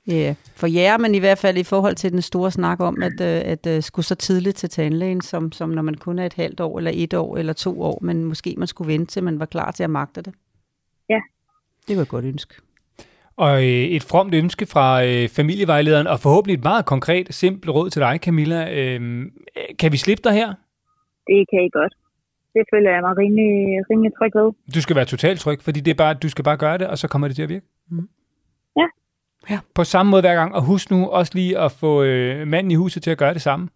Ja, 0.08 0.14
yeah. 0.14 0.36
for 0.56 0.68
jer, 0.68 0.98
men 0.98 1.16
i 1.16 1.20
hvert 1.20 1.38
fald 1.38 1.58
i 1.58 1.64
forhold 1.64 1.96
til 1.96 2.12
den 2.12 2.22
store 2.22 2.52
snak 2.52 2.80
om, 2.80 3.04
at, 3.04 3.22
øh, 3.22 3.52
at, 3.52 3.68
at 3.68 3.84
skulle 3.84 4.06
så 4.06 4.16
tidligt 4.16 4.56
til 4.56 4.70
tandlægen, 4.70 5.22
som, 5.22 5.52
som 5.52 5.70
når 5.70 5.82
man 5.82 5.96
kun 5.96 6.20
er 6.20 6.26
et 6.26 6.34
halvt 6.34 6.60
år, 6.60 6.78
eller 6.78 6.92
et 6.94 7.14
år, 7.14 7.38
eller 7.38 7.54
to 7.54 7.82
år, 7.82 8.00
men 8.02 8.26
måske 8.26 8.56
man 8.58 8.68
skulle 8.68 8.94
vente 8.94 9.12
til, 9.14 9.24
man 9.24 9.40
var 9.40 9.46
klar 9.46 9.72
til 9.72 9.84
at 9.84 9.90
magte 9.90 10.22
det. 10.22 10.34
Ja, 11.10 11.20
det 11.88 11.96
var 11.98 12.02
et 12.02 12.10
godt 12.10 12.26
ønske. 12.26 12.54
Og 13.36 13.64
øh, 13.64 13.86
et 13.98 14.04
fromt 14.04 14.34
ønske 14.34 14.66
fra 14.66 15.06
øh, 15.06 15.30
familievejlederen, 15.30 16.08
og 16.08 16.20
forhåbentlig 16.20 16.58
et 16.58 16.64
meget 16.64 16.86
konkret, 16.86 17.34
simpelt 17.34 17.72
råd 17.72 17.90
til 17.90 18.02
dig, 18.02 18.20
Camilla. 18.24 18.60
Øh, 18.80 19.26
kan 19.80 19.92
vi 19.92 19.98
slippe 19.98 20.24
dig 20.24 20.34
her? 20.34 20.48
Det 21.28 21.46
kan 21.50 21.64
I 21.66 21.70
godt. 21.70 21.94
Det 22.54 22.64
føler 22.74 22.92
jeg 22.92 23.02
mig 23.02 23.18
rimelig, 23.18 23.50
rimelig 23.90 24.12
tryg 24.18 24.32
ved. 24.36 24.52
Du 24.76 24.82
skal 24.82 24.96
være 24.96 25.06
totalt 25.06 25.40
tryg, 25.40 25.62
fordi 25.62 25.80
det 25.80 25.92
er 25.92 25.96
bare, 25.96 26.14
du 26.14 26.30
skal 26.30 26.44
bare 26.44 26.58
gøre 26.58 26.78
det, 26.78 26.88
og 26.88 26.98
så 26.98 27.08
kommer 27.08 27.28
det 27.28 27.36
til 27.36 27.44
at 27.44 27.50
virke. 27.50 27.66
Mm. 27.90 28.10
Ja. 28.78 28.88
ja. 29.50 29.60
På 29.76 29.84
samme 29.84 30.10
måde 30.10 30.22
hver 30.22 30.36
gang, 30.36 30.56
og 30.56 30.66
husk 30.66 30.92
nu 30.92 31.08
også 31.08 31.32
lige 31.36 31.60
at 31.60 31.72
få 31.72 32.04
øh, 32.04 32.48
manden 32.48 32.72
i 32.72 32.76
huset 32.76 33.04
til 33.04 33.12
at 33.12 33.18
gøre 33.18 33.34
det 33.34 33.42
samme. 33.42 33.70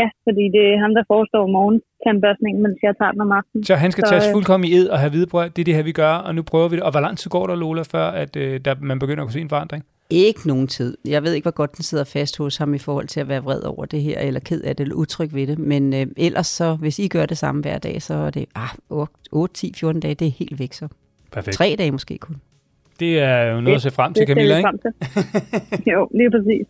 Ja, 0.00 0.08
fordi 0.26 0.44
det 0.54 0.62
er 0.72 0.78
ham, 0.84 0.92
der 0.98 1.04
forestår 1.12 1.46
morgen 1.46 1.80
tandbørstningen, 2.04 2.62
mens 2.62 2.76
jeg 2.82 2.94
tager 3.00 3.12
den 3.12 3.20
om 3.20 3.32
aftenen. 3.32 3.64
Så 3.64 3.74
han 3.74 3.90
skal 3.92 4.04
så, 4.04 4.10
tages 4.10 4.26
fuldkommen 4.34 4.68
i 4.70 4.72
ed 4.74 4.88
og 4.88 4.98
have 4.98 5.10
hvide 5.10 5.26
brød. 5.26 5.50
Det 5.50 5.60
er 5.62 5.64
det 5.64 5.74
her, 5.74 5.82
vi 5.82 5.92
gør, 5.92 6.12
og 6.26 6.34
nu 6.34 6.42
prøver 6.42 6.68
vi 6.68 6.76
det. 6.76 6.82
Og 6.82 6.90
hvor 6.90 7.00
lang 7.00 7.18
tid 7.18 7.30
går 7.30 7.46
der, 7.46 7.54
Lola, 7.54 7.82
før 7.82 8.06
at, 8.22 8.36
øh, 8.36 8.60
der, 8.64 8.74
man 8.80 8.98
begynder 8.98 9.22
at 9.22 9.26
kunne 9.26 9.32
se 9.32 9.40
en 9.40 9.48
forandring? 9.48 9.84
Ikke 10.10 10.48
nogen 10.48 10.66
tid. 10.66 10.96
Jeg 11.04 11.22
ved 11.22 11.32
ikke, 11.32 11.44
hvor 11.44 11.58
godt 11.60 11.76
den 11.76 11.82
sidder 11.82 12.04
fast 12.04 12.38
hos 12.38 12.56
ham 12.56 12.74
i 12.74 12.78
forhold 12.78 13.06
til 13.06 13.20
at 13.20 13.28
være 13.28 13.42
vred 13.42 13.62
over 13.62 13.84
det 13.84 14.02
her, 14.02 14.18
eller 14.18 14.40
ked 14.40 14.60
af 14.62 14.76
det, 14.76 14.84
eller 14.84 14.96
utryg 14.96 15.34
ved 15.34 15.46
det. 15.46 15.58
Men 15.58 15.94
øh, 15.94 16.06
ellers 16.16 16.46
så, 16.46 16.74
hvis 16.74 16.98
I 16.98 17.08
gør 17.08 17.26
det 17.26 17.38
samme 17.38 17.62
hver 17.62 17.78
dag, 17.78 18.02
så 18.02 18.14
er 18.14 18.30
det 18.30 18.46
ah, 18.54 19.06
8, 19.32 19.54
10, 19.54 19.72
14 19.76 20.00
dage, 20.00 20.14
det 20.14 20.26
er 20.26 20.32
helt 20.38 20.58
væk 20.58 20.72
så. 20.72 20.88
Perfekt. 21.32 21.56
Tre 21.56 21.74
dage 21.78 21.90
måske 21.90 22.18
kun. 22.18 22.36
Det 23.00 23.20
er 23.20 23.42
jo 23.44 23.60
noget 23.60 23.76
at 23.76 23.82
se 23.82 23.90
frem 23.90 24.14
til, 24.14 24.20
Det 24.20 24.28
Camilla, 24.28 24.56
ikke? 24.56 24.68
frem 24.68 24.78
til. 24.78 24.92
jo, 25.92 26.08
lige 26.14 26.30
præcis. 26.30 26.66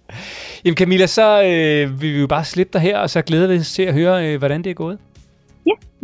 Jamen 0.64 0.76
Camilla, 0.76 1.06
så 1.06 1.42
øh, 1.42 2.02
vil 2.02 2.14
vi 2.14 2.20
jo 2.20 2.26
bare 2.26 2.44
slippe 2.44 2.72
dig 2.72 2.80
her, 2.80 2.98
og 2.98 3.10
så 3.10 3.22
glæder 3.22 3.48
vi 3.48 3.56
os 3.58 3.72
til 3.72 3.82
at 3.82 3.94
høre, 3.94 4.26
øh, 4.32 4.38
hvordan 4.38 4.64
det 4.64 4.70
er 4.70 4.74
gået. 4.74 4.98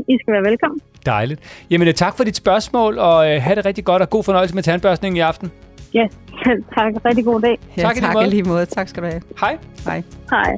I 0.09 0.19
skal 0.23 0.33
være 0.33 0.43
velkommen. 0.51 0.81
Dejligt. 1.07 1.65
Jamen 1.71 1.89
øh, 1.89 1.95
tak 1.95 2.17
for 2.17 2.25
dit 2.25 2.37
spørgsmål, 2.37 2.99
og 2.99 3.31
øh, 3.35 3.43
have 3.43 3.57
det 3.57 3.67
rigtig 3.67 3.85
godt, 3.85 4.03
og 4.03 4.11
god 4.11 4.25
fornøjelse 4.25 4.55
med 4.55 4.63
tandbørstningen 4.63 5.17
i 5.17 5.21
aften. 5.21 5.53
Ja, 5.95 6.07
tak. 6.79 6.93
Rigtig 7.05 7.25
god 7.25 7.41
dag. 7.41 7.59
Ja, 7.77 7.83
Tak 7.83 7.97
tak 7.97 8.27
i 8.27 8.31
lige 8.31 8.43
måde. 8.43 8.67
Tak 8.67 8.89
skal 8.89 9.03
du 9.03 9.09
have. 9.09 9.23
Hej. 9.41 9.59
Hej. 9.85 10.03
Hej. 10.31 10.57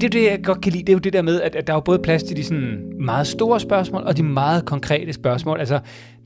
Det 0.00 0.04
er 0.04 0.10
det, 0.10 0.24
jeg 0.24 0.44
godt 0.44 0.60
kan 0.60 0.72
lide. 0.72 0.82
Det 0.82 0.88
er 0.88 0.92
jo 0.92 0.98
det 0.98 1.12
der 1.12 1.22
med, 1.22 1.40
at, 1.42 1.54
at 1.54 1.66
der 1.66 1.72
er 1.72 1.76
jo 1.76 1.80
både 1.80 1.98
plads 1.98 2.22
til 2.22 2.36
de 2.36 2.44
sådan 2.44 2.92
meget 3.00 3.26
store 3.26 3.60
spørgsmål, 3.60 4.02
og 4.02 4.16
de 4.16 4.22
meget 4.22 4.64
konkrete 4.64 5.12
spørgsmål. 5.12 5.58
Altså, 5.58 5.80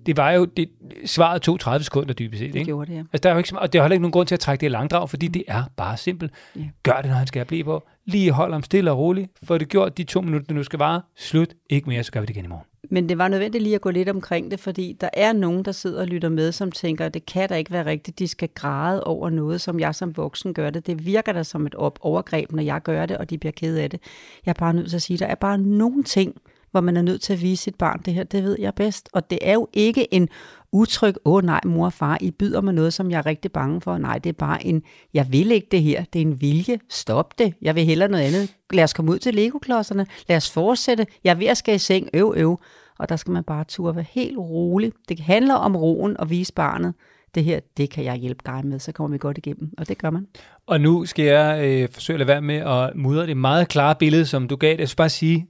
det 0.06 0.16
var 0.16 0.30
jo, 0.30 0.44
det, 0.44 0.68
svaret 1.06 1.42
tog 1.42 1.60
30 1.60 1.84
sekunder 1.84 2.14
dybest 2.14 2.38
set, 2.38 2.52
Det 2.52 2.58
ikke? 2.58 2.68
gjorde 2.68 2.90
det, 2.90 2.96
ja. 2.96 3.02
Altså, 3.12 3.20
der 3.22 3.28
er 3.28 3.32
jo 3.34 3.38
ikke 3.38 3.58
og 3.58 3.72
det 3.72 3.78
er 3.78 3.82
heller 3.82 3.94
ikke 3.94 4.02
nogen 4.02 4.12
grund 4.12 4.26
til 4.26 4.34
at 4.34 4.40
trække 4.40 4.60
det 4.60 4.66
i 4.66 4.70
langdrag, 4.70 5.10
fordi 5.10 5.28
det 5.28 5.44
er 5.48 5.62
bare 5.76 5.96
simpelt. 5.96 6.32
Ja. 6.56 6.60
Gør 6.82 6.96
det, 6.96 7.06
når 7.06 7.14
han 7.16 7.26
skal 7.26 7.44
blive 7.44 7.64
på. 7.64 7.86
Lige 8.04 8.32
hold 8.32 8.52
ham 8.52 8.62
stille 8.62 8.90
og 8.90 8.98
roligt. 8.98 9.30
Få 9.42 9.58
det 9.58 9.68
gjort 9.68 9.98
de 9.98 10.04
to 10.04 10.20
minutter, 10.20 10.46
det 10.46 10.56
nu 10.56 10.62
skal 10.62 10.78
vare. 10.78 11.02
Slut. 11.16 11.48
Ikke 11.70 11.88
mere, 11.88 12.02
så 12.02 12.12
gør 12.12 12.20
vi 12.20 12.26
det 12.26 12.36
igen 12.36 12.44
i 12.44 12.48
morgen. 12.48 12.64
Men 12.90 13.08
det 13.08 13.18
var 13.18 13.28
nødvendigt 13.28 13.62
lige 13.64 13.74
at 13.74 13.80
gå 13.80 13.90
lidt 13.90 14.08
omkring 14.08 14.50
det, 14.50 14.60
fordi 14.60 14.96
der 15.00 15.08
er 15.12 15.32
nogen, 15.32 15.64
der 15.64 15.72
sidder 15.72 16.00
og 16.00 16.06
lytter 16.06 16.28
med, 16.28 16.52
som 16.52 16.72
tænker, 16.72 17.06
at 17.06 17.14
det 17.14 17.26
kan 17.26 17.48
da 17.48 17.54
ikke 17.54 17.70
være 17.72 17.86
rigtigt, 17.86 18.18
de 18.18 18.28
skal 18.28 18.48
græde 18.54 19.04
over 19.04 19.30
noget, 19.30 19.60
som 19.60 19.80
jeg 19.80 19.94
som 19.94 20.16
voksen 20.16 20.54
gør 20.54 20.70
det. 20.70 20.86
Det 20.86 21.06
virker 21.06 21.32
da 21.32 21.42
som 21.42 21.66
et 21.66 21.74
op- 21.74 21.98
overgreb, 22.00 22.52
når 22.52 22.62
jeg 22.62 22.82
gør 22.82 23.06
det, 23.06 23.16
og 23.16 23.30
de 23.30 23.38
bliver 23.38 23.52
ked 23.52 23.76
af 23.76 23.90
det. 23.90 24.00
Jeg 24.46 24.50
er 24.52 24.58
bare 24.58 24.74
nødt 24.74 24.88
til 24.88 24.96
at 24.96 25.02
sige, 25.02 25.14
at 25.14 25.20
der 25.20 25.26
er 25.26 25.34
bare 25.34 25.58
nogle 25.58 26.02
ting, 26.04 26.34
hvor 26.70 26.80
man 26.80 26.96
er 26.96 27.02
nødt 27.02 27.22
til 27.22 27.33
at 27.33 27.42
vise 27.42 27.62
sit 27.62 27.74
barn 27.74 28.02
det 28.04 28.14
her, 28.14 28.24
det 28.24 28.42
ved 28.42 28.56
jeg 28.59 28.74
bedst. 28.74 29.09
Og 29.12 29.30
det 29.30 29.38
er 29.42 29.52
jo 29.52 29.68
ikke 29.72 30.14
en 30.14 30.28
utryg, 30.72 31.14
åh 31.24 31.35
oh, 31.35 31.44
nej, 31.44 31.61
mor 31.66 31.87
og 31.87 31.92
far, 31.92 32.18
I 32.20 32.30
byder 32.30 32.61
mig 32.61 32.74
noget, 32.74 32.94
som 32.94 33.11
jeg 33.11 33.18
er 33.18 33.26
rigtig 33.26 33.52
bange 33.52 33.80
for. 33.80 33.98
Nej, 33.98 34.18
det 34.18 34.30
er 34.30 34.35
bare 34.38 34.66
en, 34.66 34.83
jeg 35.14 35.33
vil 35.33 35.50
ikke 35.50 35.68
det 35.70 35.83
her, 35.83 36.04
det 36.12 36.18
er 36.22 36.26
en 36.26 36.40
vilje, 36.40 36.78
stop 36.88 37.38
det, 37.38 37.54
jeg 37.62 37.74
vil 37.74 37.85
hellere 37.85 38.09
noget 38.09 38.24
andet. 38.24 38.54
Lad 38.70 38.85
os 38.85 38.92
komme 38.92 39.12
ud 39.12 39.18
til 39.18 39.35
legoklodserne, 39.35 40.06
lad 40.28 40.37
os 40.37 40.50
fortsætte, 40.50 41.06
jeg 41.24 41.30
er 41.30 41.35
ved 41.35 41.46
at 41.46 41.56
skal 41.56 41.74
i 41.74 41.78
seng, 41.78 42.09
øv, 42.14 42.35
øv. 42.37 42.61
Og 42.98 43.09
der 43.09 43.16
skal 43.16 43.33
man 43.33 43.44
bare 43.44 43.64
turde 43.64 43.96
være 43.96 44.04
helt 44.11 44.38
rolig. 44.38 44.92
Det 45.09 45.20
handler 45.20 45.54
om 45.54 45.76
roen 45.76 46.20
og 46.20 46.30
vise 46.30 46.52
barnet, 46.52 46.94
det 47.35 47.44
her, 47.44 47.61
det 47.76 47.90
kan 47.90 48.04
jeg 48.04 48.16
hjælpe 48.16 48.42
dig 48.46 48.66
med, 48.66 48.78
så 48.78 48.92
kommer 48.92 49.14
vi 49.14 49.18
godt 49.18 49.38
igennem. 49.38 49.70
Og 49.78 49.88
det 49.88 49.98
gør 49.98 50.11
man. 50.11 50.26
Og 50.66 50.80
nu 50.80 51.06
skal 51.06 51.24
jeg 51.24 51.64
øh, 51.64 51.88
forsøge 51.88 52.14
at 52.14 52.18
lade 52.18 52.28
være 52.28 52.42
med 52.42 52.56
at 52.56 52.96
mudre 52.96 53.26
det 53.26 53.37
meget 53.37 53.68
klare 53.68 53.94
billede, 53.94 54.26
som 54.26 54.48
du 54.48 54.56
gav 54.56 54.72
det. 54.72 54.80
Jeg 54.80 54.88
skal 54.88 54.96
bare 54.96 55.09
sige, 55.09 55.46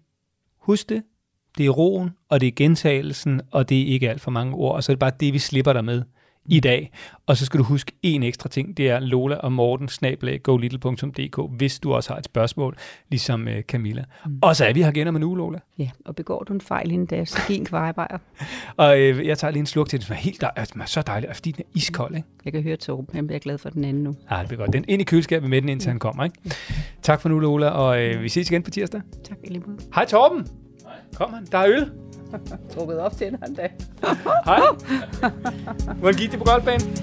husk 0.58 0.88
det. 0.88 1.02
Det 1.60 1.66
er 1.66 1.70
roen, 1.70 2.10
og 2.28 2.40
det 2.40 2.46
er 2.46 2.52
gentagelsen, 2.56 3.40
og 3.50 3.68
det 3.68 3.80
er 3.82 3.86
ikke 3.86 4.10
alt 4.10 4.20
for 4.20 4.30
mange 4.30 4.54
ord. 4.54 4.74
Og 4.74 4.84
så 4.84 4.92
er 4.92 4.94
det 4.94 4.98
bare 5.00 5.12
det, 5.20 5.32
vi 5.32 5.38
slipper 5.38 5.72
dig 5.72 5.84
med 5.84 6.02
i 6.46 6.60
dag. 6.60 6.92
Og 7.26 7.36
så 7.36 7.46
skal 7.46 7.58
du 7.58 7.64
huske 7.64 7.92
en 8.02 8.22
ekstra 8.22 8.48
ting. 8.48 8.76
Det 8.76 8.88
er 8.90 9.00
Lola 9.00 9.36
og 9.36 9.52
Morten, 9.52 9.88
snablag, 9.88 10.42
golittle.dk, 10.42 11.56
hvis 11.56 11.78
du 11.80 11.92
også 11.92 12.10
har 12.12 12.18
et 12.18 12.24
spørgsmål, 12.24 12.76
ligesom 13.08 13.48
øh, 13.48 13.62
Camilla. 13.62 14.04
Mm. 14.26 14.38
Og 14.42 14.56
så 14.56 14.64
er 14.64 14.72
vi 14.72 14.82
her 14.82 14.90
igen 14.90 15.08
om 15.08 15.16
en 15.16 15.22
uge, 15.22 15.36
Lola. 15.38 15.58
Ja, 15.78 15.90
og 16.04 16.16
begår 16.16 16.44
du 16.44 16.52
en 16.52 16.60
fejl 16.60 16.90
inden 16.90 17.06
da, 17.06 17.24
så 17.24 17.38
giv 17.48 17.56
en 17.56 17.64
kvarebajer. 17.64 18.18
Og 18.76 19.00
øh, 19.00 19.26
jeg 19.26 19.38
tager 19.38 19.52
lige 19.52 19.60
en 19.60 19.66
sluk 19.66 19.88
til 19.88 19.98
den, 19.98 20.06
som 20.06 20.12
er 20.12 20.18
helt 20.18 20.42
dej- 20.42 20.52
altså, 20.56 20.74
så 20.86 21.02
dejlig, 21.02 21.30
fordi 21.34 21.52
den 21.52 21.64
er 21.66 21.70
iskold, 21.78 22.16
ikke? 22.16 22.28
Jeg 22.44 22.52
kan 22.52 22.62
høre 22.62 22.76
Torben, 22.76 23.08
han 23.14 23.26
bliver 23.26 23.40
glad 23.40 23.58
for 23.58 23.70
den 23.70 23.84
anden 23.84 24.02
nu. 24.02 24.14
Ja, 24.30 24.38
det 24.38 24.48
bliver 24.48 24.60
godt. 24.60 24.72
Den 24.72 24.84
ind 24.88 25.00
i 25.02 25.04
køleskabet 25.04 25.50
med 25.50 25.60
den, 25.62 25.68
indtil 25.68 25.88
han 25.90 25.98
kommer, 25.98 26.24
ikke? 26.24 26.36
Tak 27.02 27.20
for 27.20 27.28
nu, 27.28 27.38
Lola, 27.38 27.68
og 27.68 28.02
øh, 28.02 28.22
vi 28.22 28.28
ses 28.28 28.50
igen 28.50 28.62
på 28.62 28.70
tirsdag. 28.70 29.00
Tak 29.24 29.36
i 29.44 29.48
lige 29.48 29.62
måde. 29.66 29.78
Hej 29.94 30.04
Torben! 30.04 30.69
Kom 31.14 31.34
han, 31.34 31.46
der 31.52 31.58
er 31.58 31.68
øl. 31.68 31.90
Trukket 32.74 32.98
op 33.00 33.16
til 33.16 33.26
en 33.26 33.34
anden 33.42 33.54
dag. 33.54 33.72
Hej. 34.44 34.60
Hvordan 35.98 36.18
gik 36.18 36.30
det 36.30 36.38
på 36.38 36.44
golfbanen? 36.44 36.96